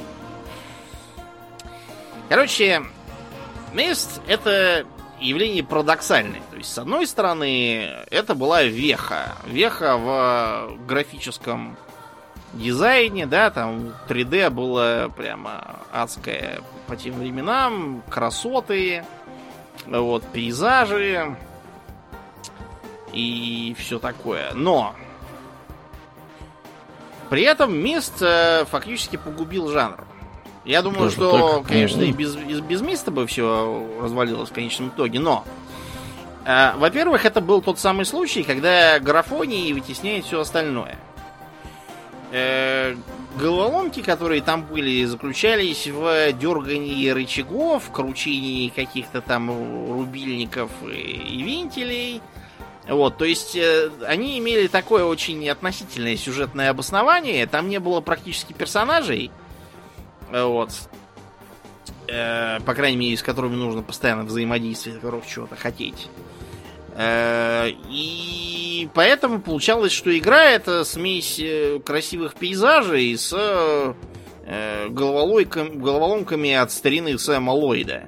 короче, 2.29 2.81
Мист 3.73 4.21
это 4.27 4.85
явление 5.19 5.63
парадоксальное. 5.63 6.41
То 6.49 6.57
есть, 6.57 6.73
с 6.73 6.77
одной 6.77 7.05
стороны, 7.07 7.89
это 8.09 8.35
была 8.35 8.63
веха. 8.63 9.35
Веха 9.45 9.97
в 9.97 10.77
графическом 10.87 11.77
дизайне, 12.53 13.25
да, 13.25 13.49
там 13.49 13.93
3D 14.09 14.49
было 14.49 15.11
прямо 15.15 15.79
адское 15.91 16.61
по 16.91 16.97
тем 16.97 17.13
временам, 17.19 18.03
красоты, 18.09 19.05
вот, 19.87 20.25
пейзажи 20.25 21.37
и 23.13 23.73
все 23.79 23.97
такое. 23.97 24.51
Но 24.53 24.93
при 27.29 27.43
этом 27.43 27.73
Мист 27.73 28.21
э, 28.21 28.65
фактически 28.65 29.15
погубил 29.15 29.69
жанр. 29.69 30.03
Я 30.65 30.81
думаю, 30.81 31.03
Тоже 31.03 31.15
что, 31.15 31.59
так? 31.59 31.67
конечно, 31.67 32.01
и 32.01 32.11
без, 32.11 32.35
без, 32.35 32.59
без 32.59 32.81
Миста 32.81 33.09
бы 33.09 33.25
все 33.25 33.87
развалилось 34.01 34.49
в 34.49 34.53
конечном 34.53 34.89
итоге, 34.89 35.21
но 35.21 35.45
э, 36.43 36.73
во-первых, 36.75 37.23
это 37.23 37.39
был 37.39 37.61
тот 37.61 37.79
самый 37.79 38.03
случай, 38.03 38.43
когда 38.43 38.99
графоний 38.99 39.71
вытесняет 39.71 40.25
все 40.25 40.41
остальное. 40.41 40.97
Э, 42.33 42.95
головоломки, 43.37 44.01
которые 44.01 44.41
там 44.41 44.63
были, 44.63 45.03
заключались 45.03 45.87
в 45.87 46.31
дергании 46.31 47.09
рычагов, 47.09 47.91
кручении 47.91 48.69
каких-то 48.69 49.21
там 49.21 49.49
рубильников 49.49 50.71
и, 50.83 50.95
и 50.95 51.43
вентилей. 51.43 52.21
Вот, 52.87 53.17
то 53.17 53.25
есть 53.25 53.55
э, 53.57 53.91
они 54.07 54.39
имели 54.39 54.67
такое 54.67 55.03
очень 55.03 55.47
относительное 55.49 56.15
сюжетное 56.15 56.69
обоснование. 56.69 57.45
Там 57.47 57.67
не 57.67 57.79
было 57.79 57.99
практически 57.99 58.53
персонажей. 58.53 59.29
Вот. 60.31 60.69
Э, 62.07 62.59
по 62.61 62.73
крайней 62.73 62.97
мере, 62.97 63.17
с 63.17 63.23
которыми 63.23 63.55
нужно 63.55 63.81
постоянно 63.81 64.23
взаимодействовать, 64.23 65.01
которых 65.01 65.27
чего-то 65.27 65.57
хотеть. 65.57 66.07
Э, 66.95 67.69
и 67.89 68.89
поэтому 68.93 69.41
получалось, 69.41 69.91
что 69.91 70.15
игра 70.17 70.43
это 70.45 70.83
смесь 70.83 71.39
э, 71.39 71.79
красивых 71.79 72.35
пейзажей 72.35 73.17
с 73.17 73.33
э, 73.33 73.93
головоломками 74.89 76.53
от 76.53 76.71
старины 76.71 77.17
Сэма 77.17 77.51
Ллойда. 77.51 78.07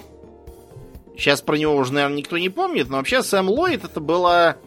Сейчас 1.16 1.42
про 1.42 1.58
него 1.58 1.76
уже, 1.76 1.94
наверное, 1.94 2.18
никто 2.18 2.38
не 2.38 2.50
помнит, 2.50 2.90
но 2.90 2.98
вообще 2.98 3.24
Сэм 3.24 3.50
Ллойд 3.50 3.86
это 3.86 4.00
была, 4.00 4.58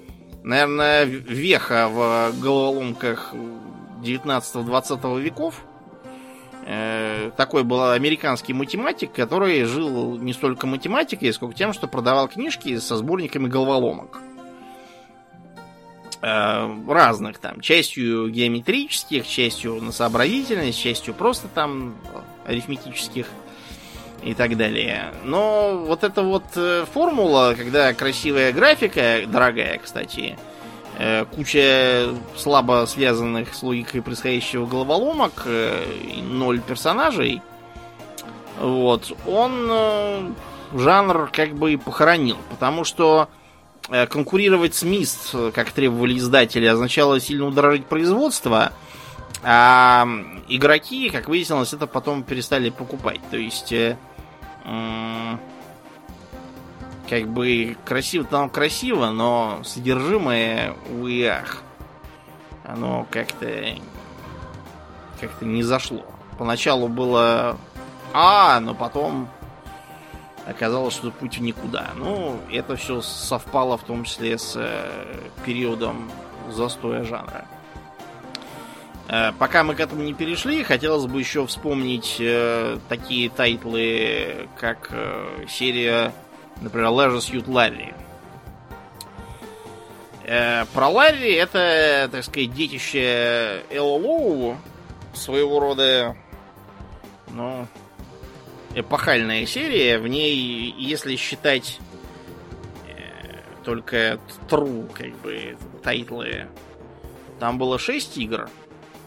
наверное, 0.42 1.04
веха 1.04 1.88
в 1.88 2.32
головоломках 2.40 3.34
19-20 4.02 5.20
веков. 5.20 5.65
Такой 7.36 7.62
был 7.62 7.90
американский 7.90 8.52
математик, 8.52 9.12
который 9.12 9.62
жил 9.64 10.18
не 10.18 10.32
столько 10.32 10.66
математикой, 10.66 11.32
сколько 11.32 11.54
тем, 11.54 11.72
что 11.72 11.86
продавал 11.86 12.26
книжки 12.26 12.78
со 12.78 12.96
сборниками 12.96 13.46
головоломок. 13.46 14.20
Разных 16.22 17.38
там. 17.38 17.60
Частью 17.60 18.30
геометрических, 18.30 19.28
частью 19.28 19.80
на 19.80 19.92
сообразительность, 19.92 20.80
частью 20.80 21.14
просто 21.14 21.46
там 21.46 21.94
арифметических 22.46 23.28
и 24.24 24.34
так 24.34 24.56
далее. 24.56 25.12
Но 25.22 25.84
вот 25.86 26.02
эта 26.02 26.22
вот 26.22 26.44
э, 26.56 26.84
формула, 26.92 27.54
когда 27.56 27.92
красивая 27.92 28.52
графика, 28.52 29.20
дорогая, 29.28 29.78
кстати, 29.78 30.36
Э, 30.36 30.55
куча 31.34 32.14
слабо 32.36 32.86
связанных 32.86 33.55
с 33.55 33.62
логикой 33.62 34.01
происходящего 34.01 34.66
головоломок, 34.66 35.42
э, 35.44 35.84
ноль 36.22 36.61
персонажей. 36.61 37.42
Вот, 38.59 39.12
он 39.26 39.68
э, 39.70 40.30
жанр 40.74 41.30
как 41.32 41.55
бы 41.55 41.76
похоронил, 41.76 42.38
потому 42.49 42.84
что 42.84 43.28
конкурировать 44.09 44.74
с 44.74 44.82
Мист, 44.82 45.32
как 45.55 45.70
требовали 45.70 46.18
издатели, 46.18 46.66
означало 46.66 47.20
сильно 47.20 47.47
удорожить 47.47 47.86
производство, 47.86 48.72
а 49.44 50.09
игроки, 50.49 51.09
как 51.11 51.28
выяснилось, 51.28 51.72
это 51.72 51.86
потом 51.86 52.24
перестали 52.24 52.70
покупать. 52.70 53.20
То 53.30 53.36
есть 53.36 53.72
как 57.09 57.28
бы 57.28 57.76
красиво 57.84 58.24
там 58.24 58.50
красиво, 58.50 59.11
но 59.11 59.61
содержимое, 59.64 60.74
ах, 61.30 61.62
оно 62.64 63.07
как-то 63.11 63.48
как-то 65.20 65.44
не 65.44 65.62
зашло. 65.62 66.04
Поначалу 66.38 66.88
было 66.88 67.57
а, 68.12 68.61
но 68.61 68.74
потом 68.74 69.28
оказалось, 70.46 70.94
что 70.94 71.11
путь 71.11 71.38
в 71.38 71.42
никуда. 71.42 71.90
Ну, 71.96 72.38
это 72.50 72.76
все 72.76 73.02
совпало 73.02 73.76
в 73.76 73.82
том 73.82 74.04
числе 74.04 74.38
с 74.38 74.54
э, 74.57 75.20
периодом 75.44 76.11
застоя 76.50 77.04
жанра. 77.04 77.46
Э, 79.09 79.32
пока 79.38 79.64
мы 79.64 79.74
к 79.74 79.80
этому 79.80 80.02
не 80.02 80.14
перешли, 80.14 80.62
хотелось 80.62 81.07
бы 81.07 81.18
еще 81.18 81.46
вспомнить 81.46 82.16
э, 82.18 82.78
такие 82.88 83.28
тайтлы, 83.28 84.48
как 84.59 84.88
э, 84.92 85.46
серия 85.48 86.12
Например, 86.61 86.88
Leisure 86.88 87.18
Suit 87.18 87.46
Larry. 87.46 87.94
Э, 90.24 90.64
про 90.74 90.88
Ларри 90.88 91.32
это, 91.34 92.09
так 92.11 92.24
сказать, 92.24 92.52
детище 92.52 93.62
ЛЛО, 93.70 94.57
своего 95.14 95.61
рода, 95.61 96.16
ну, 97.32 97.66
эпохальная 98.74 99.46
серия. 99.46 99.98
В 99.98 100.09
ней, 100.09 100.74
если 100.76 101.14
считать 101.14 101.78
э, 102.88 103.38
только 103.64 104.18
true, 104.48 104.90
как 104.92 105.14
бы, 105.20 105.57
тайтлы, 105.84 106.48
там 107.38 107.57
было 107.57 107.78
6 107.78 108.18
игр, 108.18 108.50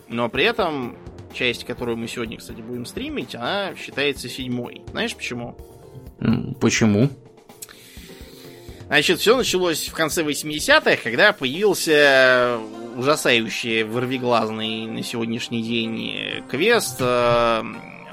но 0.08 0.30
при 0.30 0.45
этом 0.45 0.97
часть, 1.34 1.66
которую 1.66 1.97
мы 1.97 2.08
сегодня, 2.08 2.38
кстати, 2.38 2.62
будем 2.62 2.86
стримить, 2.86 3.36
она 3.36 3.76
считается 3.76 4.30
седьмой. 4.30 4.84
Знаешь 4.91 5.16
почему? 5.16 5.58
Почему? 6.62 7.10
Значит, 8.90 9.20
все 9.20 9.38
началось 9.38 9.88
в 9.88 9.94
конце 9.94 10.24
80-х, 10.24 10.96
когда 11.04 11.32
появился 11.32 12.58
ужасающий 12.98 13.84
вырвиглазный 13.84 14.88
на 14.88 15.04
сегодняшний 15.04 15.62
день 15.62 16.44
квест 16.50 17.00
э, 17.00 17.64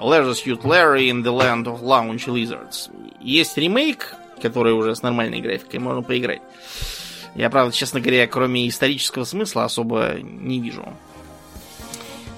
Leisure 0.02 0.34
Suit 0.34 0.60
Larry 0.64 1.08
in 1.08 1.22
the 1.22 1.34
Land 1.34 1.64
of 1.64 1.80
Lounge 1.80 2.26
Lizards. 2.26 2.90
Есть 3.22 3.56
ремейк, 3.56 4.16
который 4.42 4.74
уже 4.74 4.94
с 4.94 5.00
нормальной 5.00 5.40
графикой 5.40 5.80
можно 5.80 6.02
поиграть. 6.02 6.42
Я, 7.34 7.48
правда, 7.48 7.74
честно 7.74 7.98
говоря, 7.98 8.26
кроме 8.26 8.68
исторического 8.68 9.24
смысла 9.24 9.64
особо 9.64 10.16
не 10.20 10.60
вижу. 10.60 10.86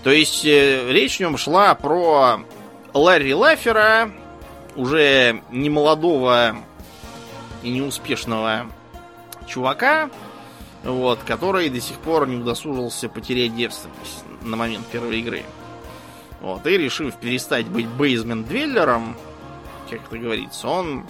То 0.04 0.10
есть, 0.12 0.44
э, 0.44 0.92
речь 0.92 1.16
в 1.16 1.20
нем 1.20 1.38
шла 1.38 1.74
про 1.74 2.44
Ларри 2.94 3.34
Лафера, 3.34 4.12
уже 4.76 5.42
не 5.50 5.70
молодого 5.70 6.56
и 7.62 7.70
неуспешного 7.70 8.66
чувака, 9.46 10.10
вот, 10.84 11.20
который 11.26 11.68
до 11.70 11.80
сих 11.80 11.96
пор 11.98 12.28
не 12.28 12.36
удосужился 12.36 13.08
потерять 13.08 13.56
девственность 13.56 14.24
на 14.42 14.56
момент 14.56 14.86
первой 14.86 15.20
игры. 15.20 15.44
Вот, 16.40 16.66
и 16.66 16.78
решив 16.78 17.16
перестать 17.16 17.66
быть 17.66 17.88
бейзмент-двеллером, 17.88 19.16
как 19.90 20.04
это 20.06 20.18
говорится, 20.18 20.68
он 20.68 21.06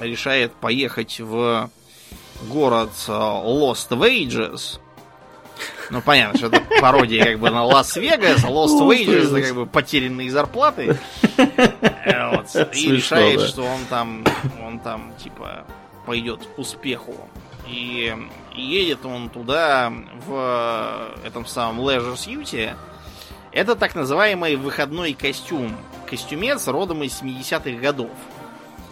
решает 0.00 0.52
поехать 0.54 1.20
в 1.20 1.70
город 2.48 2.90
э, 3.08 3.12
Lost 3.12 3.90
Wages. 3.90 4.80
Ну, 5.90 6.02
понятно, 6.02 6.38
что 6.38 6.48
это 6.48 6.60
пародия 6.80 7.24
как 7.24 7.38
бы 7.38 7.50
на 7.50 7.64
Лас-Вегас, 7.64 8.44
Lost 8.44 8.80
Wages, 8.80 9.36
это 9.36 9.42
как 9.42 9.54
бы 9.54 9.66
потерянные 9.66 10.30
зарплаты. 10.30 10.98
Вот. 11.36 12.74
И 12.74 12.90
решает, 12.90 13.40
что 13.40 13.62
он 13.62 13.80
там, 13.88 14.24
он 14.64 14.78
там, 14.78 15.12
типа, 15.22 15.64
пойдет 16.06 16.40
к 16.44 16.58
успеху. 16.58 17.14
И 17.68 18.14
едет 18.54 19.04
он 19.04 19.28
туда 19.28 19.92
в 20.26 21.08
этом 21.24 21.46
самом 21.46 21.80
Leisure 21.80 22.14
Suit. 22.14 22.74
Это 23.52 23.74
так 23.74 23.94
называемый 23.94 24.56
выходной 24.56 25.14
костюм. 25.14 25.76
Костюмец 26.08 26.66
родом 26.68 27.02
из 27.02 27.20
70-х 27.22 27.80
годов. 27.80 28.10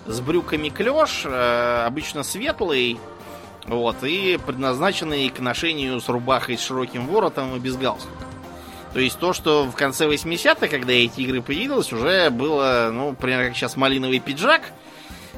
С 0.06 0.20
брюками 0.20 0.68
клеш, 0.68 1.22
э, 1.24 1.84
обычно 1.86 2.22
светлый, 2.22 2.98
вот, 3.66 4.02
и 4.02 4.38
предназначенный 4.44 5.28
к 5.30 5.40
ношению 5.40 6.00
с 6.00 6.08
рубахой 6.08 6.58
с 6.58 6.62
широким 6.62 7.06
воротом 7.06 7.56
и 7.56 7.58
без 7.58 7.76
галстука. 7.76 8.24
То 8.92 9.00
есть 9.00 9.18
то, 9.18 9.32
что 9.32 9.64
в 9.64 9.74
конце 9.74 10.06
80-х, 10.06 10.68
когда 10.68 10.92
эти 10.92 11.20
игры 11.22 11.42
появились, 11.42 11.92
уже 11.92 12.30
было, 12.30 12.90
ну, 12.92 13.14
примерно 13.14 13.46
как 13.48 13.56
сейчас 13.56 13.76
малиновый 13.76 14.20
пиджак, 14.20 14.62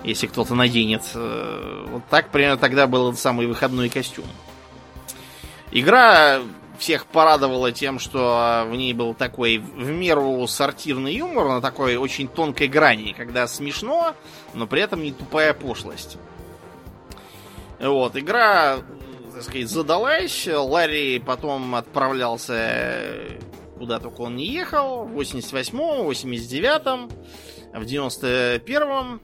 Если 0.05 0.27
кто-то 0.27 0.55
наденет. 0.55 1.03
Э, 1.15 1.87
вот 1.89 2.03
так 2.11 2.29
примерно 2.29 2.59
тогда 2.59 2.87
был 2.87 3.15
самый 3.15 3.47
выходной 3.47 3.89
костюм. 3.89 4.27
Игра 5.73 6.41
всех 6.79 7.07
порадовала 7.07 7.73
тем, 7.73 7.99
что 7.99 8.67
в 8.69 8.77
ней 8.77 8.93
был 8.93 9.15
такой 9.15 9.57
в 9.57 9.91
меру 9.91 10.47
сортирный 10.47 11.15
юмор 11.15 11.49
на 11.49 11.61
такой 11.63 11.97
очень 11.97 12.29
тонкой 12.29 12.69
грани, 12.69 13.15
когда 13.17 13.47
смешно, 13.47 14.15
но 14.53 14.67
при 14.67 14.83
этом 14.83 15.03
не 15.03 15.13
тупая 15.13 15.55
пошлость. 15.55 16.19
Вот, 17.79 18.17
игра, 18.17 18.79
так 19.35 19.43
сказать, 19.43 19.69
задалась. 19.69 20.49
Ларри 20.49 21.19
потом 21.19 21.75
отправлялся 21.75 23.39
куда 23.77 23.99
только 23.99 24.23
он 24.23 24.37
не 24.37 24.47
ехал. 24.47 25.05
В 25.05 25.21
88-м, 25.21 26.09
89-м, 26.09 27.09
в 27.75 27.83
91-м 27.83 29.21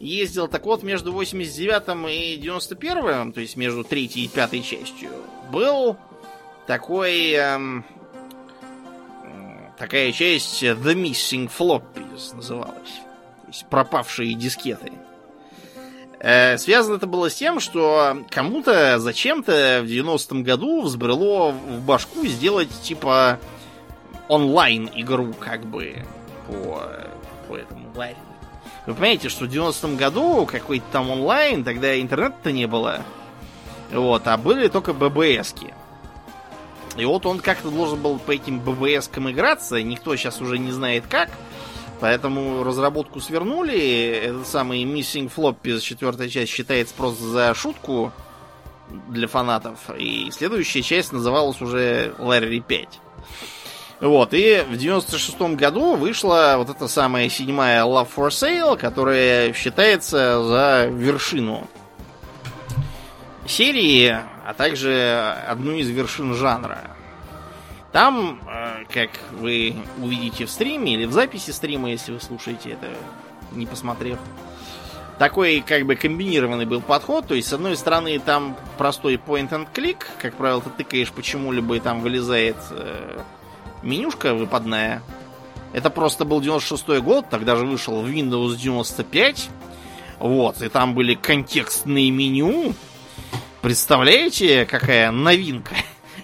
ездил. 0.00 0.48
Так 0.48 0.64
вот, 0.64 0.82
между 0.82 1.12
89-м 1.12 2.08
и 2.08 2.38
91-м, 2.38 3.32
то 3.32 3.40
есть 3.40 3.56
между 3.56 3.84
третьей 3.84 4.24
и 4.24 4.28
пятой 4.28 4.62
частью, 4.62 5.10
был 5.50 5.96
такой... 6.66 7.32
Эм, 7.32 7.84
такая 9.78 10.12
часть 10.12 10.62
The 10.62 10.94
Missing 10.94 11.50
Floppies 11.56 12.34
называлась. 12.34 13.00
То 13.42 13.48
есть 13.48 13.66
пропавшие 13.66 14.34
дискеты. 14.34 14.92
Э, 16.26 16.56
связано 16.56 16.96
это 16.96 17.06
было 17.06 17.28
с 17.28 17.34
тем, 17.34 17.60
что 17.60 18.16
кому-то 18.30 18.98
зачем-то 18.98 19.82
в 19.82 19.86
90-м 19.86 20.42
году 20.42 20.80
взбрело 20.80 21.50
в 21.50 21.82
башку 21.82 22.24
сделать 22.26 22.70
типа 22.80 23.38
онлайн 24.28 24.88
игру 24.94 25.34
как 25.38 25.66
бы 25.66 26.02
по, 26.46 26.82
по 27.46 27.56
этому 27.58 27.92
ларю. 27.94 28.16
Вы 28.86 28.94
понимаете, 28.94 29.28
что 29.28 29.44
в 29.44 29.48
90-м 29.48 29.98
году 29.98 30.46
какой-то 30.50 30.86
там 30.90 31.10
онлайн, 31.10 31.62
тогда 31.62 32.00
интернета-то 32.00 32.52
не 32.52 32.66
было. 32.66 33.02
Вот, 33.92 34.26
а 34.26 34.38
были 34.38 34.68
только 34.68 34.94
ББСки. 34.94 35.74
И 36.96 37.04
вот 37.04 37.26
он 37.26 37.38
как-то 37.40 37.68
должен 37.68 38.00
был 38.00 38.18
по 38.18 38.30
этим 38.30 38.60
ББСкам 38.60 39.30
играться, 39.30 39.82
никто 39.82 40.16
сейчас 40.16 40.40
уже 40.40 40.58
не 40.58 40.72
знает 40.72 41.04
как. 41.06 41.28
Поэтому 42.04 42.62
разработку 42.62 43.18
свернули. 43.18 44.20
Этот 44.24 44.46
самый 44.46 44.84
Missing 44.84 45.32
Floppy, 45.34 45.80
четвертая 45.80 46.28
часть, 46.28 46.52
считается 46.52 46.94
просто 46.94 47.24
за 47.24 47.54
шутку 47.54 48.12
для 49.08 49.26
фанатов. 49.26 49.78
И 49.96 50.28
следующая 50.30 50.82
часть 50.82 51.12
называлась 51.12 51.62
уже 51.62 52.14
Larry 52.18 52.60
5. 52.60 52.88
Вот, 54.02 54.34
и 54.34 54.62
в 54.68 54.76
96 54.76 55.40
году 55.56 55.96
вышла 55.96 56.56
вот 56.58 56.68
эта 56.68 56.88
самая 56.88 57.30
седьмая 57.30 57.84
Love 57.84 58.08
for 58.14 58.28
Sale, 58.28 58.76
которая 58.76 59.54
считается 59.54 60.44
за 60.44 60.86
вершину 60.92 61.66
серии, 63.46 64.14
а 64.44 64.52
также 64.52 65.38
одну 65.48 65.72
из 65.72 65.88
вершин 65.88 66.34
жанра. 66.34 66.82
Там, 67.92 68.40
как 68.92 69.10
вы 69.32 69.76
увидите 70.00 70.46
в 70.46 70.50
стриме 70.50 70.94
или 70.94 71.04
в 71.04 71.12
записи 71.12 71.50
стрима, 71.50 71.90
если 71.90 72.12
вы 72.12 72.20
слушаете 72.20 72.70
это, 72.70 72.88
не 73.52 73.66
посмотрев, 73.66 74.18
такой 75.18 75.60
как 75.66 75.86
бы 75.86 75.96
комбинированный 75.96 76.66
был 76.66 76.80
подход. 76.80 77.26
То 77.26 77.34
есть, 77.34 77.48
с 77.48 77.52
одной 77.52 77.76
стороны, 77.76 78.18
там 78.18 78.56
простой 78.78 79.14
point 79.14 79.50
and 79.50 79.68
click, 79.72 79.98
как 80.20 80.34
правило, 80.34 80.60
ты 80.60 80.70
тыкаешь 80.70 81.12
почему-либо, 81.12 81.76
и 81.76 81.80
там 81.80 82.00
вылезает 82.00 82.56
э, 82.70 83.20
менюшка 83.82 84.34
выпадная. 84.34 85.02
Это 85.72 85.90
просто 85.90 86.24
был 86.24 86.40
96 86.40 87.00
год, 87.00 87.26
тогда 87.30 87.56
же 87.56 87.66
вышел 87.66 88.04
Windows 88.04 88.56
95. 88.56 89.48
Вот, 90.20 90.62
и 90.62 90.68
там 90.68 90.94
были 90.94 91.14
контекстные 91.14 92.10
меню. 92.10 92.74
Представляете, 93.60 94.66
какая 94.66 95.10
новинка? 95.10 95.74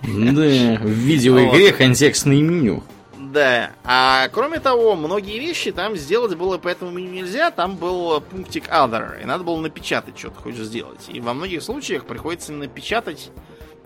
Да, 0.03 0.79
в 0.83 0.89
видеоигре 0.89 1.73
контекстное 1.73 2.41
меню. 2.41 2.83
Да, 3.19 3.71
а 3.85 4.29
кроме 4.29 4.59
того, 4.59 4.97
многие 4.97 5.39
вещи 5.39 5.71
там 5.71 5.97
сделать 5.97 6.35
было 6.37 6.59
по 6.59 6.67
этому 6.67 6.91
меню 6.91 7.11
нельзя, 7.11 7.53
там 7.53 7.77
был 7.77 8.21
пунктик 8.21 8.69
Other, 8.69 9.23
и 9.23 9.25
надо 9.25 9.45
было 9.45 9.61
напечатать, 9.61 10.19
что 10.19 10.31
ты 10.31 10.43
хочешь 10.43 10.65
сделать. 10.65 11.09
И 11.09 11.21
во 11.21 11.33
многих 11.33 11.63
случаях 11.63 12.07
приходится 12.07 12.53
напечатать 12.53 13.31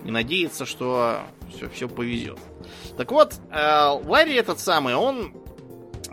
и 0.02 0.10
надеяться, 0.10 0.64
что 0.64 1.18
все, 1.54 1.68
все 1.68 1.88
повезет. 1.88 2.38
Так 2.96 3.10
вот, 3.10 3.34
э, 3.50 3.86
Ларри 4.06 4.34
этот 4.34 4.60
самый, 4.60 4.94
он 4.94 5.34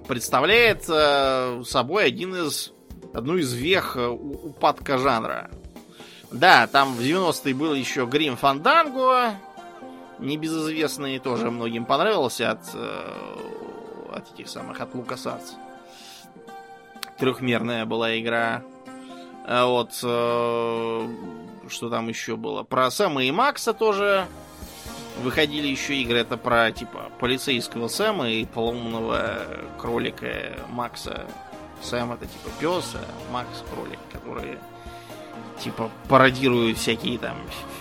представляет 0.08 0.84
э, 0.89 1.64
собой 1.66 2.06
один 2.06 2.36
из, 2.36 2.74
одну 3.14 3.38
из 3.38 3.54
вех 3.54 3.95
э, 3.95 4.08
упадка 4.08 4.97
жанра. 4.97 5.52
Да, 6.32 6.68
там 6.68 6.95
в 6.95 6.99
90-е 7.02 7.54
был 7.54 7.74
еще 7.74 8.06
Грим 8.06 8.38
Фанданго, 8.38 9.36
небезызвестный, 10.22 11.19
тоже 11.19 11.51
многим 11.51 11.86
понравился 11.86 12.51
от, 12.51 12.61
от 12.76 14.34
этих 14.34 14.47
самых, 14.47 14.80
от 14.80 14.93
Лукасарц. 14.95 15.53
Трехмерная 17.17 17.86
была 17.86 18.19
игра. 18.19 18.63
Вот, 19.47 19.93
что 19.93 21.09
там 21.89 22.07
еще 22.07 22.36
было? 22.36 22.63
Про 22.63 22.89
Сэма 22.91 23.24
и 23.24 23.32
Макса 23.32 23.74
тоже 23.74 24.28
выходили 25.22 25.67
еще 25.67 25.95
игры. 25.95 26.19
Это 26.19 26.38
про 26.38 26.72
типа 26.72 27.09
полицейского 27.19 27.88
Сэма 27.88 28.30
и 28.30 28.45
полоумного 28.45 29.39
кролика 29.80 30.53
Макса. 30.69 31.26
Сэм 31.82 32.13
это 32.13 32.26
типа 32.28 32.49
пес, 32.59 32.95
а 32.95 33.32
Макс 33.34 33.63
кролик, 33.74 33.99
которые 34.11 34.59
типа 35.59 35.89
пародируют 36.07 36.78
всякие 36.78 37.17
там 37.17 37.38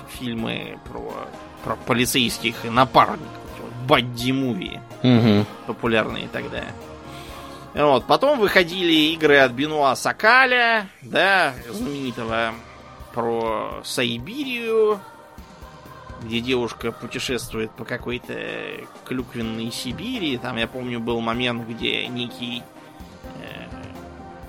фильмы 0.08 0.78
про, 0.90 1.28
про 1.64 1.76
полицейских 1.76 2.64
и 2.64 2.70
напарников. 2.70 3.28
Бадди 3.86 4.32
муви. 4.32 4.80
Угу. 5.02 5.46
Популярные 5.66 6.28
тогда. 6.28 6.64
Вот. 7.74 8.06
Потом 8.06 8.38
выходили 8.38 9.12
игры 9.12 9.38
от 9.38 9.52
Бенуа 9.52 9.94
Сакаля, 9.94 10.88
да, 11.02 11.54
знаменитого 11.70 12.52
про 13.14 13.80
Сайбирию, 13.84 15.00
где 16.22 16.40
девушка 16.40 16.92
путешествует 16.92 17.70
по 17.72 17.84
какой-то 17.84 18.34
клюквенной 19.04 19.70
Сибири. 19.70 20.36
Там, 20.38 20.56
я 20.56 20.66
помню, 20.66 21.00
был 21.00 21.20
момент, 21.20 21.66
где 21.66 22.06
некий 22.08 22.62
э, 23.40 23.66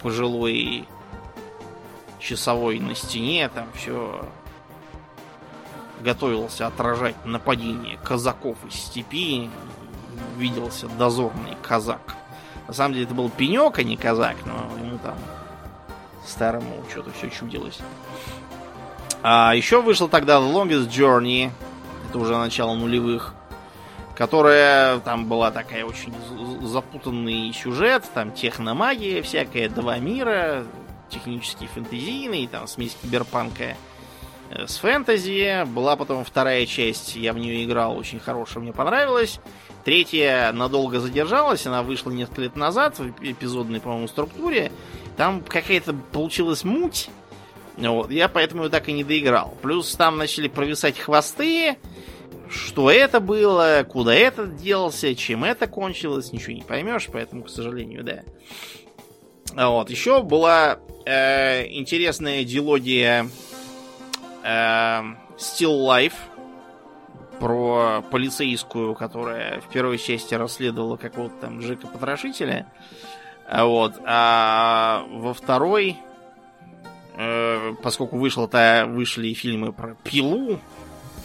пожилой 0.02 0.88
часовой 2.20 2.80
на 2.80 2.96
стене 2.96 3.50
там 3.50 3.68
все 3.74 4.28
готовился 6.02 6.68
отражать 6.68 7.16
нападение 7.26 7.98
казаков 8.04 8.58
из 8.68 8.76
степи. 8.76 9.50
Виделся 10.38 10.88
дозорный 10.88 11.56
казак. 11.62 12.16
На 12.68 12.74
самом 12.74 12.94
деле 12.94 13.06
это 13.06 13.14
был 13.14 13.30
пенек, 13.30 13.80
а 13.80 13.84
не 13.84 13.98
казак, 13.98 14.38
но 14.46 14.70
ему 14.78 14.98
там 15.00 15.16
старому 16.26 16.84
что-то 16.90 17.12
все 17.12 17.30
чудилось. 17.30 17.80
А 19.24 19.54
еще 19.54 19.82
вышел 19.82 20.08
тогда 20.08 20.38
The 20.38 20.52
Longest 20.52 20.90
Journey, 20.90 21.52
это 22.10 22.18
уже 22.18 22.36
начало 22.36 22.74
нулевых, 22.74 23.34
которая 24.16 25.00
там 25.00 25.28
была 25.28 25.52
такая 25.52 25.86
очень 25.86 26.14
запутанный 26.62 27.54
сюжет, 27.54 28.04
там 28.14 28.32
техномагия 28.32 29.22
всякая, 29.22 29.70
два 29.70 29.98
мира, 29.98 30.66
технический 31.10 31.68
фэнтезийный, 31.68 32.48
там 32.48 32.68
смесь 32.68 32.98
киберпанка 33.02 33.76
с 34.68 34.78
фэнтези. 34.78 35.66
Была 35.66 35.96
потом 35.96 36.24
вторая 36.24 36.66
часть, 36.66 37.16
я 37.16 37.34
в 37.34 37.38
нее 37.38 37.64
играл, 37.64 37.98
очень 37.98 38.20
хорошая, 38.20 38.64
мне 38.64 38.74
понравилась. 38.74 39.40
Третья 39.84 40.52
надолго 40.52 41.00
задержалась, 41.00 41.66
она 41.66 41.82
вышла 41.82 42.12
несколько 42.12 42.42
лет 42.42 42.56
назад 42.56 43.00
в 43.00 43.10
эпизодной, 43.22 43.80
по-моему, 43.80 44.08
структуре. 44.08 44.72
Там 45.18 45.42
какая-то 45.42 45.94
получилась 46.12 46.64
муть, 46.64 47.10
вот, 47.78 48.12
я 48.12 48.28
поэтому 48.28 48.70
так 48.70 48.90
и 48.90 48.94
не 48.94 49.04
доиграл. 49.04 49.58
Плюс 49.62 49.94
там 49.96 50.18
начали 50.18 50.48
провисать 50.48 51.00
хвосты, 51.00 51.78
что 52.50 52.92
это 52.92 53.20
было, 53.20 53.86
куда 53.88 54.14
этот 54.14 54.58
делся, 54.58 55.16
чем 55.16 55.44
это 55.44 55.68
кончилось, 55.68 56.32
ничего 56.32 56.54
не 56.54 56.62
поймешь, 56.62 57.08
поэтому, 57.12 57.44
к 57.44 57.50
сожалению, 57.50 58.04
да. 58.04 58.24
Вот, 59.54 59.90
еще 59.90 60.22
была 60.22 60.80
э, 61.06 61.68
интересная 61.72 62.44
дилогия 62.44 63.28
Still 64.44 65.86
Life 65.86 66.16
про 67.40 68.04
полицейскую, 68.12 68.96
которая 68.96 69.62
в 69.62 69.68
первой 69.70 69.98
части 69.98 70.34
расследовала 70.36 70.98
какого-то 70.98 71.36
там 71.42 71.60
Джека 71.60 71.88
Потрошителя. 71.88 72.68
Вот, 73.52 73.96
а 74.06 75.06
во 75.10 75.34
второй 75.34 75.98
Э, 77.24 77.76
поскольку 77.84 78.18
вышло-то 78.18 78.86
вышли 78.88 79.34
фильмы 79.34 79.74
про 79.74 79.96
пилу, 79.96 80.60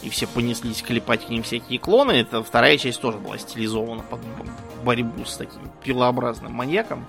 и 0.03 0.09
все 0.09 0.27
понеслись 0.27 0.83
клепать 0.83 1.25
к 1.25 1.29
ним 1.29 1.43
всякие 1.43 1.79
клоны, 1.79 2.11
это 2.11 2.43
вторая 2.43 2.77
часть 2.77 3.01
тоже 3.01 3.17
была 3.17 3.37
стилизована 3.37 4.03
под 4.03 4.19
борьбу 4.83 5.25
с 5.25 5.37
таким 5.37 5.61
пилообразным 5.83 6.53
маньяком. 6.53 7.07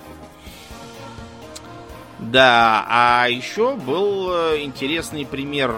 Да, 2.18 2.84
а 2.88 3.26
еще 3.28 3.76
был 3.76 4.30
э, 4.32 4.62
интересный 4.62 5.24
пример 5.24 5.74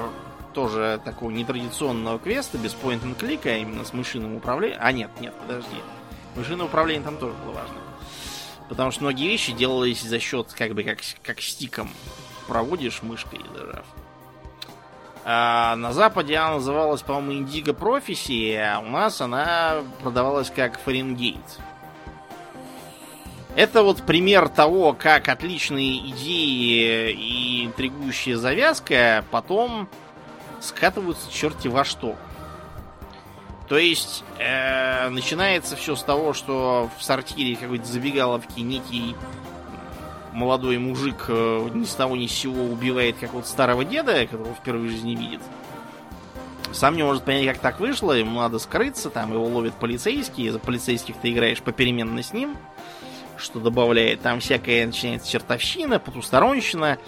тоже 0.55 1.01
такого 1.05 1.30
нетрадиционного 1.30 2.18
квеста 2.18 2.57
без 2.59 2.72
point 2.72 3.03
and 3.03 3.16
click, 3.16 3.41
а 3.45 3.57
именно 3.57 3.84
с 3.84 3.93
мышиным 3.93 4.36
управлением. 4.36 4.78
А 4.80 4.91
нет, 4.93 5.11
нет, 5.20 5.34
подожди. 5.34 5.76
Мышиное 6.36 6.66
управление 6.66 7.05
там 7.05 7.18
тоже 7.18 7.34
было 7.45 7.53
важно. 7.53 7.76
Потому 8.68 8.91
что 8.91 9.03
многие 9.03 9.28
вещи 9.28 9.53
делались 9.53 10.03
за 10.03 10.18
счет, 10.18 10.53
как 10.57 10.74
бы, 10.74 10.82
как, 10.82 10.99
как 11.22 11.41
стиком. 11.41 11.91
Проводишь 12.49 13.03
мышкой 13.03 13.41
зажав. 13.55 13.84
А 15.24 15.76
на 15.76 15.93
Западе 15.93 16.36
она 16.36 16.55
называлась, 16.55 17.03
по-моему, 17.03 17.45
Indigo 17.45 17.76
Prophecy, 17.76 18.57
а 18.57 18.78
у 18.80 18.88
нас 18.88 19.20
она 19.20 19.82
продавалась 20.03 20.51
как 20.51 20.80
Фаренгейт. 20.80 21.38
Это 23.57 23.83
вот 23.83 24.03
пример 24.03 24.49
того, 24.49 24.93
как 24.93 25.29
отличные 25.29 25.99
идеи 26.11 27.13
и 27.13 27.67
интригующая 27.67 28.37
завязка 28.37 29.25
потом 29.31 29.89
скатываются 30.61 31.31
черти 31.33 31.69
во 31.69 31.85
что. 31.85 32.17
То 33.69 33.79
есть 33.79 34.25
э, 34.39 35.09
начинается 35.11 35.77
все 35.77 35.95
с 35.95 36.03
того, 36.03 36.33
что 36.33 36.91
в 36.99 37.03
сортире 37.05 37.57
какой-то 37.57 37.87
забегаловки 37.87 38.61
некий 38.61 39.15
молодой 40.33 40.79
мужик 40.79 41.27
э, 41.29 41.69
ни 41.75 41.85
с 41.85 41.95
того 41.95 42.17
ни 42.17 42.27
с 42.27 42.33
сего 42.33 42.65
убивает 42.65 43.17
какого-то 43.19 43.49
старого 43.49 43.85
деда, 43.85 44.27
которого 44.27 44.55
впервые 44.55 44.89
в 44.89 44.93
жизни 44.93 45.15
видит. 45.15 45.41
Сам 46.73 46.97
не 46.97 47.03
может 47.03 47.25
понять, 47.25 47.47
как 47.47 47.59
так 47.59 47.81
вышло, 47.81 48.13
ему 48.13 48.41
надо 48.41 48.59
скрыться, 48.61 49.11
там 49.11 49.33
его 49.33 49.45
ловят 49.45 49.75
полицейские, 49.75 50.53
за 50.53 50.61
полицейских 50.61 51.17
ты 51.17 51.33
играешь 51.33 51.63
попеременно 51.63 52.23
с 52.23 52.33
ним 52.33 52.57
что 53.41 53.61
добавляет. 53.61 54.20
Там 54.22 54.41
всякая 54.41 54.86
начинается 54.86 55.30
чертовщина, 55.30 55.99
потусторонщина. 55.99 56.99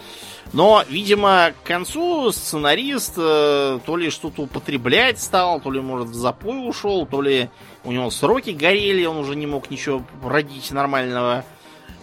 Но, 0.52 0.84
видимо, 0.88 1.52
к 1.62 1.66
концу 1.66 2.30
сценарист 2.32 3.14
э, 3.16 3.78
то 3.84 3.96
ли 3.96 4.10
что-то 4.10 4.42
употреблять 4.42 5.20
стал, 5.20 5.60
то 5.60 5.70
ли, 5.70 5.80
может, 5.80 6.08
в 6.08 6.14
запой 6.14 6.68
ушел, 6.68 7.06
то 7.06 7.22
ли 7.22 7.48
у 7.84 7.92
него 7.92 8.10
сроки 8.10 8.50
горели, 8.50 9.04
он 9.04 9.16
уже 9.16 9.34
не 9.34 9.46
мог 9.46 9.70
ничего 9.70 10.04
родить 10.22 10.70
нормального. 10.72 11.44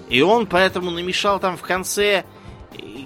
И 0.09 0.21
он 0.21 0.47
поэтому 0.47 0.89
намешал 0.89 1.39
там 1.39 1.57
в 1.57 1.61
конце 1.61 2.23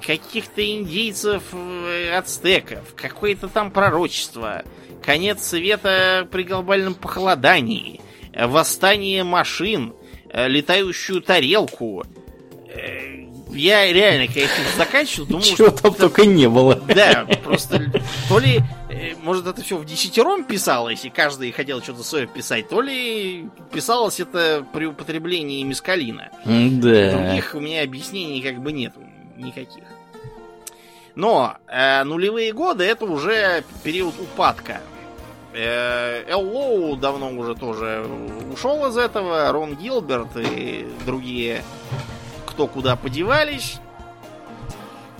каких-то 0.05 0.65
индейцев, 0.65 1.43
э, 1.51 2.15
ацтеков, 2.15 2.93
какое-то 2.95 3.47
там 3.47 3.71
пророчество, 3.71 4.63
конец 5.03 5.43
света 5.43 6.27
при 6.31 6.43
глобальном 6.43 6.95
похолодании, 6.95 8.01
восстание 8.33 9.23
машин, 9.23 9.93
летающую 10.33 11.21
тарелку. 11.21 12.03
Э, 12.67 13.23
я 13.51 13.91
реально, 13.91 14.27
конечно, 14.27 14.63
заканчивал, 14.75 15.27
думал, 15.27 15.43
Чего 15.43 15.67
что... 15.67 15.71
там 15.71 15.93
только 15.93 16.25
не 16.25 16.49
было. 16.49 16.75
Да, 16.75 17.27
просто 17.43 17.91
то 18.27 18.39
ли, 18.39 18.61
э, 18.89 19.13
может, 19.21 19.45
это 19.45 19.61
все 19.61 19.77
в 19.77 19.85
десятером 19.85 20.43
писалось, 20.43 21.05
и 21.05 21.09
каждый 21.09 21.51
хотел 21.51 21.81
что-то 21.81 22.03
свое 22.03 22.25
писать, 22.25 22.67
то 22.67 22.81
ли 22.81 23.47
писалось 23.71 24.19
это 24.19 24.65
при 24.73 24.85
употреблении 24.85 25.63
мискалина. 25.63 26.29
Да. 26.45 27.11
Других 27.11 27.53
у 27.53 27.59
меня 27.59 27.83
объяснений 27.83 28.41
как 28.41 28.61
бы 28.61 28.71
нет 28.71 28.93
никаких. 29.37 29.83
Но 31.15 31.57
э, 31.67 32.03
нулевые 32.03 32.53
годы 32.53 32.83
это 32.85 33.05
уже 33.05 33.63
период 33.83 34.15
упадка 34.19 34.81
Э, 35.53 36.23
Эл 36.27 36.95
давно 36.95 37.31
уже 37.31 37.55
тоже 37.55 38.05
ушел 38.51 38.87
из 38.87 38.97
этого, 38.97 39.51
Рон 39.51 39.75
Гилберт 39.75 40.35
и 40.37 40.87
другие 41.05 41.63
кто 42.45 42.67
куда 42.67 42.95
подевались. 42.95 43.79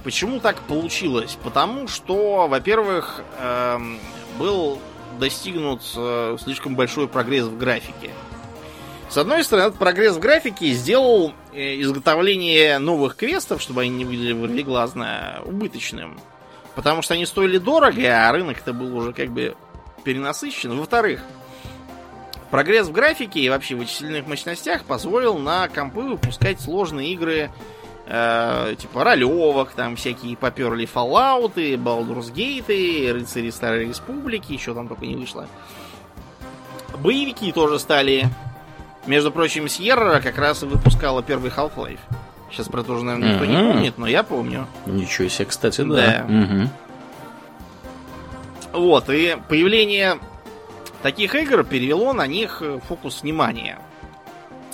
Почему 0.03 0.39
так 0.39 0.59
получилось? 0.61 1.38
Потому 1.43 1.88
что, 1.88 2.47
во-первых, 2.47 3.21
эм, 3.39 3.99
был 4.38 4.79
достигнут 5.19 5.81
э, 5.95 6.38
слишком 6.41 6.75
большой 6.75 7.07
прогресс 7.07 7.45
в 7.45 7.57
графике. 7.57 8.11
С 9.09 9.17
одной 9.17 9.43
стороны, 9.43 9.67
этот 9.67 9.79
прогресс 9.79 10.15
в 10.15 10.19
графике 10.19 10.71
сделал 10.73 11.34
э, 11.53 11.79
изготовление 11.81 12.79
новых 12.79 13.15
квестов, 13.15 13.61
чтобы 13.61 13.81
они 13.81 13.91
не 13.91 14.05
выглядели 14.05 14.34
вырвиглазно, 14.34 15.41
убыточным. 15.45 16.19
Потому 16.75 17.01
что 17.01 17.13
они 17.13 17.25
стоили 17.25 17.57
дорого, 17.57 18.27
а 18.27 18.31
рынок-то 18.31 18.73
был 18.73 18.95
уже 18.97 19.13
как 19.13 19.29
бы 19.29 19.55
перенасыщен. 20.03 20.77
Во-вторых, 20.77 21.21
прогресс 22.51 22.87
в 22.87 22.91
графике 22.91 23.39
и 23.39 23.49
вообще 23.49 23.75
в 23.75 23.79
вычислительных 23.79 24.27
мощностях 24.27 24.83
позволил 24.83 25.37
на 25.37 25.67
компы 25.67 26.01
выпускать 26.01 26.61
сложные 26.61 27.13
игры 27.13 27.49
э, 28.05 28.75
типа 28.77 29.03
ролевок, 29.03 29.71
там 29.71 29.95
всякие 29.95 30.37
поперли 30.37 30.87
Fallout, 30.91 31.55
Baldur's 31.55 32.33
Gate, 32.33 33.11
Рыцари 33.11 33.49
Старой 33.49 33.87
Республики, 33.87 34.53
еще 34.53 34.73
там 34.73 34.87
только 34.87 35.05
не 35.05 35.15
вышло. 35.15 35.47
Боевики 36.97 37.51
тоже 37.51 37.79
стали. 37.79 38.29
Между 39.05 39.31
прочим, 39.31 39.65
Sierra 39.65 40.21
как 40.21 40.37
раз 40.37 40.63
и 40.63 40.65
выпускала 40.65 41.21
первый 41.23 41.51
Half-Life. 41.51 41.99
Сейчас 42.49 42.67
про 42.67 42.83
то 42.83 42.93
уже, 42.93 43.03
наверное, 43.03 43.33
никто 43.33 43.45
mm-hmm. 43.45 43.67
не 43.67 43.73
помнит, 43.73 43.97
но 43.97 44.07
я 44.07 44.23
помню. 44.23 44.67
Ничего 44.85 45.27
себе, 45.27 45.45
кстати, 45.45 45.81
да. 45.81 46.25
да. 46.25 46.25
Угу. 46.25 46.69
Вот, 48.74 49.09
и 49.09 49.38
появление 49.47 50.19
таких 51.03 51.36
игр 51.36 51.63
перевело 51.63 52.11
на 52.11 52.26
них 52.26 52.57
э, 52.61 52.80
фокус 52.88 53.21
внимания. 53.21 53.80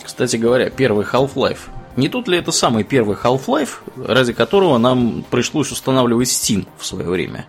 Кстати 0.02 0.38
говоря, 0.38 0.70
первый 0.70 1.06
Half-Life. 1.06 1.70
Не 1.98 2.08
тут 2.08 2.30
ли 2.30 2.38
это 2.38 2.54
самый 2.54 2.86
первый 2.86 3.18
Half-Life, 3.18 4.06
ради 4.08 4.32
которого 4.32 4.78
нам 4.78 5.24
пришлось 5.30 5.72
устанавливать 5.72 6.30
Steam 6.30 6.66
в 6.78 6.86
свое 6.86 7.10
время? 7.10 7.46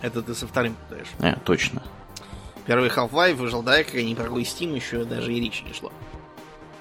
Это 0.00 0.22
ты 0.22 0.34
со 0.34 0.46
вторым 0.46 0.74
путаешь. 0.74 1.08
А, 1.18 1.38
точно. 1.44 1.82
Первый 2.64 2.88
Half-Life 2.88 3.34
выжил, 3.34 3.62
да, 3.62 3.84
как 3.84 3.94
ни 3.94 4.14
про 4.14 4.24
какой 4.24 4.42
Steam 4.44 4.74
еще 4.74 5.04
даже 5.04 5.32
и 5.32 5.40
речи 5.40 5.62
не 5.64 5.74
шло. 5.74 5.92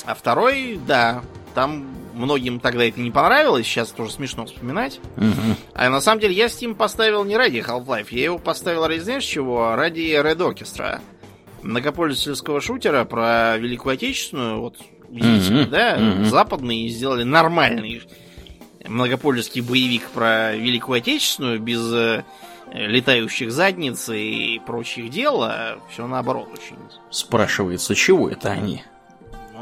А 0.06 0.16
второй, 0.16 0.80
да, 0.88 1.22
там 1.54 1.88
многим 2.14 2.60
тогда 2.60 2.86
это 2.86 3.00
не 3.00 3.12
понравилось, 3.12 3.66
сейчас 3.66 3.90
тоже 3.90 4.12
смешно 4.12 4.46
вспоминать. 4.46 5.00
Угу. 5.18 5.56
А 5.74 5.90
на 5.90 6.02
самом 6.02 6.22
деле 6.22 6.34
я 6.34 6.48
Steam 6.48 6.76
поставил 6.76 7.24
не 7.24 7.38
ради 7.38 7.58
Half-Life, 7.58 8.08
я 8.12 8.26
его 8.26 8.38
поставил 8.38 8.86
ради, 8.88 9.00
знаешь 9.00 9.24
чего? 9.24 9.76
Ради 9.76 10.02
Red 10.02 10.38
Orchestra. 10.38 11.00
Многопользовательского 11.62 12.62
шутера 12.62 13.04
про 13.06 13.58
Великую 13.58 13.94
Отечественную, 13.94 14.62
вот, 14.62 14.78
видите, 15.10 15.54
угу. 15.54 15.70
да, 15.70 15.98
угу. 15.98 16.26
западные 16.26 16.90
сделали 16.90 17.24
нормальный 17.24 18.02
многопользовательский 18.88 19.62
боевик 19.62 20.10
про 20.10 20.56
Великую 20.56 20.98
Отечественную 20.98 21.60
без 21.60 21.82
э, 21.94 22.24
летающих 22.74 23.52
задниц 23.52 24.10
и 24.10 24.62
прочих 24.66 25.10
дел, 25.10 25.42
а 25.44 25.80
все 25.92 26.08
наоборот 26.08 26.50
очень. 26.54 26.78
Спрашивается, 27.10 27.96
чего 27.96 28.30
это 28.30 28.50
они? 28.52 28.84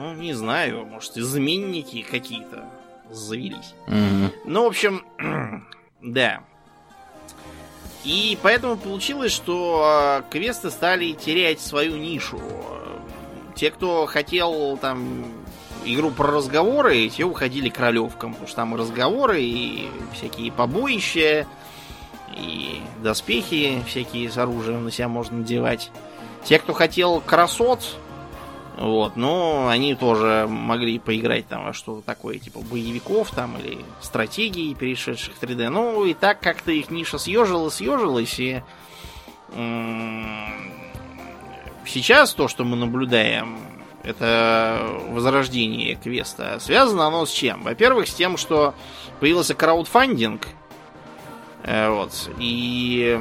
Ну, 0.07 0.13
не 0.13 0.33
знаю, 0.33 0.85
может, 0.85 1.17
изменники 1.17 2.01
какие-то 2.01 2.63
завелись. 3.11 3.73
Mm-hmm. 3.87 4.31
Ну, 4.45 4.63
в 4.63 4.67
общем, 4.67 5.03
да. 6.01 6.39
И 8.05 8.37
поэтому 8.41 8.77
получилось, 8.77 9.33
что 9.33 10.21
э, 10.21 10.31
квесты 10.31 10.71
стали 10.71 11.11
терять 11.11 11.59
свою 11.59 11.97
нишу. 11.97 12.39
Те, 13.53 13.69
кто 13.69 14.05
хотел 14.05 14.77
там 14.77 15.25
игру 15.83 16.11
про 16.11 16.31
разговоры, 16.31 17.09
те 17.09 17.25
уходили 17.25 17.67
к 17.67 17.77
ролевкам, 17.79 18.31
потому 18.31 18.47
что 18.47 18.55
там 18.55 18.75
и 18.75 18.77
разговоры, 18.77 19.41
и 19.41 19.89
всякие 20.13 20.53
побоища, 20.53 21.45
и 22.33 22.81
доспехи 23.03 23.83
всякие 23.85 24.31
с 24.31 24.37
оружием 24.37 24.85
на 24.85 24.91
себя 24.91 25.09
можно 25.09 25.39
надевать. 25.39 25.91
Те, 26.45 26.59
кто 26.59 26.71
хотел 26.71 27.19
красот, 27.19 27.97
вот, 28.77 29.15
но 29.15 29.67
они 29.69 29.95
тоже 29.95 30.45
могли 30.47 30.99
поиграть 30.99 31.47
там 31.47 31.65
во 31.65 31.73
что-то 31.73 32.03
такое, 32.03 32.37
типа 32.37 32.59
боевиков 32.59 33.31
там 33.31 33.57
или 33.57 33.79
стратегии, 34.01 34.75
перешедших 34.75 35.35
в 35.35 35.41
3D. 35.41 35.69
Ну, 35.69 36.05
и 36.05 36.13
так 36.13 36.39
как-то 36.39 36.71
их 36.71 36.91
ниша 36.91 37.17
съежилась, 37.17 37.75
съежилась, 37.75 38.39
и 38.39 38.61
сейчас 41.85 42.33
то, 42.33 42.47
что 42.47 42.63
мы 42.63 42.75
наблюдаем, 42.75 43.57
это 44.03 44.79
возрождение 45.09 45.95
квеста. 45.95 46.57
Связано 46.59 47.07
оно 47.07 47.25
с 47.25 47.31
чем? 47.31 47.63
Во-первых, 47.63 48.07
с 48.07 48.13
тем, 48.13 48.37
что 48.37 48.73
появился 49.19 49.53
краудфандинг. 49.53 50.47
Э, 51.63 51.89
вот. 51.89 52.29
И 52.37 53.19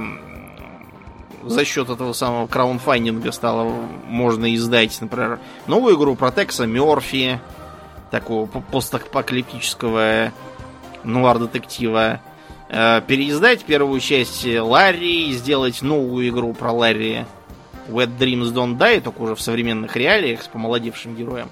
за 1.47 1.65
счет 1.65 1.89
этого 1.89 2.13
самого 2.13 2.47
краунфандинга 2.47 3.33
стало 3.33 3.65
можно 4.07 4.55
издать, 4.55 4.97
например, 5.01 5.39
новую 5.67 5.97
игру 5.97 6.17
про 6.17 6.31
Текса 6.31 6.67
Мерфи, 6.67 7.41
такого 8.11 8.47
постапокалиптического 8.47 10.33
нуар-детектива, 11.05 12.21
э, 12.69 13.01
переиздать 13.07 13.65
первую 13.65 14.01
часть 14.01 14.47
Ларри, 14.47 15.33
сделать 15.33 15.83
новую 15.83 16.29
игру 16.29 16.53
про 16.53 16.73
Ларри 16.73 17.25
Wet 17.89 18.19
Dreams 18.19 18.53
Don't 18.53 18.77
Die, 18.79 19.01
только 19.01 19.23
уже 19.23 19.35
в 19.35 19.41
современных 19.41 19.97
реалиях 19.97 20.43
с 20.43 20.49
помолодевшим 20.49 21.15
героем. 21.15 21.51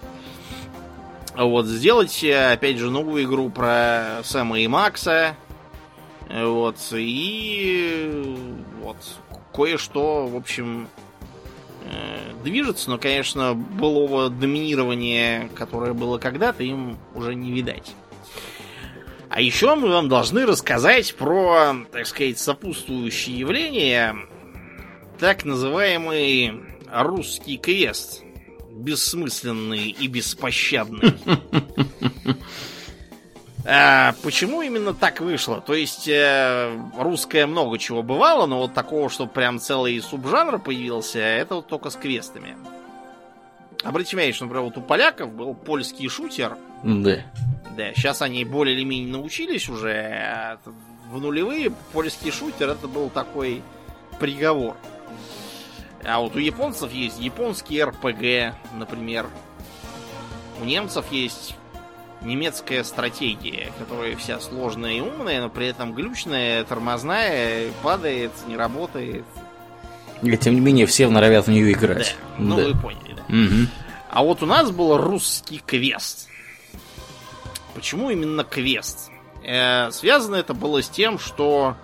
Вот, 1.36 1.66
сделать, 1.66 2.24
опять 2.24 2.78
же, 2.78 2.90
новую 2.90 3.24
игру 3.24 3.50
про 3.50 4.20
Сэма 4.22 4.60
и 4.60 4.68
Макса. 4.68 5.36
Вот, 6.30 6.76
и 6.92 8.36
вот, 8.82 8.96
кое-что, 9.54 10.26
в 10.26 10.36
общем, 10.36 10.88
э, 11.84 12.32
движется, 12.42 12.90
но, 12.90 12.98
конечно, 12.98 13.54
былого 13.54 14.28
доминирования, 14.28 15.48
которое 15.54 15.92
было 15.92 16.18
когда-то, 16.18 16.62
им 16.62 16.98
уже 17.14 17.34
не 17.34 17.52
видать. 17.52 17.94
А 19.30 19.40
еще 19.40 19.74
мы 19.74 19.88
вам 19.88 20.08
должны 20.08 20.46
рассказать 20.46 21.14
про, 21.14 21.74
так 21.90 22.06
сказать, 22.06 22.38
сопутствующие 22.38 23.38
явления, 23.38 24.16
так 25.18 25.44
называемый 25.44 26.60
русский 26.92 27.58
квест. 27.58 28.22
Бессмысленный 28.70 29.88
и 29.90 30.08
беспощадный. 30.08 31.14
А, 33.66 34.14
почему 34.22 34.60
именно 34.62 34.92
так 34.92 35.20
вышло? 35.20 35.60
То 35.60 35.74
есть 35.74 36.06
э, 36.06 36.78
русское 36.98 37.46
много 37.46 37.78
чего 37.78 38.02
бывало, 38.02 38.46
но 38.46 38.58
вот 38.58 38.74
такого, 38.74 39.08
что 39.08 39.26
прям 39.26 39.58
целый 39.58 40.00
субжанр 40.02 40.58
появился, 40.58 41.18
это 41.18 41.56
вот 41.56 41.66
только 41.66 41.88
с 41.88 41.96
квестами. 41.96 42.56
Обратите 43.82 44.16
внимание, 44.16 44.34
что, 44.34 44.44
например, 44.44 44.64
вот 44.64 44.76
у 44.76 44.82
поляков 44.82 45.32
был 45.32 45.54
польский 45.54 46.08
шутер. 46.08 46.56
Да. 46.82 47.22
Да, 47.76 47.92
сейчас 47.94 48.22
они 48.22 48.44
более 48.44 48.76
или 48.76 48.84
менее 48.84 49.12
научились 49.12 49.68
уже. 49.68 49.92
А 49.92 50.58
в 51.10 51.20
нулевые 51.20 51.70
польский 51.92 52.30
шутер 52.30 52.70
это 52.70 52.86
был 52.86 53.10
такой 53.10 53.62
приговор. 54.20 54.76
А 56.04 56.20
вот 56.20 56.36
у 56.36 56.38
японцев 56.38 56.92
есть 56.92 57.18
японский 57.18 57.82
РПГ, 57.82 58.54
например. 58.74 59.26
У 60.60 60.64
немцев 60.64 61.10
есть 61.10 61.56
немецкая 62.24 62.84
стратегия, 62.84 63.72
которая 63.78 64.16
вся 64.16 64.40
сложная 64.40 64.94
и 64.94 65.00
умная, 65.00 65.40
но 65.40 65.48
при 65.48 65.66
этом 65.66 65.92
глючная, 65.94 66.64
тормозная, 66.64 67.70
падает, 67.82 68.32
не 68.46 68.56
работает. 68.56 69.24
И 70.22 70.36
тем 70.36 70.54
не 70.54 70.60
менее 70.60 70.86
все 70.86 71.08
норовят 71.08 71.46
в 71.46 71.50
нее 71.50 71.72
играть. 71.72 72.16
Да, 72.38 72.44
ну 72.44 72.56
да. 72.56 72.64
вы 72.64 72.80
поняли, 72.80 73.14
да. 73.16 73.22
Угу. 73.22 73.68
А 74.10 74.22
вот 74.22 74.42
у 74.42 74.46
нас 74.46 74.70
был 74.70 74.96
русский 74.96 75.62
квест. 75.64 76.28
Почему 77.74 78.10
именно 78.10 78.44
квест? 78.44 79.10
Э, 79.42 79.90
связано 79.90 80.36
это 80.36 80.54
было 80.54 80.82
с 80.82 80.88
тем, 80.88 81.18
что 81.18 81.76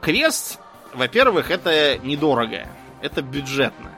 квест, 0.00 0.58
во-первых, 0.94 1.50
это 1.50 1.98
недорого 1.98 2.68
это 3.02 3.22
бюджетно. 3.22 3.90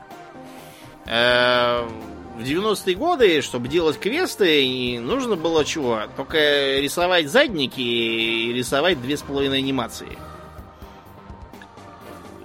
Э, 1.05 1.87
в 2.35 2.39
90-е 2.39 2.95
годы, 2.95 3.41
чтобы 3.41 3.67
делать 3.67 3.99
квесты, 3.99 4.99
нужно 4.99 5.35
было 5.35 5.63
чего? 5.63 6.01
Только 6.17 6.79
рисовать 6.79 7.29
задники 7.29 7.79
и 7.79 8.53
рисовать 8.53 9.01
две 9.01 9.17
с 9.17 9.21
половиной 9.21 9.59
анимации. 9.59 10.17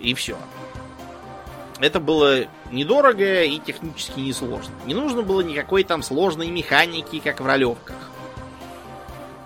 И 0.01 0.14
все. 0.14 0.36
Это 1.80 2.01
было 2.01 2.47
недорого 2.70 3.45
и 3.45 3.59
технически 3.59 4.20
несложно. 4.20 4.74
Не 4.84 4.95
нужно 4.95 5.22
было 5.22 5.41
никакой 5.41 5.84
там 5.84 6.03
сложной 6.03 6.49
механики, 6.49 7.20
как 7.20 7.41
в 7.41 7.47
ролевках. 7.47 7.97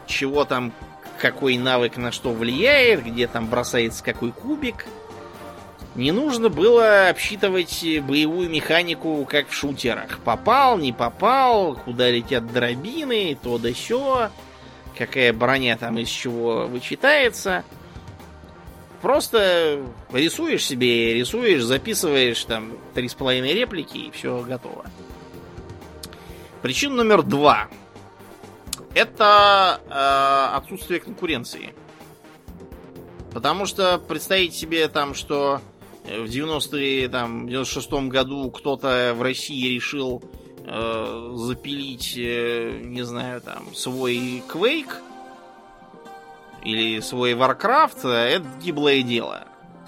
Чего 0.07 0.45
там, 0.45 0.73
какой 1.21 1.57
навык 1.57 1.97
на 1.97 2.11
что 2.11 2.33
влияет, 2.33 3.05
где 3.05 3.29
там 3.29 3.47
бросается 3.49 4.03
какой 4.03 4.33
кубик– 4.33 4.87
не 5.95 6.11
нужно 6.11 6.49
было 6.49 7.09
обсчитывать 7.09 7.85
боевую 8.03 8.49
механику, 8.49 9.27
как 9.29 9.49
в 9.49 9.55
шутерах. 9.55 10.19
Попал, 10.21 10.79
не 10.79 10.93
попал, 10.93 11.77
куда 11.77 12.11
летят 12.11 12.51
дробины, 12.51 13.37
то 13.43 13.59
да 13.59 13.73
сё, 13.75 14.31
какая 14.97 15.33
броня 15.33 15.77
там 15.77 15.99
из 15.99 16.09
чего 16.09 16.67
вычитается. 16.67 17.65
Просто 19.03 19.83
рисуешь 20.13 20.65
себе, 20.65 21.15
рисуешь, 21.15 21.63
записываешь 21.63 22.43
там 22.45 22.73
три 22.95 23.09
с 23.09 23.15
половиной 23.15 23.53
реплики 23.53 23.99
и 23.99 24.11
все 24.13 24.41
готово. 24.43 24.87
Причина 26.63 26.97
номер 26.97 27.23
два. 27.23 27.69
Это 28.95 29.81
э, 29.89 30.57
отсутствие 30.57 31.01
конкуренции. 31.01 31.75
Потому 33.33 33.67
что 33.67 33.99
представить 33.99 34.55
себе 34.55 34.87
там, 34.89 35.15
что 35.15 35.61
в 36.05 36.25
90-е, 36.25 37.09
там, 37.09 37.47
в 37.47 37.51
96-м 37.51 38.09
году 38.09 38.51
кто-то 38.51 39.15
в 39.17 39.23
России 39.23 39.75
решил 39.75 40.23
э, 40.65 41.33
запилить, 41.37 42.15
э, 42.17 42.81
не 42.83 43.03
знаю, 43.03 43.41
там, 43.41 43.75
свой 43.75 44.43
Quake 44.49 44.95
или 46.65 47.01
свой 47.01 47.33
Warcraft, 47.33 48.09
это 48.09 48.47
гиблое 48.63 49.03
дело. 49.03 49.45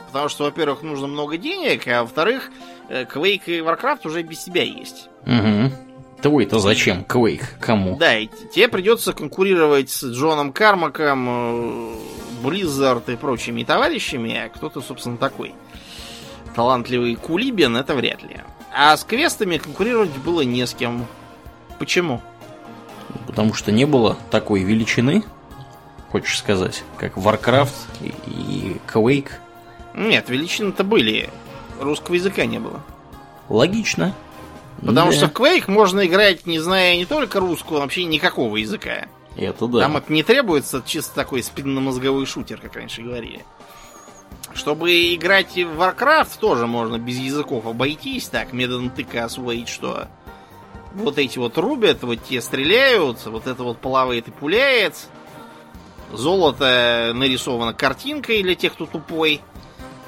Потому 0.07 0.29
что, 0.29 0.45
во-первых, 0.45 0.83
нужно 0.83 1.07
много 1.07 1.37
денег, 1.37 1.87
а 1.89 2.03
во-вторых, 2.03 2.51
э, 2.89 3.05
Quake 3.05 3.47
и 3.47 3.59
Warcraft 3.59 4.07
уже 4.07 4.23
без 4.23 4.45
тебя 4.45 4.62
есть. 4.62 5.09
Угу. 5.27 5.73
Твой-то 6.23 6.59
зачем? 6.59 7.05
Quake? 7.09 7.45
Кому? 7.61 7.97
Да, 7.97 8.17
и 8.17 8.29
тебе 8.53 8.69
придется 8.69 9.12
конкурировать 9.12 9.91
с 9.91 10.05
Джоном 10.05 10.53
Кармаком, 10.53 11.29
э, 11.29 11.95
Blizzard 12.45 13.12
и 13.12 13.17
прочими 13.17 13.65
товарищами, 13.65 14.37
а 14.37 14.49
кто 14.49 14.69
то 14.69 14.81
собственно, 14.81 15.17
такой 15.17 15.55
талантливый 16.55 17.17
Кулибин, 17.17 17.77
это 17.77 17.95
вряд 17.95 18.23
ли. 18.23 18.41
А 18.73 18.97
с 18.97 19.05
квестами 19.05 19.59
конкурировать 19.59 20.11
было 20.19 20.41
не 20.43 20.67
с 20.67 20.75
кем. 20.75 21.07
Почему? 21.79 22.21
Потому 23.27 23.55
что 23.55 23.73
не 23.73 23.85
было 23.85 24.17
такой 24.31 24.63
величины, 24.63 25.25
хочешь 26.11 26.39
сказать, 26.39 26.83
как 26.97 27.17
Warcraft 27.17 27.73
и, 28.27 28.81
Quake. 28.93 29.31
Нет, 29.95 30.29
величины-то 30.29 30.85
были. 30.85 31.31
Русского 31.81 32.15
языка 32.15 32.47
не 32.47 32.59
было. 32.59 32.83
Логично. 33.49 34.15
Потому 34.81 35.11
да. 35.11 35.17
что 35.17 35.29
в 35.29 35.33
Quake 35.33 35.71
можно 35.71 36.07
играть, 36.07 36.47
не 36.47 36.59
зная 36.59 36.97
не 36.97 37.05
только 37.05 37.41
русского, 37.41 37.81
вообще 37.81 38.05
никакого 38.05 38.57
языка. 38.57 39.07
Это 39.37 39.67
да. 39.67 39.81
Там 39.81 39.97
это 39.97 40.13
не 40.13 40.23
требуется 40.23 40.83
чисто 40.85 41.15
такой 41.15 41.43
спинномозговой 41.43 42.27
шутер, 42.27 42.59
как 42.61 42.77
раньше 42.77 43.03
говорили. 43.03 43.45
Чтобы 44.55 45.15
играть 45.15 45.55
в 45.55 45.81
Warcraft, 45.81 46.39
тоже 46.39 46.67
можно 46.67 46.99
без 46.99 47.19
языков 47.19 47.67
обойтись, 47.67 48.29
так, 48.29 48.53
методом 48.53 48.93
освоить, 49.21 49.69
что 49.69 50.07
вот 50.95 51.19
эти 51.19 51.39
вот 51.39 51.59
рубят, 51.59 52.03
вот 52.03 52.23
те 52.23 52.41
стреляют, 52.41 53.27
вот 53.27 53.47
это 53.49 53.65
вот 53.65 53.79
плавает 53.79 54.29
и 54.29 54.31
пуляет. 54.31 54.95
Золото 56.13 57.13
нарисовано 57.15 57.75
картинкой 57.75 58.43
для 58.45 58.55
тех, 58.55 58.75
кто 58.75 58.87
тупой, 58.87 59.41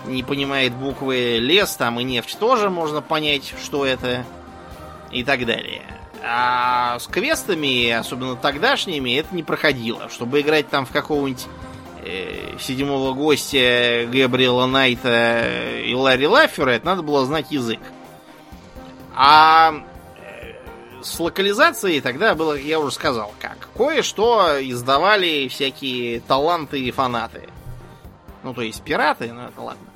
не 0.07 0.23
понимает 0.23 0.73
буквы. 0.75 1.39
Лес 1.39 1.75
там 1.75 1.99
и 1.99 2.05
нефть 2.05 2.39
тоже 2.39 2.71
можно 2.71 3.03
понять, 3.03 3.53
что 3.63 3.85
это 3.85 4.25
и 5.11 5.25
так 5.25 5.45
далее. 5.45 5.83
А 6.23 6.99
с 7.01 7.07
квестами, 7.09 7.91
особенно 7.91 8.37
тогдашними, 8.37 9.17
это 9.17 9.35
не 9.35 9.43
проходило. 9.43 10.09
Чтобы 10.09 10.41
играть 10.41 10.69
там 10.69 10.87
в 10.87 10.93
какого-нибудь 10.93 11.47
седьмого 12.61 13.13
гостя 13.13 14.07
Габриэла 14.11 14.67
Найта 14.67 15.81
и 15.85 15.95
Ларри 15.95 16.27
Лаффера, 16.27 16.71
это 16.71 16.87
надо 16.87 17.03
было 17.03 17.25
знать 17.27 17.51
язык. 17.51 17.81
А 19.15 19.73
э, 20.19 20.53
с 21.03 21.19
локализацией 21.19 22.01
тогда 22.01 22.35
было, 22.35 22.55
я 22.55 22.79
уже 22.79 22.95
сказал, 22.95 23.33
как. 23.41 23.69
Кое-что 23.75 24.59
издавали 24.61 25.49
всякие 25.49 26.21
таланты 26.21 26.81
и 26.81 26.91
фанаты. 26.91 27.49
Ну, 28.43 28.55
то 28.55 28.63
есть 28.63 28.83
пираты, 28.83 29.33
но 29.33 29.49
это 29.49 29.61
ладно. 29.61 29.87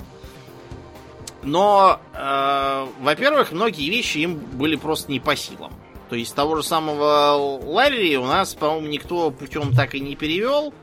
Но, 1.43 1.99
э, 2.13 2.87
во-первых, 2.99 3.51
многие 3.51 3.89
вещи 3.89 4.19
им 4.19 4.35
были 4.35 4.75
просто 4.75 5.11
не 5.11 5.19
по 5.19 5.35
силам. 5.35 5.71
То 6.09 6.15
есть 6.15 6.35
того 6.35 6.57
же 6.57 6.63
самого 6.63 7.59
Ларри 7.63 8.17
у 8.17 8.25
нас, 8.25 8.53
по-моему, 8.53 8.87
никто 8.87 9.31
путем 9.31 9.73
так 9.73 9.95
и 9.95 9.99
не 9.99 10.15
перевел. 10.15 10.73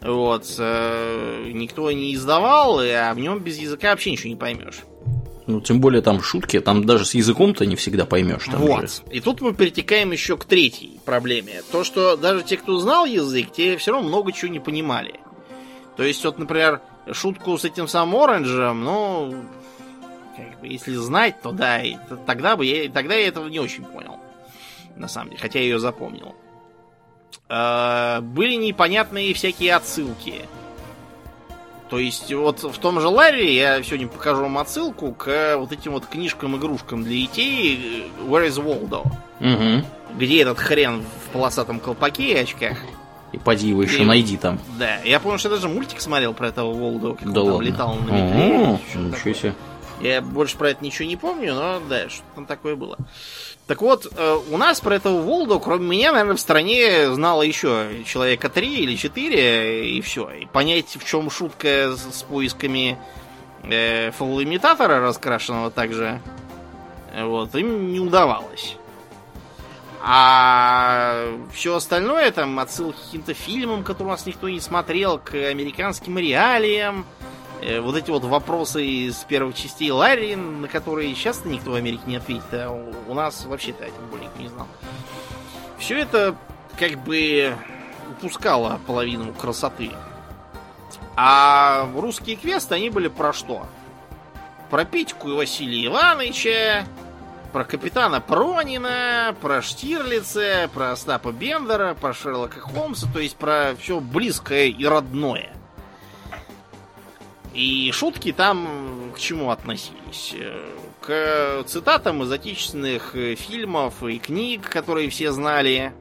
Вот. 0.00 0.46
Э, 0.58 1.50
никто 1.52 1.90
не 1.92 2.14
издавал, 2.14 2.80
а 2.80 3.12
в 3.14 3.18
нем 3.18 3.40
без 3.40 3.58
языка 3.58 3.90
вообще 3.90 4.12
ничего 4.12 4.30
не 4.30 4.36
поймешь. 4.36 4.80
Ну, 5.46 5.60
тем 5.60 5.80
более 5.80 6.00
там 6.00 6.22
шутки, 6.22 6.60
там 6.60 6.84
даже 6.84 7.04
с 7.04 7.14
языком-то 7.14 7.66
не 7.66 7.74
всегда 7.74 8.06
поймешь. 8.06 8.46
Вот. 8.48 8.90
Же. 8.90 9.02
И 9.10 9.20
тут 9.20 9.40
мы 9.40 9.52
перетекаем 9.52 10.12
еще 10.12 10.36
к 10.36 10.44
третьей 10.44 11.00
проблеме. 11.04 11.62
То, 11.72 11.82
что 11.82 12.16
даже 12.16 12.42
те, 12.42 12.56
кто 12.56 12.78
знал 12.78 13.04
язык, 13.04 13.50
те 13.52 13.76
все 13.76 13.92
равно 13.92 14.08
много 14.08 14.32
чего 14.32 14.52
не 14.52 14.60
понимали. 14.60 15.14
То 15.96 16.04
есть, 16.04 16.24
вот, 16.24 16.38
например, 16.38 16.80
шутку 17.12 17.58
с 17.58 17.64
этим 17.64 17.88
самым 17.88 18.22
Оранжем, 18.22 18.84
ну, 18.84 19.34
как 20.36 20.60
бы, 20.60 20.68
если 20.68 20.94
знать, 20.94 21.42
то 21.42 21.50
да, 21.50 21.82
и 21.82 21.96
тогда 22.26 22.56
бы 22.56 22.64
я, 22.64 22.88
тогда 22.88 23.14
я 23.14 23.26
этого 23.26 23.48
не 23.48 23.58
очень 23.58 23.84
понял. 23.84 24.18
На 24.96 25.08
самом 25.08 25.30
деле, 25.30 25.42
хотя 25.42 25.58
я 25.58 25.64
ее 25.64 25.78
запомнил. 25.78 26.36
Э, 27.48 28.20
были 28.22 28.54
непонятные 28.54 29.34
всякие 29.34 29.74
отсылки. 29.74 30.46
То 31.88 31.98
есть 31.98 32.32
вот 32.32 32.62
в 32.62 32.78
том 32.78 33.00
же 33.00 33.08
Ларри 33.08 33.52
я 33.54 33.82
сегодня 33.82 34.06
покажу 34.06 34.42
вам 34.42 34.58
отсылку 34.58 35.12
к 35.12 35.56
вот 35.56 35.72
этим 35.72 35.92
вот 35.92 36.06
книжкам-игрушкам 36.06 37.02
для 37.02 37.14
детей 37.16 38.12
Where 38.28 38.46
is 38.48 38.62
Waldo? 38.62 39.06
Угу. 39.40 39.86
Где 40.16 40.42
этот 40.42 40.58
хрен 40.60 41.02
в 41.02 41.32
полосатом 41.32 41.80
колпаке 41.80 42.32
и 42.32 42.34
очках? 42.38 42.78
И 43.32 43.38
поди 43.38 43.68
его 43.68 43.82
еще 43.82 44.02
И- 44.02 44.04
найди 44.04 44.36
там. 44.36 44.60
Да, 44.78 44.98
я 44.98 45.18
помню, 45.18 45.38
что 45.38 45.48
я 45.48 45.56
даже 45.56 45.68
мультик 45.68 46.00
смотрел 46.00 46.32
про 46.32 46.48
этого 46.48 46.72
Волда, 46.72 47.14
как 47.14 47.32
Да 47.32 47.40
он 47.42 47.46
там 47.46 47.54
ладно. 47.56 47.66
летал 47.66 47.94
на 47.96 48.10
метле. 48.10 48.78
Ничего 48.94 49.10
такое. 49.16 49.34
себе. 49.34 49.54
Я 50.00 50.20
больше 50.22 50.56
про 50.56 50.70
это 50.70 50.84
ничего 50.84 51.08
не 51.08 51.16
помню, 51.16 51.54
но 51.54 51.80
да, 51.88 52.08
что 52.08 52.22
там 52.36 52.46
такое 52.46 52.74
было. 52.76 52.96
Так 53.70 53.82
вот, 53.82 54.08
э, 54.16 54.38
у 54.50 54.56
нас 54.56 54.80
про 54.80 54.96
этого 54.96 55.22
Волду, 55.22 55.60
кроме 55.60 55.86
меня, 55.86 56.10
наверное, 56.10 56.34
в 56.34 56.40
стране 56.40 57.08
знало 57.14 57.42
еще 57.42 58.02
человека 58.04 58.48
три 58.48 58.80
или 58.80 58.96
четыре, 58.96 59.88
и 59.88 60.00
все. 60.00 60.28
И 60.28 60.46
понять, 60.46 60.96
в 60.96 61.04
чем 61.04 61.30
шутка 61.30 61.94
с, 61.94 62.24
поисками 62.24 62.98
э, 63.62 64.10
фалоимитатора, 64.10 64.98
раскрашенного 64.98 65.70
также, 65.70 66.20
э, 67.14 67.24
вот, 67.24 67.54
им 67.54 67.92
не 67.92 68.00
удавалось. 68.00 68.74
А 70.02 71.28
все 71.52 71.76
остальное, 71.76 72.32
там, 72.32 72.58
отсылки 72.58 72.98
к 72.98 73.04
каким-то 73.04 73.34
фильмам, 73.34 73.84
которые 73.84 74.08
у 74.08 74.16
нас 74.16 74.26
никто 74.26 74.48
не 74.48 74.58
смотрел, 74.58 75.18
к 75.18 75.32
американским 75.32 76.18
реалиям, 76.18 77.06
вот 77.80 77.96
эти 77.96 78.10
вот 78.10 78.24
вопросы 78.24 78.84
из 78.84 79.16
первых 79.24 79.54
частей 79.54 79.90
Ларри, 79.90 80.36
на 80.36 80.68
которые 80.68 81.14
сейчас 81.14 81.44
никто 81.44 81.72
в 81.72 81.74
Америке 81.74 82.02
не 82.06 82.16
ответит, 82.16 82.44
а 82.52 82.70
у, 83.08 83.14
нас 83.14 83.44
вообще-то 83.44 83.84
тем 83.84 84.06
более 84.10 84.26
никто 84.26 84.40
не 84.40 84.48
знал. 84.48 84.66
Все 85.78 85.98
это 85.98 86.36
как 86.78 86.98
бы 87.04 87.54
упускало 88.10 88.80
половину 88.86 89.32
красоты. 89.32 89.90
А 91.16 91.88
русские 91.94 92.36
квесты, 92.36 92.74
они 92.74 92.90
были 92.90 93.08
про 93.08 93.32
что? 93.32 93.66
Про 94.70 94.84
Петьку 94.84 95.30
и 95.30 95.34
Василия 95.34 95.86
Ивановича, 95.86 96.86
про 97.52 97.64
капитана 97.64 98.20
Пронина, 98.20 99.34
про 99.40 99.60
Штирлица, 99.60 100.70
про 100.72 100.92
Остапа 100.92 101.32
Бендера, 101.32 101.94
про 101.94 102.14
Шерлока 102.14 102.60
Холмса, 102.60 103.06
то 103.12 103.18
есть 103.18 103.36
про 103.36 103.74
все 103.78 104.00
близкое 104.00 104.68
и 104.68 104.84
родное. 104.86 105.50
И 107.54 107.90
шутки 107.92 108.32
там 108.32 109.12
к 109.14 109.18
чему 109.18 109.50
относились? 109.50 110.34
Э, 110.34 110.68
К 111.00 111.64
цитатам 111.66 112.22
из 112.22 112.30
отечественных 112.30 113.16
э, 113.16 113.34
фильмов 113.34 114.02
и 114.04 114.18
книг, 114.18 114.68
которые 114.68 115.10
все 115.10 115.32
знали. 115.32 115.92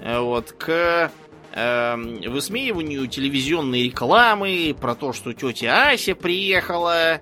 Э, 0.00 0.18
Вот, 0.18 0.52
к 0.52 1.10
эм, 1.52 2.20
высмеиванию 2.20 3.06
телевизионной 3.06 3.84
рекламы, 3.84 4.76
про 4.78 4.94
то, 4.94 5.12
что 5.12 5.32
тетя 5.32 5.90
Ася 5.90 6.14
приехала, 6.14 7.20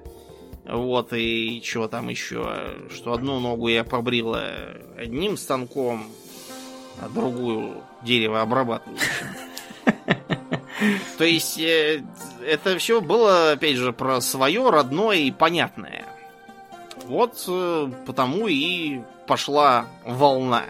вот, 0.65 1.13
и 1.13 1.61
чего 1.63 1.87
там 1.89 2.09
еще, 2.09 2.75
что 2.93 3.13
одну 3.13 3.39
ногу 3.41 3.69
я 3.69 3.85
побрила 3.85 4.43
одним 4.97 5.37
станком, 5.37 6.07
а 7.01 7.09
другую 7.09 7.83
дерево 8.03 8.41
обрабатывающим. 8.41 9.27
То 11.19 11.25
есть 11.25 11.59
э, 11.61 12.03
это 12.45 12.79
все 12.79 13.01
было, 13.01 13.53
опять 13.53 13.77
же, 13.77 13.93
про 13.93 14.21
свое 14.21 14.69
родное 14.71 15.17
и 15.17 15.31
понятное. 15.31 16.05
Вот 17.05 17.45
э, 17.49 17.91
потому 18.07 18.47
и 18.47 19.01
пошла 19.27 19.87
волна. 20.05 20.65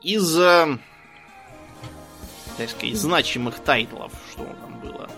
Из, 0.00 0.38
э, 0.38 0.78
так 2.56 2.70
сказать, 2.70 2.96
значимых 2.96 3.58
тайтлов, 3.60 4.12
что 4.30 4.44
там 4.44 4.80
было. 4.80 5.08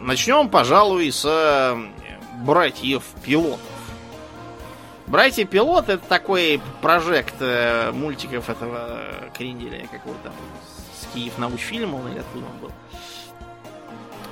Начнем, 0.00 0.48
пожалуй, 0.48 1.10
с 1.12 1.24
э, 1.24 1.76
братьев 2.44 3.04
пилотов. 3.22 3.60
Братья 5.06 5.44
пилот 5.44 5.90
это 5.90 6.02
такой 6.06 6.60
прожект 6.80 7.34
мультиков 7.92 8.48
этого 8.48 9.02
Кренделя, 9.36 9.86
как 9.92 10.06
его 10.06 10.16
там, 10.24 10.32
с 10.98 11.12
Киев 11.12 11.36
научфильм 11.36 11.94
он 11.94 12.08
или 12.10 12.20
откуда 12.20 12.46
он 12.46 12.58
был. 12.58 12.72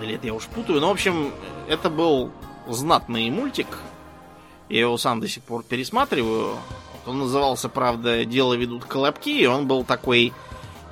Или 0.01 0.14
это 0.14 0.26
я 0.26 0.34
уж 0.34 0.47
путаю. 0.47 0.80
Но, 0.80 0.88
в 0.88 0.93
общем, 0.93 1.32
это 1.68 1.90
был 1.90 2.30
знатный 2.68 3.30
мультик. 3.30 3.66
Я 4.68 4.80
его 4.80 4.97
сам 4.97 5.20
до 5.20 5.28
сих 5.28 5.43
пор 5.43 5.62
пересматриваю. 5.62 6.57
Он 7.07 7.18
назывался, 7.18 7.68
правда, 7.68 8.24
«Дело 8.24 8.55
ведут 8.55 8.84
колобки», 8.84 9.43
и 9.43 9.47
он 9.47 9.66
был 9.66 9.84
такой 9.84 10.32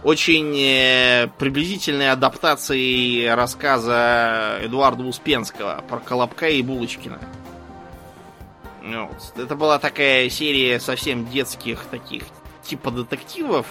очень 0.02 0.56
э, 0.58 1.28
приблизительной 1.38 2.10
адаптацией 2.10 3.32
рассказа 3.34 4.58
Эдуарда 4.62 5.04
Успенского 5.04 5.84
про 5.88 5.98
Колобка 5.98 6.48
и 6.48 6.62
Булочкина. 6.62 7.20
Вот. 8.82 9.32
Это 9.36 9.54
была 9.56 9.78
такая 9.78 10.28
серия 10.30 10.80
совсем 10.80 11.28
детских 11.28 11.84
таких 11.84 12.24
типа 12.62 12.90
детективов. 12.90 13.66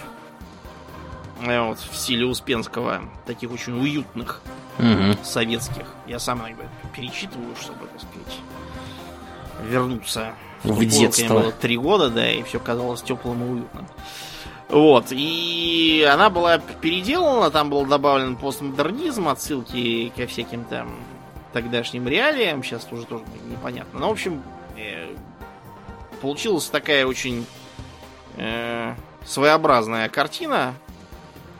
э, 1.41 1.59
Вот, 1.61 1.79
в 1.79 1.95
стиле 1.95 2.25
Успенского. 2.25 3.01
Таких 3.25 3.51
очень 3.51 3.73
уютных, 3.73 4.41
Мгм. 4.79 5.17
советских. 5.23 5.85
Я 6.07 6.19
сам 6.19 6.39
иногда 6.39 6.63
перечитываю, 6.95 7.55
чтобы, 7.55 7.85
так 7.87 8.01
сказать, 8.01 8.39
вернуться 9.67 10.31
В 10.63 10.69
когда 10.69 10.85
детство. 10.85 11.23
мне 11.25 11.33
было 11.41 11.51
три 11.51 11.77
года, 11.77 12.09
да, 12.09 12.31
и 12.31 12.43
все 12.43 12.59
казалось 12.59 13.01
теплым 13.01 13.43
и 13.43 13.49
уютным. 13.51 13.87
Вот, 14.69 15.07
и 15.09 16.07
она 16.11 16.29
была 16.29 16.59
переделана, 16.59 17.49
там 17.49 17.69
был 17.69 17.85
добавлен 17.85 18.35
постмодернизм, 18.35 19.27
отсылки 19.27 20.11
ко 20.15 20.27
всяким 20.27 20.63
там 20.63 20.95
тогдашним 21.53 22.07
реалиям, 22.07 22.63
сейчас 22.63 22.87
уже 22.91 23.05
тоже 23.05 23.23
непонятно. 23.49 23.99
Но, 23.99 24.09
в 24.09 24.11
общем, 24.11 24.43
э, 24.77 25.15
получилась 26.21 26.65
такая 26.67 27.07
очень 27.07 27.45
э, 28.37 28.93
своеобразная 29.25 30.07
картина. 30.07 30.75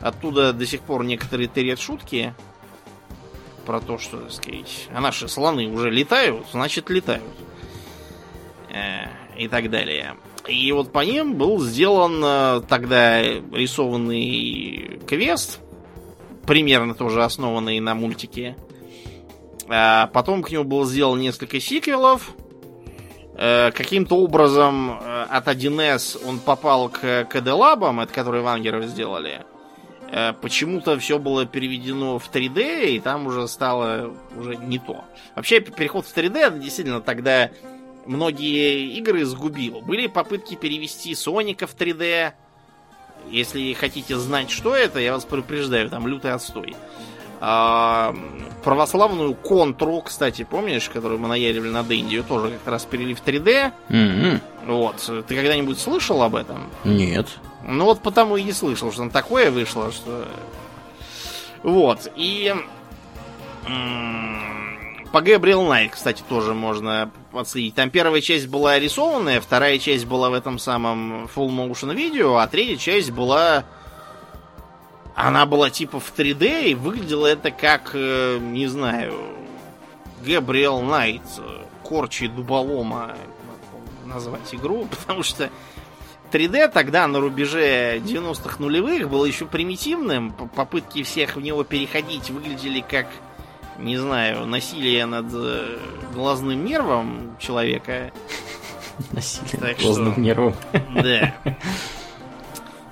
Оттуда 0.00 0.52
до 0.52 0.64
сих 0.64 0.80
пор 0.80 1.04
некоторые 1.04 1.48
тырят 1.48 1.80
шутки 1.80 2.32
про 3.70 3.80
то, 3.80 3.98
что, 3.98 4.16
так 4.16 4.32
сказать, 4.32 4.88
а 4.92 5.00
наши 5.00 5.28
слоны 5.28 5.68
уже 5.68 5.90
летают, 5.90 6.44
значит 6.50 6.90
летают. 6.90 7.22
Э, 8.68 9.06
и 9.38 9.46
так 9.46 9.70
далее. 9.70 10.16
И 10.48 10.72
вот 10.72 10.90
по 10.90 11.04
ним 11.04 11.36
был 11.36 11.60
сделан 11.60 12.20
э, 12.20 12.62
тогда 12.68 13.22
рисованный 13.22 14.98
квест, 15.06 15.60
примерно 16.48 16.96
тоже 16.96 17.22
основанный 17.22 17.78
на 17.78 17.94
мультике. 17.94 18.56
А 19.68 20.08
потом 20.08 20.42
к 20.42 20.50
нему 20.50 20.64
было 20.64 20.84
сделано 20.84 21.20
несколько 21.20 21.60
сиквелов. 21.60 22.32
Э, 23.36 23.70
Каким-то 23.70 24.16
образом 24.16 24.98
от 25.30 25.46
1С 25.46 26.20
он 26.26 26.40
попал 26.40 26.88
к 26.88 27.24
КД-лабам, 27.26 28.00
это 28.00 28.12
которые 28.12 28.42
Вангеры 28.42 28.88
сделали. 28.88 29.44
Э, 30.12 30.32
Почему-то 30.40 30.98
все 30.98 31.18
было 31.18 31.46
переведено 31.46 32.18
в 32.18 32.30
3D, 32.30 32.90
и 32.90 33.00
там 33.00 33.26
уже 33.26 33.46
стало 33.48 34.12
уже 34.36 34.56
не 34.56 34.78
то. 34.78 35.04
Вообще, 35.36 35.60
переход 35.60 36.06
в 36.06 36.16
3D 36.16 36.38
это 36.38 36.58
действительно 36.58 37.00
тогда 37.00 37.50
многие 38.06 38.96
игры 38.98 39.24
сгубил. 39.24 39.80
Были 39.80 40.06
попытки 40.06 40.54
перевести 40.56 41.14
Соника 41.14 41.66
в 41.66 41.76
3D. 41.76 42.32
Если 43.30 43.72
хотите 43.74 44.16
знать, 44.16 44.50
что 44.50 44.74
это, 44.74 44.98
я 44.98 45.12
вас 45.12 45.24
предупреждаю, 45.24 45.88
там 45.90 46.06
лютый 46.06 46.32
отстой. 46.32 46.74
А, 47.42 48.14
православную 48.64 49.34
контру, 49.34 50.02
кстати, 50.02 50.44
помнишь, 50.44 50.90
которую 50.90 51.20
мы 51.20 51.28
наяривали 51.28 51.70
на 51.70 51.82
Денди, 51.82 52.14
ее 52.14 52.22
тоже 52.22 52.50
как-то 52.50 52.70
раз 52.72 52.84
перевели 52.84 53.14
в 53.14 53.22
3D. 53.22 53.72
Мгм. 53.88 54.40
Вот. 54.66 54.96
Ты 55.26 55.34
когда-нибудь 55.34 55.78
слышал 55.78 56.22
об 56.22 56.34
этом? 56.34 56.68
Нет. 56.84 57.28
Ну 57.64 57.84
вот 57.84 58.02
потому 58.02 58.36
и 58.36 58.42
не 58.42 58.52
слышал, 58.52 58.90
что 58.90 59.02
там 59.02 59.10
такое 59.10 59.50
вышло, 59.50 59.92
что... 59.92 60.26
Вот, 61.62 62.10
и... 62.16 62.54
По 65.12 65.18
Gabriel 65.18 65.66
Knight, 65.68 65.90
кстати, 65.90 66.22
тоже 66.28 66.54
можно 66.54 67.10
отследить. 67.32 67.74
Там 67.74 67.90
первая 67.90 68.20
часть 68.20 68.46
была 68.46 68.78
рисованная, 68.78 69.40
вторая 69.40 69.78
часть 69.78 70.06
была 70.06 70.30
в 70.30 70.34
этом 70.34 70.58
самом 70.58 71.24
full 71.24 71.48
motion 71.48 71.94
видео, 71.94 72.36
а 72.36 72.46
третья 72.46 72.76
часть 72.76 73.10
была... 73.10 73.64
Она 75.16 75.44
была 75.46 75.68
типа 75.68 75.98
в 76.00 76.12
3D, 76.16 76.70
и 76.70 76.74
выглядело 76.74 77.26
это 77.26 77.50
как, 77.50 77.90
э, 77.94 78.38
не 78.40 78.68
знаю, 78.68 79.14
Gabriel 80.22 80.80
Knight, 80.82 81.22
э, 81.38 81.64
корчи 81.82 82.28
дуболома, 82.28 83.16
назвать 84.06 84.54
игру, 84.54 84.86
потому 84.90 85.22
что 85.22 85.50
3D 86.30 86.68
тогда 86.68 87.06
на 87.06 87.20
рубеже 87.20 87.98
90-х 87.98 88.56
нулевых 88.58 89.08
был 89.08 89.24
еще 89.24 89.46
примитивным. 89.46 90.32
Попытки 90.32 91.02
всех 91.02 91.36
в 91.36 91.40
него 91.40 91.64
переходить 91.64 92.30
выглядели 92.30 92.80
как, 92.80 93.06
не 93.78 93.96
знаю, 93.96 94.46
насилие 94.46 95.06
над 95.06 95.26
э, 95.32 95.78
глазным 96.14 96.64
нервом 96.64 97.36
человека. 97.38 98.12
Насилие 99.12 99.58
Так 99.58 99.78
глазным 99.78 100.20
нервом. 100.22 100.54
Да. 100.94 101.34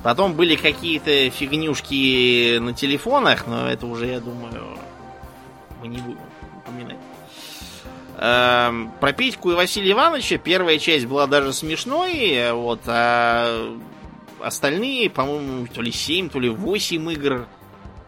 Потом 0.02 0.34
были 0.34 0.56
какие-то 0.56 1.30
фигнюшки 1.30 2.58
на 2.58 2.72
телефонах, 2.72 3.46
но 3.46 3.68
это 3.68 3.86
уже, 3.86 4.06
я 4.06 4.20
думаю, 4.20 4.78
мы 5.80 5.88
не 5.88 5.98
будем 5.98 6.20
упоминать. 6.56 6.98
Эм, 8.20 8.90
про 9.00 9.12
Петьку 9.12 9.52
и 9.52 9.54
Василия 9.54 9.92
Ивановича 9.92 10.38
первая 10.38 10.78
часть 10.78 11.06
была 11.06 11.28
даже 11.28 11.52
смешной, 11.52 12.52
вот, 12.52 12.80
а 12.86 13.78
остальные, 14.40 15.08
по-моему, 15.10 15.68
то 15.72 15.82
ли 15.82 15.92
7, 15.92 16.28
то 16.28 16.40
ли 16.40 16.48
8 16.48 17.12
игр 17.12 17.46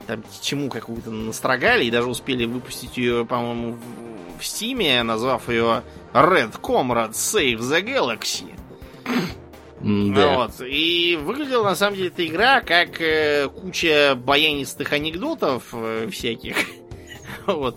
там 0.09 0.25
чему 0.43 0.69
какую-то 0.69 1.13
настрогали 1.13 1.85
и 1.85 1.91
даже 1.91 2.09
успели 2.09 2.45
выпустить 2.45 2.97
ее, 2.97 3.25
по-моему, 3.25 3.79
в, 4.39 4.43
Steam, 4.43 5.03
назвав 5.05 5.49
ее 5.49 5.85
Red 6.13 6.61
Comrade 6.61 7.13
Save 7.13 7.59
the 7.59 7.81
Galaxy. 7.85 8.55
Да. 9.81 10.37
Вот. 10.37 10.61
И 10.67 11.19
выглядела 11.23 11.65
на 11.65 11.75
самом 11.77 11.97
деле 11.97 12.09
эта 12.09 12.27
игра 12.27 12.61
как 12.61 13.01
э, 13.01 13.49
куча 13.49 14.15
баянистых 14.17 14.93
анекдотов 14.93 15.69
э, 15.73 16.09
всяких. 16.11 16.57
вот. 17.47 17.77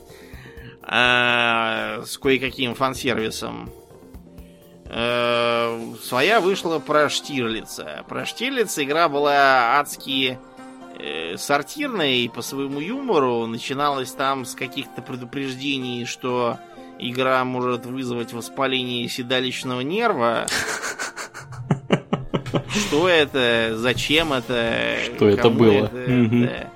А, 0.83 2.01
с 2.05 2.17
кое-каким 2.17 2.75
фан-сервисом. 2.75 3.71
Э, 4.85 5.93
своя 6.03 6.39
вышла 6.39 6.79
про 6.79 7.09
Штирлица. 7.09 8.03
Про 8.07 8.25
Штирлица 8.25 8.83
игра 8.83 9.09
была 9.09 9.79
адски 9.79 10.37
э, 10.99 11.35
сортирная 11.37 12.11
и 12.11 12.27
по 12.27 12.41
своему 12.41 12.79
юмору. 12.79 13.47
Начиналась 13.47 14.11
там 14.11 14.45
с 14.45 14.53
каких-то 14.55 15.01
предупреждений, 15.01 16.05
что 16.05 16.59
игра 16.99 17.43
может 17.43 17.85
вызвать 17.85 18.33
воспаление 18.33 19.07
седалищного 19.07 19.81
нерва. 19.81 20.45
Что 22.69 23.07
это? 23.07 23.71
Зачем 23.75 24.33
это? 24.33 24.97
Что 25.15 25.27
это 25.27 25.49
было? 25.49 25.85
Это, 25.85 26.29
да. 26.29 26.69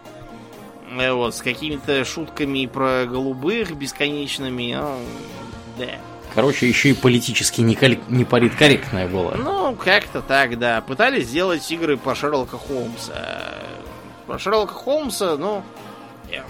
Вот, 0.97 1.35
с 1.35 1.41
какими-то 1.41 2.03
шутками 2.05 2.65
про 2.65 3.05
голубых 3.05 3.71
бесконечными. 3.71 4.75
Ну, 4.79 4.99
да. 5.77 5.99
Короче, 6.33 6.67
еще 6.67 6.89
и 6.89 6.93
политически 6.93 7.61
не, 7.61 7.77
не 8.09 8.25
политкорректное 8.25 9.07
было. 9.07 9.35
Ну, 9.35 9.75
как-то 9.75 10.21
так, 10.21 10.59
да. 10.59 10.81
Пытались 10.81 11.27
сделать 11.27 11.69
игры 11.71 11.97
по 11.97 12.15
Шерлока 12.15 12.57
Холмса. 12.57 13.53
Про 14.27 14.39
Шерлока 14.39 14.73
Холмса, 14.73 15.37
ну... 15.37 15.63
Я, 16.31 16.43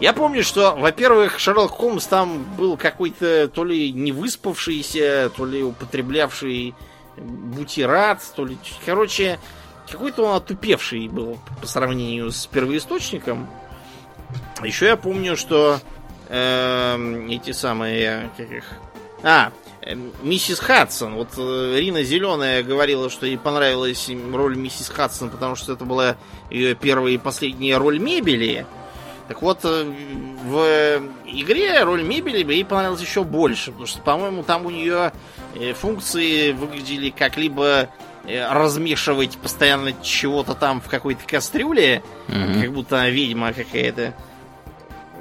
я 0.00 0.12
помню, 0.12 0.44
что, 0.44 0.76
во-первых, 0.76 1.40
Шерлок 1.40 1.72
Холмс 1.72 2.06
там 2.06 2.44
был 2.56 2.76
какой-то 2.76 3.48
то 3.48 3.64
ли 3.64 3.92
не 3.92 4.12
выспавшийся, 4.12 5.30
то 5.36 5.44
ли 5.44 5.62
употреблявший 5.62 6.74
бутират, 7.16 8.20
то 8.36 8.44
ли... 8.44 8.58
Короче, 8.86 9.40
какой-то 9.90 10.24
он 10.24 10.36
отупевший 10.36 11.08
был 11.08 11.38
по 11.60 11.66
сравнению 11.66 12.30
с 12.30 12.46
первоисточником. 12.46 13.48
Еще 14.62 14.86
я 14.86 14.96
помню, 14.96 15.36
что 15.36 15.80
э, 16.28 17.26
эти 17.30 17.52
самые, 17.52 18.30
как 18.36 18.50
их, 18.50 18.64
а, 19.22 19.52
э, 19.82 19.94
миссис 20.22 20.58
Хадсон. 20.60 21.14
Вот 21.14 21.30
э, 21.36 21.76
Рина 21.78 22.02
Зеленая 22.02 22.62
говорила, 22.62 23.10
что 23.10 23.26
ей 23.26 23.38
понравилась 23.38 24.10
роль 24.32 24.56
миссис 24.56 24.88
Хадсон, 24.88 25.30
потому 25.30 25.56
что 25.56 25.72
это 25.72 25.84
была 25.84 26.16
ее 26.50 26.74
первая 26.74 27.14
и 27.14 27.18
последняя 27.18 27.76
роль 27.78 27.98
мебели. 27.98 28.66
Так 29.26 29.42
вот, 29.42 29.60
э, 29.64 29.84
в 30.44 31.02
игре 31.26 31.82
роль 31.82 32.02
мебели 32.02 32.38
ей 32.52 32.64
понравилась 32.64 33.00
еще 33.00 33.24
больше, 33.24 33.70
потому 33.70 33.86
что, 33.86 34.00
по-моему, 34.00 34.42
там 34.42 34.66
у 34.66 34.70
нее 34.70 35.12
функции 35.74 36.52
выглядели 36.52 37.10
как 37.10 37.36
либо 37.36 37.88
размешивать 38.28 39.38
постоянно 39.38 39.92
чего-то 40.02 40.54
там 40.54 40.80
в 40.80 40.88
какой-то 40.88 41.24
кастрюле, 41.26 42.02
mm-hmm. 42.28 42.62
как 42.62 42.72
будто 42.72 43.08
ведьма 43.08 43.52
какая-то. 43.52 44.14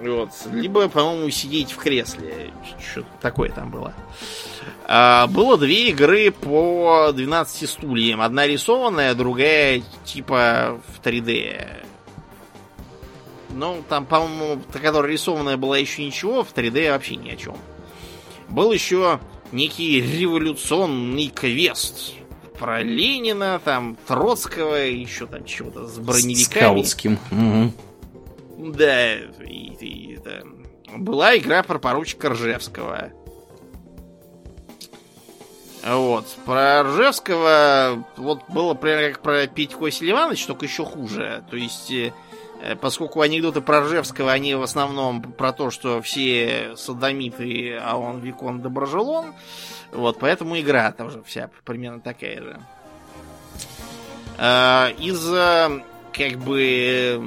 Вот. 0.01 0.29
Либо, 0.51 0.89
по-моему, 0.89 1.29
сидеть 1.29 1.71
в 1.71 1.77
кресле. 1.77 2.51
Что-то 2.79 3.07
такое 3.19 3.49
там 3.49 3.71
было. 3.71 3.93
А, 4.85 5.27
было 5.27 5.57
две 5.57 5.89
игры 5.89 6.31
по 6.31 7.11
12 7.13 7.69
стульям. 7.69 8.21
Одна 8.21 8.45
рисованная, 8.45 9.15
другая 9.15 9.81
типа 10.05 10.79
в 10.87 11.05
3D. 11.05 11.67
Ну, 13.49 13.83
там, 13.89 14.05
по-моему, 14.05 14.61
та, 14.71 14.79
которая 14.79 15.11
рисованная 15.11 15.57
была 15.57 15.77
еще 15.79 16.05
ничего, 16.05 16.43
в 16.43 16.53
3D 16.53 16.91
вообще 16.91 17.15
ни 17.15 17.31
о 17.31 17.35
чем. 17.35 17.57
Был 18.49 18.71
еще 18.71 19.19
некий 19.51 19.99
революционный 19.99 21.29
квест 21.29 22.13
про 22.59 22.81
Ленина, 22.81 23.59
там, 23.63 23.97
Троцкого, 24.07 24.75
еще 24.75 25.27
там 25.27 25.45
чего-то 25.45 25.87
с 25.87 25.97
броневиками. 25.99 26.59
Скаутским. 26.59 27.19
Угу. 27.31 28.73
Да, 28.73 29.15
и, 29.15 29.75
и, 29.79 30.15
это... 30.15 30.43
была 30.95 31.37
игра 31.37 31.63
про 31.63 31.79
поручика 31.79 32.29
Ржевского. 32.29 33.11
Вот. 35.85 36.25
Про 36.45 36.83
Ржевского 36.83 38.03
вот 38.17 38.41
было 38.49 38.73
примерно 38.73 39.13
как 39.13 39.21
про 39.21 39.47
Петьку 39.47 39.83
Василия 39.83 40.11
Ивановича, 40.11 40.47
только 40.47 40.65
еще 40.65 40.83
хуже. 40.83 41.45
То 41.49 41.55
есть, 41.55 41.91
э, 41.91 42.13
поскольку 42.81 43.21
анекдоты 43.21 43.61
про 43.61 43.81
Ржевского, 43.81 44.31
они 44.31 44.55
в 44.55 44.61
основном 44.61 45.21
про 45.21 45.53
то, 45.53 45.71
что 45.71 46.01
все 46.01 46.73
садомиты, 46.75 47.77
а 47.77 47.97
он 47.97 48.19
Викон 48.19 48.61
Доброжелон, 48.61 49.33
вот, 49.91 50.19
поэтому 50.19 50.59
игра 50.59 50.91
тоже 50.91 51.23
вся 51.23 51.49
примерно 51.63 52.01
такая 52.01 52.41
же. 52.41 52.59
А, 54.37 54.89
из 54.97 55.25
как 56.13 56.39
бы 56.39 57.21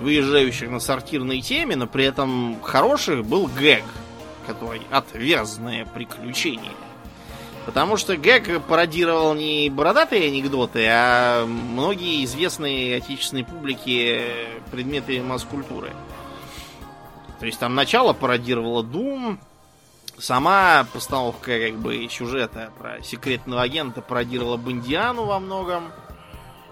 выезжающих 0.00 0.70
на 0.70 0.80
сортирной 0.80 1.40
теме, 1.40 1.76
но 1.76 1.86
при 1.86 2.04
этом 2.04 2.60
хороших 2.62 3.24
был 3.24 3.48
гэг, 3.48 3.84
который 4.46 4.82
отвязное 4.90 5.86
приключение. 5.86 6.72
Потому 7.66 7.96
что 7.96 8.16
гэг 8.16 8.62
пародировал 8.64 9.34
не 9.34 9.70
бородатые 9.70 10.28
анекдоты, 10.28 10.86
а 10.88 11.46
многие 11.46 12.24
известные 12.24 12.96
отечественной 12.96 13.44
публике 13.44 14.22
предметы 14.70 15.22
масс-культуры. 15.22 15.92
То 17.40 17.46
есть 17.46 17.58
там 17.58 17.74
начало 17.74 18.12
пародировало 18.12 18.82
Doom, 18.82 19.38
сама 20.18 20.86
постановка 20.92 21.58
как 21.58 21.78
бы 21.78 22.06
сюжета 22.10 22.70
про 22.78 23.02
секретного 23.02 23.62
агента 23.62 24.02
пародировала 24.02 24.56
Бондиану 24.56 25.24
во 25.24 25.40
многом. 25.40 25.90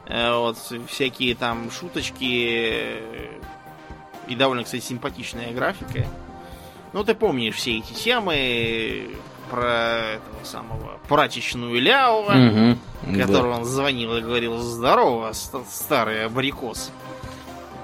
Э, 0.06 0.36
вот, 0.36 0.58
всякие 0.88 1.34
там 1.34 1.70
шуточки 1.70 3.00
и 4.28 4.34
довольно, 4.36 4.64
кстати, 4.64 4.82
симпатичная 4.82 5.52
графика. 5.52 6.06
Ну, 6.92 7.04
ты 7.04 7.14
помнишь 7.14 7.56
все 7.56 7.78
эти 7.78 7.92
темы 7.92 9.16
про 9.52 10.14
этого 10.14 10.44
самого 10.44 10.98
прачечную 11.08 11.78
Ляо, 11.78 12.22
угу, 12.22 12.78
которого 13.18 13.52
да. 13.52 13.58
он 13.58 13.64
звонил 13.66 14.16
и 14.16 14.22
говорил 14.22 14.56
«Здорово, 14.56 15.32
старый 15.32 16.24
абрикос». 16.24 16.90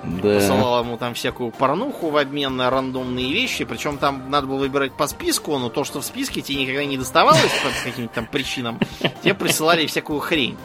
Да. 0.02 0.36
Посылал 0.36 0.82
ему 0.82 0.96
там 0.96 1.12
всякую 1.12 1.50
порнуху 1.50 2.08
в 2.08 2.16
обмен 2.16 2.56
на 2.56 2.70
рандомные 2.70 3.30
вещи. 3.32 3.64
Причем 3.64 3.98
там 3.98 4.30
надо 4.30 4.46
было 4.46 4.56
выбирать 4.56 4.92
по 4.92 5.06
списку, 5.06 5.58
но 5.58 5.68
то, 5.68 5.84
что 5.84 6.00
в 6.00 6.04
списке 6.06 6.40
тебе 6.40 6.62
никогда 6.62 6.86
не 6.86 6.96
доставалось 6.96 7.42
по 7.42 7.90
каким-то 7.90 8.14
там 8.14 8.26
причинам, 8.26 8.78
тебе 9.22 9.34
присылали 9.34 9.86
всякую 9.86 10.20
хрень. 10.20 10.56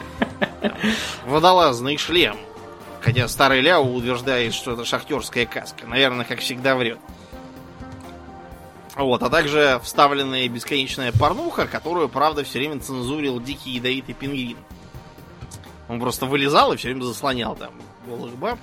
Водолазный 1.26 1.98
шлем. 1.98 2.36
Хотя 3.02 3.28
старый 3.28 3.60
Ляо 3.60 3.82
утверждает, 3.82 4.54
что 4.54 4.72
это 4.72 4.86
шахтерская 4.86 5.44
каска. 5.44 5.86
Наверное, 5.86 6.24
как 6.24 6.40
всегда 6.40 6.74
врет. 6.74 6.98
Вот, 8.96 9.22
а 9.22 9.30
также 9.30 9.80
вставленная 9.82 10.48
бесконечная 10.48 11.12
порнуха, 11.12 11.66
которую, 11.66 12.08
правда, 12.08 12.44
все 12.44 12.60
время 12.60 12.80
цензурил 12.80 13.40
дикий 13.40 13.70
ядовитый 13.70 14.14
пингвин. 14.14 14.56
Он 15.88 16.00
просто 16.00 16.26
вылезал 16.26 16.72
и 16.72 16.76
все 16.76 16.88
время 16.88 17.02
заслонял 17.02 17.56
там 17.56 17.72
голых 18.06 18.36
баб 18.36 18.58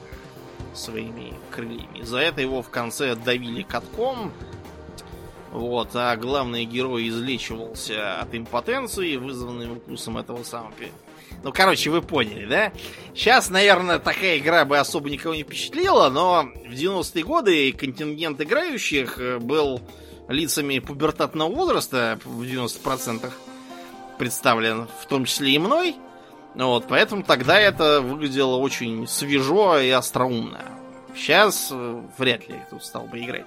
своими 0.74 1.34
крыльями. 1.52 2.04
За 2.04 2.20
это 2.20 2.42
его 2.42 2.62
в 2.62 2.70
конце 2.70 3.16
давили 3.16 3.62
катком. 3.62 4.32
Вот, 5.52 5.90
а 5.96 6.16
главный 6.16 6.64
герой 6.64 7.10
излечивался 7.10 8.22
от 8.22 8.34
импотенции, 8.34 9.18
вызванной 9.18 9.70
укусом 9.70 10.18
этого 10.18 10.44
самого 10.44 10.72
ну, 11.44 11.52
короче, 11.52 11.90
вы 11.90 12.02
поняли, 12.02 12.46
да? 12.46 12.72
Сейчас, 13.16 13.50
наверное, 13.50 13.98
такая 13.98 14.38
игра 14.38 14.64
бы 14.64 14.78
особо 14.78 15.10
никого 15.10 15.34
не 15.34 15.44
впечатлила, 15.44 16.10
но 16.10 16.44
в 16.68 16.72
90-е 16.72 17.24
годы 17.24 17.72
контингент 17.72 18.40
играющих 18.42 19.18
э, 19.18 19.40
был 19.40 19.82
лицами 20.32 20.80
пубертатного 20.80 21.50
возраста 21.50 22.20
в 22.26 22.42
90% 22.42 23.32
представлен, 24.18 24.88
в 25.00 25.06
том 25.06 25.26
числе 25.26 25.52
и 25.52 25.60
мной. 25.60 25.96
Вот, 26.56 26.86
поэтому 26.88 27.24
тогда 27.24 27.60
это 27.60 28.02
выглядело 28.02 28.58
очень 28.58 29.08
свежо 29.08 29.80
и 29.80 29.90
остроумно. 29.90 30.62
Сейчас 31.16 31.70
э, 31.72 32.02
вряд 32.18 32.48
ли 32.50 32.56
кто 32.68 32.80
стал 32.80 33.06
бы 33.06 33.20
играть. 33.20 33.46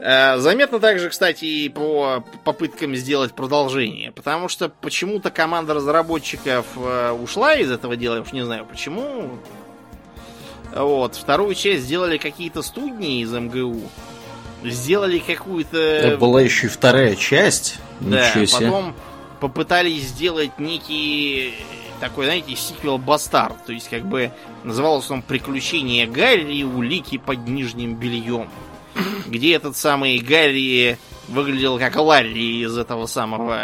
Э, 0.00 0.38
заметно 0.38 0.78
также, 0.78 1.10
кстати, 1.10 1.44
и 1.44 1.68
по 1.68 2.24
попыткам 2.44 2.94
сделать 2.94 3.34
продолжение. 3.34 4.12
Потому 4.12 4.48
что 4.48 4.68
почему-то 4.68 5.30
команда 5.30 5.74
разработчиков 5.74 6.66
э, 6.76 7.10
ушла 7.12 7.54
из 7.54 7.70
этого 7.70 7.96
дела. 7.96 8.16
Я 8.16 8.20
уж 8.22 8.32
не 8.32 8.44
знаю 8.44 8.64
почему. 8.64 9.38
Вот. 10.74 11.16
Вторую 11.16 11.54
часть 11.54 11.84
сделали 11.84 12.18
какие-то 12.18 12.62
студни 12.62 13.22
из 13.22 13.32
МГУ. 13.32 13.82
Сделали 14.64 15.18
какую-то... 15.18 15.78
Это 15.78 16.16
была 16.16 16.40
еще 16.40 16.66
и 16.66 16.70
вторая 16.70 17.14
часть. 17.16 17.78
Да, 18.00 18.28
Ничего 18.28 18.46
себе. 18.46 18.66
потом 18.66 18.94
попытались 19.40 20.04
сделать 20.04 20.58
некий 20.58 21.54
такой, 22.00 22.26
знаете, 22.26 22.54
сиквел 22.56 22.98
Бастард. 22.98 23.64
То 23.66 23.72
есть, 23.72 23.88
как 23.88 24.06
бы, 24.06 24.32
назывался 24.64 25.12
он 25.14 25.22
«Приключения 25.22 26.06
Гарри. 26.06 26.62
Улики 26.62 27.18
под 27.18 27.46
нижним 27.46 27.96
бельем». 27.96 28.48
Где 29.26 29.54
этот 29.54 29.76
самый 29.76 30.18
Гарри 30.18 30.98
выглядел 31.28 31.78
как 31.78 31.96
Ларри 31.96 32.62
из 32.62 32.76
этого 32.76 33.06
самого... 33.06 33.60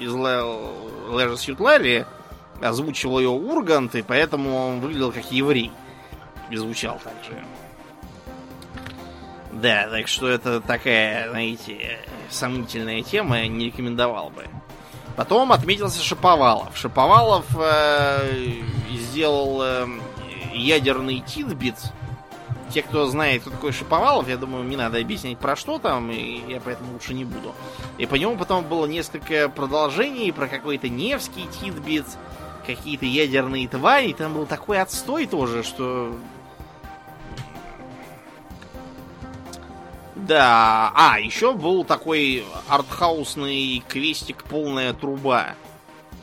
Из 0.00 0.12
Leisure 0.12 1.34
Suit 1.34 1.62
Ларри. 1.62 2.04
Озвучивал 2.60 3.20
ее 3.20 3.28
Ургант, 3.28 3.94
и 3.94 4.02
поэтому 4.02 4.54
он 4.54 4.80
выглядел 4.80 5.12
как 5.12 5.30
еврей. 5.32 5.70
И 6.50 6.56
звучал 6.56 7.00
так 7.02 7.14
же. 7.24 7.42
Да, 9.52 9.88
так 9.88 10.06
что 10.08 10.28
это 10.28 10.60
такая, 10.60 11.28
знаете, 11.30 11.98
сомнительная 12.28 13.02
тема, 13.02 13.46
не 13.46 13.66
рекомендовал 13.66 14.30
бы. 14.30 14.46
Потом 15.16 15.52
отметился 15.52 16.02
Шаповалов. 16.02 16.76
Шаповалов 16.76 17.44
э, 17.58 18.62
сделал 18.92 19.60
э, 19.62 19.86
ядерный 20.54 21.20
титбит. 21.20 21.74
Те, 22.72 22.82
кто 22.82 23.06
знает, 23.06 23.42
кто 23.42 23.50
такой 23.50 23.72
Шаповалов, 23.72 24.28
я 24.28 24.36
думаю, 24.36 24.64
не 24.64 24.76
надо 24.76 24.98
объяснять 24.98 25.38
про 25.38 25.56
что 25.56 25.78
там, 25.78 26.10
и 26.12 26.40
я 26.48 26.60
поэтому 26.60 26.92
лучше 26.92 27.14
не 27.14 27.24
буду. 27.24 27.52
И 27.98 28.06
по 28.06 28.14
нему 28.14 28.36
потом 28.36 28.64
было 28.64 28.86
несколько 28.86 29.48
продолжений 29.48 30.32
про 30.32 30.46
какой-то 30.46 30.88
Невский 30.88 31.48
титбит, 31.60 32.06
какие-то 32.64 33.06
ядерные 33.06 33.66
твари. 33.66 34.12
Там 34.12 34.34
был 34.34 34.46
такой 34.46 34.80
отстой 34.80 35.26
тоже, 35.26 35.64
что 35.64 36.16
Да, 40.26 40.92
а, 40.94 41.18
еще 41.18 41.52
был 41.52 41.84
такой 41.84 42.44
артхаусный 42.68 43.82
квестик 43.88 44.44
«Полная 44.44 44.92
труба», 44.92 45.54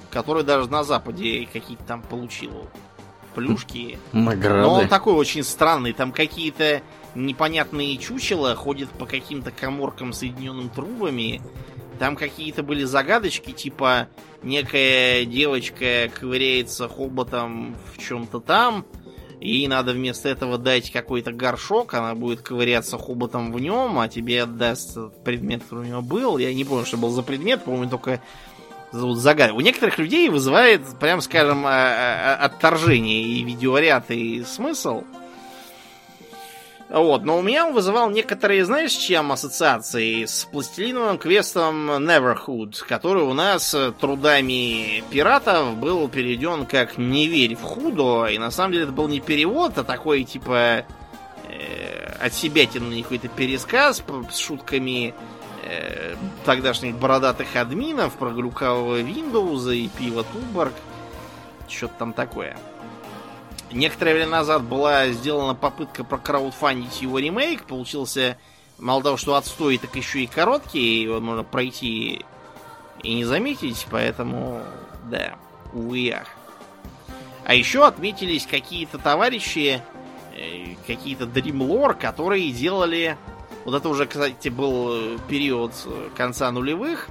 который 0.09 0.43
даже 0.43 0.69
на 0.69 0.83
Западе 0.83 1.47
какие-то 1.51 1.83
там 1.83 2.01
получил 2.01 2.69
плюшки. 3.35 3.99
Награды. 4.13 4.61
Но 4.61 4.73
он 4.73 4.87
такой 4.87 5.13
очень 5.13 5.43
странный, 5.43 5.93
там 5.93 6.11
какие-то 6.11 6.81
непонятные 7.15 7.97
чучела 7.97 8.55
ходят 8.55 8.89
по 8.89 9.05
каким-то 9.05 9.51
коморкам 9.51 10.13
соединенным 10.13 10.69
трубами. 10.69 11.41
Там 11.99 12.15
какие-то 12.15 12.63
были 12.63 12.83
загадочки, 12.83 13.51
типа 13.51 14.07
некая 14.43 15.25
девочка 15.25 16.09
ковыряется 16.13 16.87
хоботом 16.87 17.75
в 17.93 17.99
чем-то 17.99 18.39
там, 18.39 18.85
Ей 19.39 19.67
надо 19.67 19.93
вместо 19.93 20.29
этого 20.29 20.57
дать 20.57 20.91
какой-то 20.91 21.31
горшок, 21.31 21.93
она 21.93 22.15
будет 22.15 22.41
ковыряться 22.41 22.97
хоботом 22.97 23.51
в 23.51 23.59
нем, 23.59 23.99
а 23.99 24.07
тебе 24.07 24.43
отдаст 24.43 24.97
предмет, 25.23 25.61
который 25.63 25.85
у 25.85 25.87
него 25.87 26.01
был. 26.01 26.37
Я 26.39 26.53
не 26.53 26.63
помню, 26.63 26.85
что 26.85 26.97
был 26.97 27.11
за 27.11 27.21
предмет, 27.21 27.63
по-моему, 27.63 27.89
только 27.89 28.19
зовут 28.91 29.17
загад. 29.19 29.51
У 29.51 29.59
некоторых 29.59 29.99
людей 29.99 30.29
вызывает, 30.29 30.81
прям 30.99 31.21
скажем, 31.21 31.65
а, 31.65 31.69
а, 31.71 32.45
отторжение 32.45 33.21
и 33.21 33.43
видеоряд, 33.43 34.09
и 34.09 34.43
смысл. 34.43 35.03
Вот, 36.89 37.25
но 37.25 37.37
у 37.37 37.41
меня 37.41 37.67
он 37.67 37.73
вызывал 37.73 38.09
некоторые, 38.09 38.63
знаешь, 38.63 38.93
чем 38.93 39.33
ассоциации? 39.33 40.23
С 40.23 40.45
пластилиновым 40.45 41.17
квестом 41.17 41.89
Neverhood, 41.89 42.81
который 42.87 43.23
у 43.23 43.33
нас 43.33 43.75
трудами 43.99 45.03
пиратов 45.09 45.75
был 45.75 46.07
переведен 46.07 46.65
как 46.65 46.97
«Не 46.97 47.27
верь 47.27 47.55
в 47.55 47.61
худо», 47.61 48.27
и 48.27 48.37
на 48.37 48.51
самом 48.51 48.71
деле 48.71 48.85
это 48.85 48.93
был 48.93 49.09
не 49.09 49.19
перевод, 49.19 49.77
а 49.77 49.83
такой, 49.83 50.23
типа, 50.23 50.85
э, 51.49 52.15
от 52.21 52.33
себя 52.33 52.65
какой-то 52.65 53.27
пересказ 53.27 54.01
с 54.31 54.37
шутками 54.37 55.13
э, 55.63 56.15
тогдашних 56.45 56.95
бородатых 56.95 57.53
админов 57.57 58.13
про 58.13 58.29
глюкавого 58.29 59.01
Windows 59.01 59.75
и 59.75 59.89
пиво 59.89 60.23
Туборг. 60.23 60.73
Что-то 61.67 61.95
там 61.99 62.13
такое. 62.13 62.55
Некоторое 63.71 64.13
время 64.13 64.31
назад 64.31 64.63
была 64.63 65.09
сделана 65.09 65.53
попытка 65.53 66.03
прокраудфандить 66.03 67.01
его 67.01 67.19
ремейк. 67.19 67.63
Получился 67.63 68.37
мало 68.77 69.03
того, 69.03 69.17
что 69.17 69.35
отстой, 69.35 69.77
так 69.77 69.95
еще 69.95 70.21
и 70.21 70.27
короткий. 70.27 71.01
Его 71.03 71.19
можно 71.19 71.43
пройти 71.43 72.25
и 73.03 73.13
не 73.13 73.25
заметить. 73.25 73.85
Поэтому, 73.89 74.61
да, 75.05 75.35
увы 75.73 76.11
ах. 76.11 76.27
А 77.45 77.53
еще 77.53 77.85
отметились 77.85 78.45
какие-то 78.45 78.97
товарищи, 78.97 79.81
э, 80.35 80.75
какие-то 80.85 81.25
Dreamlore, 81.25 81.93
которые 81.93 82.51
делали... 82.51 83.17
Вот 83.65 83.75
это 83.75 83.89
уже, 83.89 84.05
кстати, 84.05 84.47
был 84.47 85.19
период 85.27 85.73
конца 86.15 86.49
нулевых, 86.51 87.09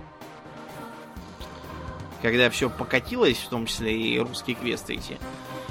когда 2.23 2.49
все 2.49 2.71
покатилось, 2.71 3.37
в 3.37 3.49
том 3.51 3.67
числе 3.67 3.95
и 3.95 4.19
русские 4.19 4.57
квесты 4.57 4.95
эти. 4.95 5.19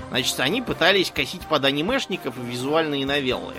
Значит, 0.09 0.39
они 0.39 0.61
пытались 0.61 1.11
косить 1.11 1.41
под 1.47 1.65
анимешников 1.65 2.37
и 2.37 2.41
визуальные 2.41 3.05
новеллы. 3.05 3.55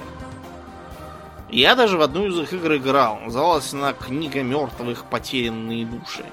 Я 1.50 1.74
даже 1.74 1.96
в 1.96 2.02
одну 2.02 2.26
из 2.26 2.38
их 2.38 2.52
игр 2.52 2.76
играл. 2.76 3.20
Называлась 3.20 3.72
она 3.72 3.92
«Книга 3.92 4.42
мертвых. 4.42 5.04
Потерянные 5.04 5.86
души». 5.86 6.24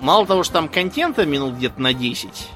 Мало 0.00 0.26
того, 0.26 0.42
что 0.42 0.54
там 0.54 0.68
контента 0.68 1.26
минут 1.26 1.54
где-то 1.54 1.80
на 1.80 1.92
10, 1.92 2.48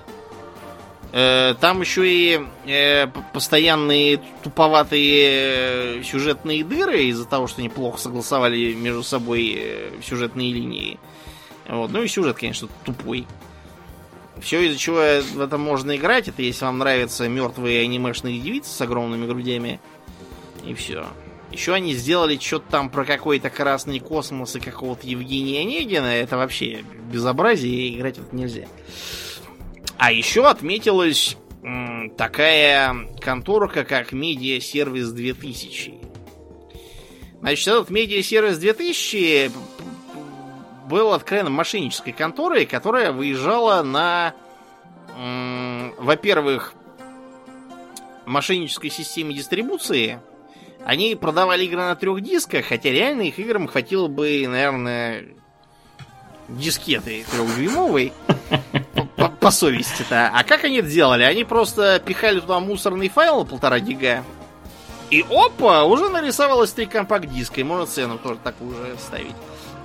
э, 1.12 1.54
там 1.60 1.80
еще 1.80 2.08
и 2.08 2.40
э, 2.66 3.06
постоянные 3.32 4.20
туповатые 4.42 5.98
э, 5.98 6.02
сюжетные 6.04 6.64
дыры 6.64 7.04
из-за 7.04 7.26
того, 7.26 7.46
что 7.46 7.60
они 7.60 7.68
плохо 7.68 7.98
согласовали 7.98 8.74
между 8.74 9.02
собой 9.02 9.90
сюжетные 10.02 10.52
линии. 10.52 10.98
Вот. 11.68 11.90
Ну 11.90 12.02
и 12.02 12.08
сюжет, 12.08 12.36
конечно, 12.38 12.68
тупой. 12.84 13.26
Все, 14.42 14.62
из-за 14.66 14.78
чего 14.78 14.96
в 14.96 15.40
это 15.40 15.58
можно 15.58 15.96
играть, 15.96 16.28
это 16.28 16.42
если 16.42 16.64
вам 16.64 16.78
нравятся 16.78 17.28
мертвые 17.28 17.82
анимешные 17.82 18.38
девицы 18.38 18.70
с 18.70 18.80
огромными 18.80 19.26
грудями. 19.26 19.80
И 20.64 20.74
все. 20.74 21.06
Еще 21.50 21.72
они 21.72 21.94
сделали 21.94 22.36
что-то 22.38 22.70
там 22.70 22.90
про 22.90 23.04
какой-то 23.04 23.48
красный 23.48 24.00
космос 24.00 24.56
и 24.56 24.60
какого-то 24.60 25.06
Евгения 25.06 25.60
Онегина. 25.60 26.06
Это 26.06 26.36
вообще 26.36 26.84
безобразие, 27.10 27.96
играть 27.96 28.18
вот 28.18 28.32
нельзя. 28.32 28.66
А 29.96 30.12
еще 30.12 30.46
отметилась 30.46 31.36
такая 32.16 33.08
конторка, 33.20 33.84
как 33.84 34.12
Media 34.12 34.58
Service 34.58 35.10
2000. 35.10 35.94
Значит, 37.40 37.68
этот 37.68 37.90
Media 37.90 38.18
Service 38.18 38.58
2000 38.58 39.50
был 40.88 41.12
откровенно 41.12 41.50
мошеннической 41.50 42.12
конторой, 42.12 42.66
которая 42.66 43.12
выезжала 43.12 43.82
на, 43.82 44.34
во-первых, 45.98 46.74
мошеннической 48.26 48.90
системе 48.90 49.34
дистрибуции. 49.34 50.20
Они 50.84 51.14
продавали 51.14 51.64
игры 51.64 51.80
на 51.80 51.94
трех 51.96 52.20
дисках, 52.22 52.66
хотя 52.66 52.90
реально 52.90 53.22
их 53.22 53.38
играм 53.38 53.66
хватило 53.66 54.08
бы, 54.08 54.46
наверное, 54.48 55.26
дискеты 56.48 57.24
трехдюймовой. 57.30 58.12
По, 59.40 59.50
совести-то. 59.50 60.30
А 60.32 60.44
как 60.44 60.64
они 60.64 60.78
это 60.78 60.88
делали? 60.88 61.22
Они 61.22 61.44
просто 61.44 62.00
пихали 62.04 62.40
туда 62.40 62.60
мусорный 62.60 63.08
файл 63.08 63.44
полтора 63.44 63.80
гига. 63.80 64.24
И 65.10 65.24
опа, 65.28 65.84
уже 65.84 66.08
нарисовалось 66.08 66.72
три 66.72 66.86
компакт-диска. 66.86 67.60
И 67.60 67.64
можно 67.64 67.86
цену 67.86 68.18
тоже 68.18 68.38
такую 68.42 68.74
же 68.74 68.96
ставить. 68.98 69.34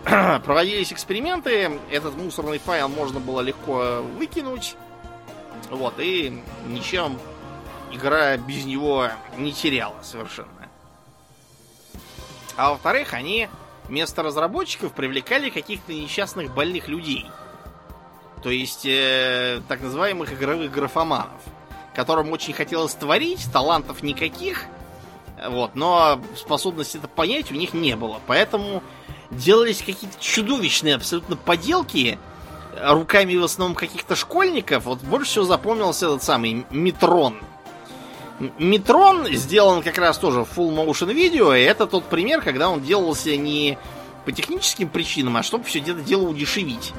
проводились 0.43 0.91
эксперименты, 0.91 1.79
этот 1.89 2.15
мусорный 2.15 2.59
файл 2.59 2.89
можно 2.89 3.19
было 3.19 3.41
легко 3.41 4.01
выкинуть. 4.17 4.75
Вот, 5.69 5.95
и 5.99 6.41
ничем 6.67 7.17
игра 7.91 8.37
без 8.37 8.65
него 8.65 9.07
не 9.37 9.53
теряла 9.53 9.95
совершенно. 10.01 10.49
А 12.55 12.71
во-вторых, 12.71 13.13
они 13.13 13.49
вместо 13.87 14.23
разработчиков 14.23 14.93
привлекали 14.93 15.49
каких-то 15.49 15.93
несчастных 15.93 16.53
больных 16.53 16.87
людей. 16.87 17.25
То 18.43 18.49
есть, 18.49 18.85
э, 18.85 19.61
так 19.67 19.81
называемых 19.81 20.33
игровых 20.33 20.71
графоманов, 20.71 21.41
которым 21.95 22.31
очень 22.31 22.53
хотелось 22.53 22.93
творить, 22.93 23.47
талантов 23.51 24.03
никаких, 24.03 24.65
вот, 25.47 25.75
но 25.75 26.21
способности 26.35 26.97
это 26.97 27.07
понять 27.07 27.51
у 27.51 27.55
них 27.55 27.73
не 27.73 27.95
было. 27.95 28.19
Поэтому 28.27 28.83
делались 29.37 29.79
какие-то 29.79 30.19
чудовищные 30.19 30.95
абсолютно 30.95 31.35
поделки 31.35 32.17
руками 32.81 33.35
в 33.35 33.43
основном 33.43 33.75
каких-то 33.75 34.15
школьников. 34.15 34.85
Вот 34.85 35.01
больше 35.01 35.31
всего 35.31 35.45
запомнился 35.45 36.07
этот 36.07 36.23
самый 36.23 36.65
Метрон. 36.69 37.39
Метрон 38.57 39.27
сделан 39.27 39.83
как 39.83 39.97
раз 39.97 40.17
тоже 40.17 40.43
в 40.43 40.57
full 40.57 40.73
motion 40.73 41.13
видео, 41.13 41.53
и 41.53 41.61
это 41.61 41.85
тот 41.85 42.05
пример, 42.05 42.41
когда 42.41 42.69
он 42.69 42.81
делался 42.81 43.35
не 43.37 43.77
по 44.25 44.31
техническим 44.31 44.89
причинам, 44.89 45.37
а 45.37 45.43
чтобы 45.43 45.65
все 45.65 45.79
это 45.79 45.95
дело 45.95 46.27
удешевить. 46.27 46.93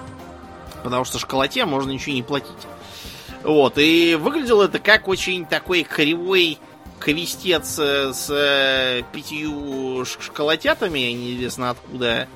Потому 0.82 1.05
что 1.05 1.19
школоте 1.19 1.65
можно 1.65 1.90
ничего 1.90 2.15
не 2.15 2.23
платить. 2.23 2.51
Вот, 3.43 3.78
и 3.78 4.15
выглядело 4.15 4.65
это 4.65 4.78
как 4.78 5.09
очень 5.09 5.44
такой 5.44 5.82
кривой 5.82 6.59
квестец 7.05 7.78
с 7.78 8.31
э, 8.31 9.02
пятью 9.12 10.06
школотятами, 10.06 11.01
неизвестно 11.01 11.70
откуда, 11.70 12.28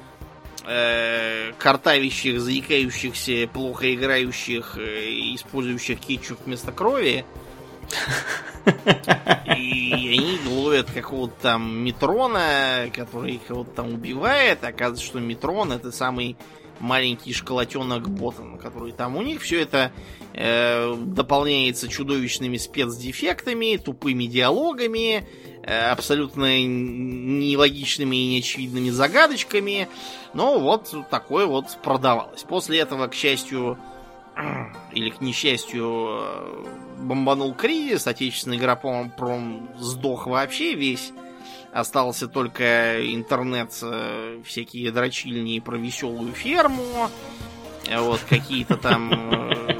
э, 0.67 1.53
картавящих, 1.57 2.39
заикающихся, 2.39 3.49
плохо 3.51 3.95
играющих, 3.95 4.77
э, 4.77 5.09
использующих 5.35 6.01
кетчуп 6.01 6.41
вместо 6.45 6.71
крови. 6.71 7.25
И 9.57 10.19
они 10.19 10.39
ловят 10.47 10.91
какого-то 10.91 11.35
там 11.41 11.79
Метрона, 11.79 12.91
который 12.95 13.41
кого-то 13.49 13.71
там 13.71 13.95
убивает. 13.95 14.63
Оказывается, 14.65 15.07
что 15.07 15.19
Метрон 15.19 15.73
это 15.73 15.91
самый 15.91 16.37
маленький 16.79 17.33
школотенок 17.33 18.11
Ботан, 18.11 18.59
который 18.59 18.93
там 18.93 19.17
у 19.17 19.23
них. 19.23 19.41
Все 19.41 19.63
это 19.63 19.93
э, 20.39 20.95
дополняется 20.97 21.89
чудовищными 21.89 22.57
спецдефектами, 22.59 23.77
тупыми 23.77 24.25
диалогами, 24.25 25.27
э, 25.65 25.91
абсолютно 25.91 26.65
нелогичными 26.65 28.17
и 28.17 28.35
неочевидными 28.35 28.91
загадочками. 28.91 29.89
Но 30.35 30.61
вот 30.61 30.95
такое 31.11 31.47
вот 31.47 31.77
продавалось. 31.83 32.45
После 32.45 32.79
этого, 32.79 33.09
к 33.09 33.15
счастью, 33.15 33.79
или 34.93 35.11
к 35.11 35.21
несчастью, 35.21 36.21
э, 36.21 36.65
бомбанул 37.01 37.53
кризис, 37.53 38.07
отечественный 38.07 38.59
игропром 38.59 39.69
сдох 39.77 40.29
вообще 40.29 40.75
весь. 40.75 41.13
Остался 41.73 42.29
только 42.29 43.05
интернет, 43.13 43.77
э, 43.83 44.41
всякие 44.47 44.93
дрочильни 44.93 45.59
про 45.59 45.77
веселую 45.77 46.33
ферму, 46.33 47.11
э, 47.89 47.99
вот 47.99 48.21
какие-то 48.29 48.77
там 48.77 49.78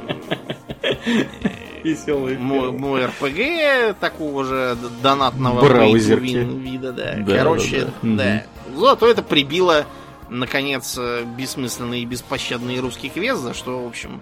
Веселый 1.85 2.37
мой, 2.39 2.73
мой 2.73 3.07
РПГ 3.07 3.99
такого 4.01 4.45
же 4.45 4.77
донатного 5.03 5.61
вида, 5.95 6.93
да. 6.93 7.17
Короче, 7.27 7.89
да. 8.03 8.45
Зато 8.77 9.09
это 9.09 9.23
прибило, 9.23 9.87
наконец, 10.29 10.99
бессмысленный 11.37 12.03
и 12.03 12.05
беспощадный 12.05 12.81
русский 12.81 13.09
квест, 13.09 13.41
за 13.41 13.55
что, 13.55 13.85
в 13.85 13.87
общем, 13.87 14.21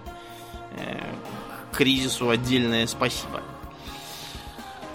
кризису 1.73 2.29
отдельное 2.29 2.87
спасибо. 2.87 3.41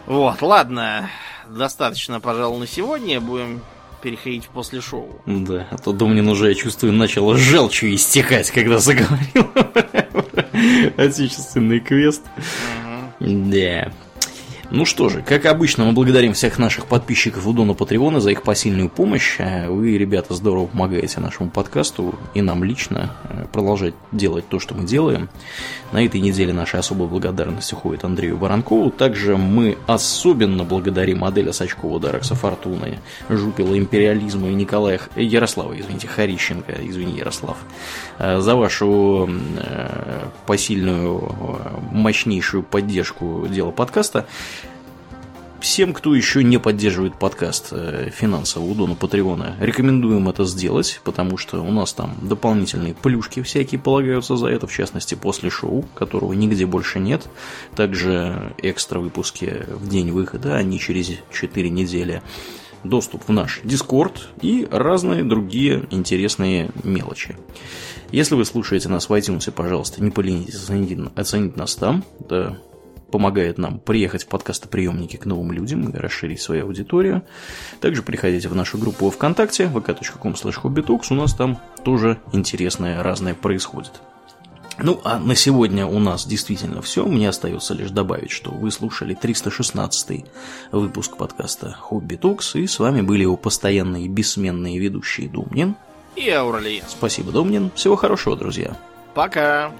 Вот, 0.06 0.42
ладно, 0.42 1.10
достаточно, 1.48 2.20
пожалуй, 2.20 2.58
на 2.60 2.66
сегодня. 2.66 3.20
Будем 3.20 3.60
переходить 4.02 4.46
в 4.46 4.48
после 4.48 4.80
шоу. 4.80 5.20
Да, 5.26 5.68
а 5.70 5.78
то 5.78 5.92
Домнин 5.92 6.28
уже, 6.28 6.48
я 6.48 6.54
чувствую, 6.54 6.92
начал 6.92 7.34
желчью 7.36 7.94
истекать, 7.94 8.50
когда 8.50 8.78
заговорил 8.78 9.48
отечественный 10.96 11.80
квест. 11.80 12.22
Да. 13.20 13.92
Ну 14.74 14.86
что 14.86 15.10
же, 15.10 15.20
как 15.20 15.44
обычно, 15.44 15.84
мы 15.84 15.92
благодарим 15.92 16.32
всех 16.32 16.58
наших 16.58 16.86
подписчиков 16.86 17.46
у 17.46 17.52
Дона 17.52 17.74
Патреона 17.74 18.20
за 18.20 18.30
их 18.30 18.42
посильную 18.42 18.88
помощь. 18.88 19.34
Э, 19.36 19.68
вы, 19.68 19.98
ребята, 19.98 20.32
здорово 20.32 20.64
помогаете 20.64 21.20
нашему 21.20 21.50
подкасту 21.50 22.14
и 22.32 22.40
нам 22.40 22.64
лично 22.64 23.14
э, 23.24 23.44
продолжать 23.52 23.92
делать 24.12 24.48
то, 24.48 24.58
что 24.58 24.74
мы 24.74 24.84
делаем. 24.84 25.28
На 25.92 26.02
этой 26.02 26.22
неделе 26.22 26.54
наша 26.54 26.78
особая 26.78 27.06
благодарность 27.06 27.70
уходит 27.74 28.04
Андрею 28.04 28.38
Баранкову. 28.38 28.90
Также 28.90 29.36
мы 29.36 29.76
особенно 29.86 30.64
благодарим 30.64 31.22
Аделя 31.22 31.52
Сачкова, 31.52 32.00
Даракса 32.00 32.34
Фортуны, 32.34 32.98
Жупила 33.28 33.76
Империализма 33.76 34.48
и 34.48 34.54
Николая 34.54 34.98
Ярослава, 35.16 35.78
извините, 35.78 36.06
Харищенко, 36.06 36.72
извини, 36.80 37.18
Ярослав, 37.18 37.58
э, 38.18 38.40
за 38.40 38.56
вашу 38.56 39.28
посильную, 40.46 41.30
мощнейшую 41.90 42.62
поддержку 42.62 43.46
дела 43.50 43.70
подкаста. 43.70 44.26
Всем, 45.62 45.92
кто 45.92 46.12
еще 46.12 46.42
не 46.42 46.58
поддерживает 46.58 47.14
подкаст 47.14 47.68
э, 47.70 48.10
финансово 48.12 48.64
у 48.64 48.74
Дона 48.74 48.96
Патреона, 48.96 49.54
рекомендуем 49.60 50.28
это 50.28 50.44
сделать, 50.44 51.00
потому 51.04 51.38
что 51.38 51.62
у 51.62 51.70
нас 51.70 51.92
там 51.92 52.16
дополнительные 52.20 52.94
плюшки 52.94 53.42
всякие 53.42 53.80
полагаются 53.80 54.36
за 54.36 54.48
это, 54.48 54.66
в 54.66 54.72
частности, 54.72 55.14
после 55.14 55.50
шоу, 55.50 55.84
которого 55.94 56.32
нигде 56.32 56.66
больше 56.66 56.98
нет. 56.98 57.28
Также 57.76 58.52
экстра 58.58 58.98
выпуски 58.98 59.64
в 59.68 59.88
день 59.88 60.10
выхода, 60.10 60.60
не 60.64 60.80
через 60.80 61.12
4 61.32 61.70
недели. 61.70 62.22
Доступ 62.82 63.28
в 63.28 63.32
наш 63.32 63.60
Дискорд 63.62 64.30
и 64.40 64.66
разные 64.68 65.22
другие 65.22 65.86
интересные 65.90 66.72
мелочи. 66.82 67.36
Если 68.10 68.34
вы 68.34 68.44
слушаете 68.44 68.88
нас 68.88 69.08
в 69.08 69.12
iTunes, 69.12 69.48
пожалуйста, 69.52 70.02
не 70.02 70.10
поленитесь 70.10 70.56
оценить, 71.14 71.56
нас 71.56 71.76
там. 71.76 72.02
Это 72.18 72.58
помогает 73.12 73.58
нам 73.58 73.78
приехать 73.78 74.24
в 74.24 74.26
подкастоприемники 74.26 75.16
к 75.16 75.26
новым 75.26 75.52
людям 75.52 75.88
и 75.88 75.96
расширить 75.96 76.40
свою 76.40 76.64
аудиторию. 76.64 77.22
Также 77.80 78.02
приходите 78.02 78.48
в 78.48 78.56
нашу 78.56 78.78
группу 78.78 79.08
ВКонтакте, 79.10 79.70
vk.com 79.72 80.32
slash 80.32 81.02
у 81.10 81.14
нас 81.14 81.34
там 81.34 81.60
тоже 81.84 82.18
интересное 82.32 83.02
разное 83.02 83.34
происходит. 83.34 83.92
Ну, 84.78 85.00
а 85.04 85.18
на 85.18 85.34
сегодня 85.34 85.86
у 85.86 85.98
нас 85.98 86.26
действительно 86.26 86.80
все. 86.80 87.04
Мне 87.04 87.28
остается 87.28 87.74
лишь 87.74 87.90
добавить, 87.90 88.30
что 88.30 88.50
вы 88.50 88.70
слушали 88.70 89.14
316 89.14 90.24
выпуск 90.72 91.16
подкаста 91.16 91.76
Хобби 91.78 92.16
Токс, 92.16 92.56
и 92.56 92.66
с 92.66 92.78
вами 92.78 93.02
были 93.02 93.22
его 93.22 93.36
постоянные 93.36 94.08
бессменные 94.08 94.78
ведущие 94.78 95.28
Думнин 95.28 95.76
и 96.16 96.30
Ауралиен. 96.30 96.84
Спасибо, 96.88 97.32
Думнин. 97.32 97.70
Всего 97.74 97.96
хорошего, 97.96 98.36
друзья. 98.36 98.76
Пока. 99.14 99.70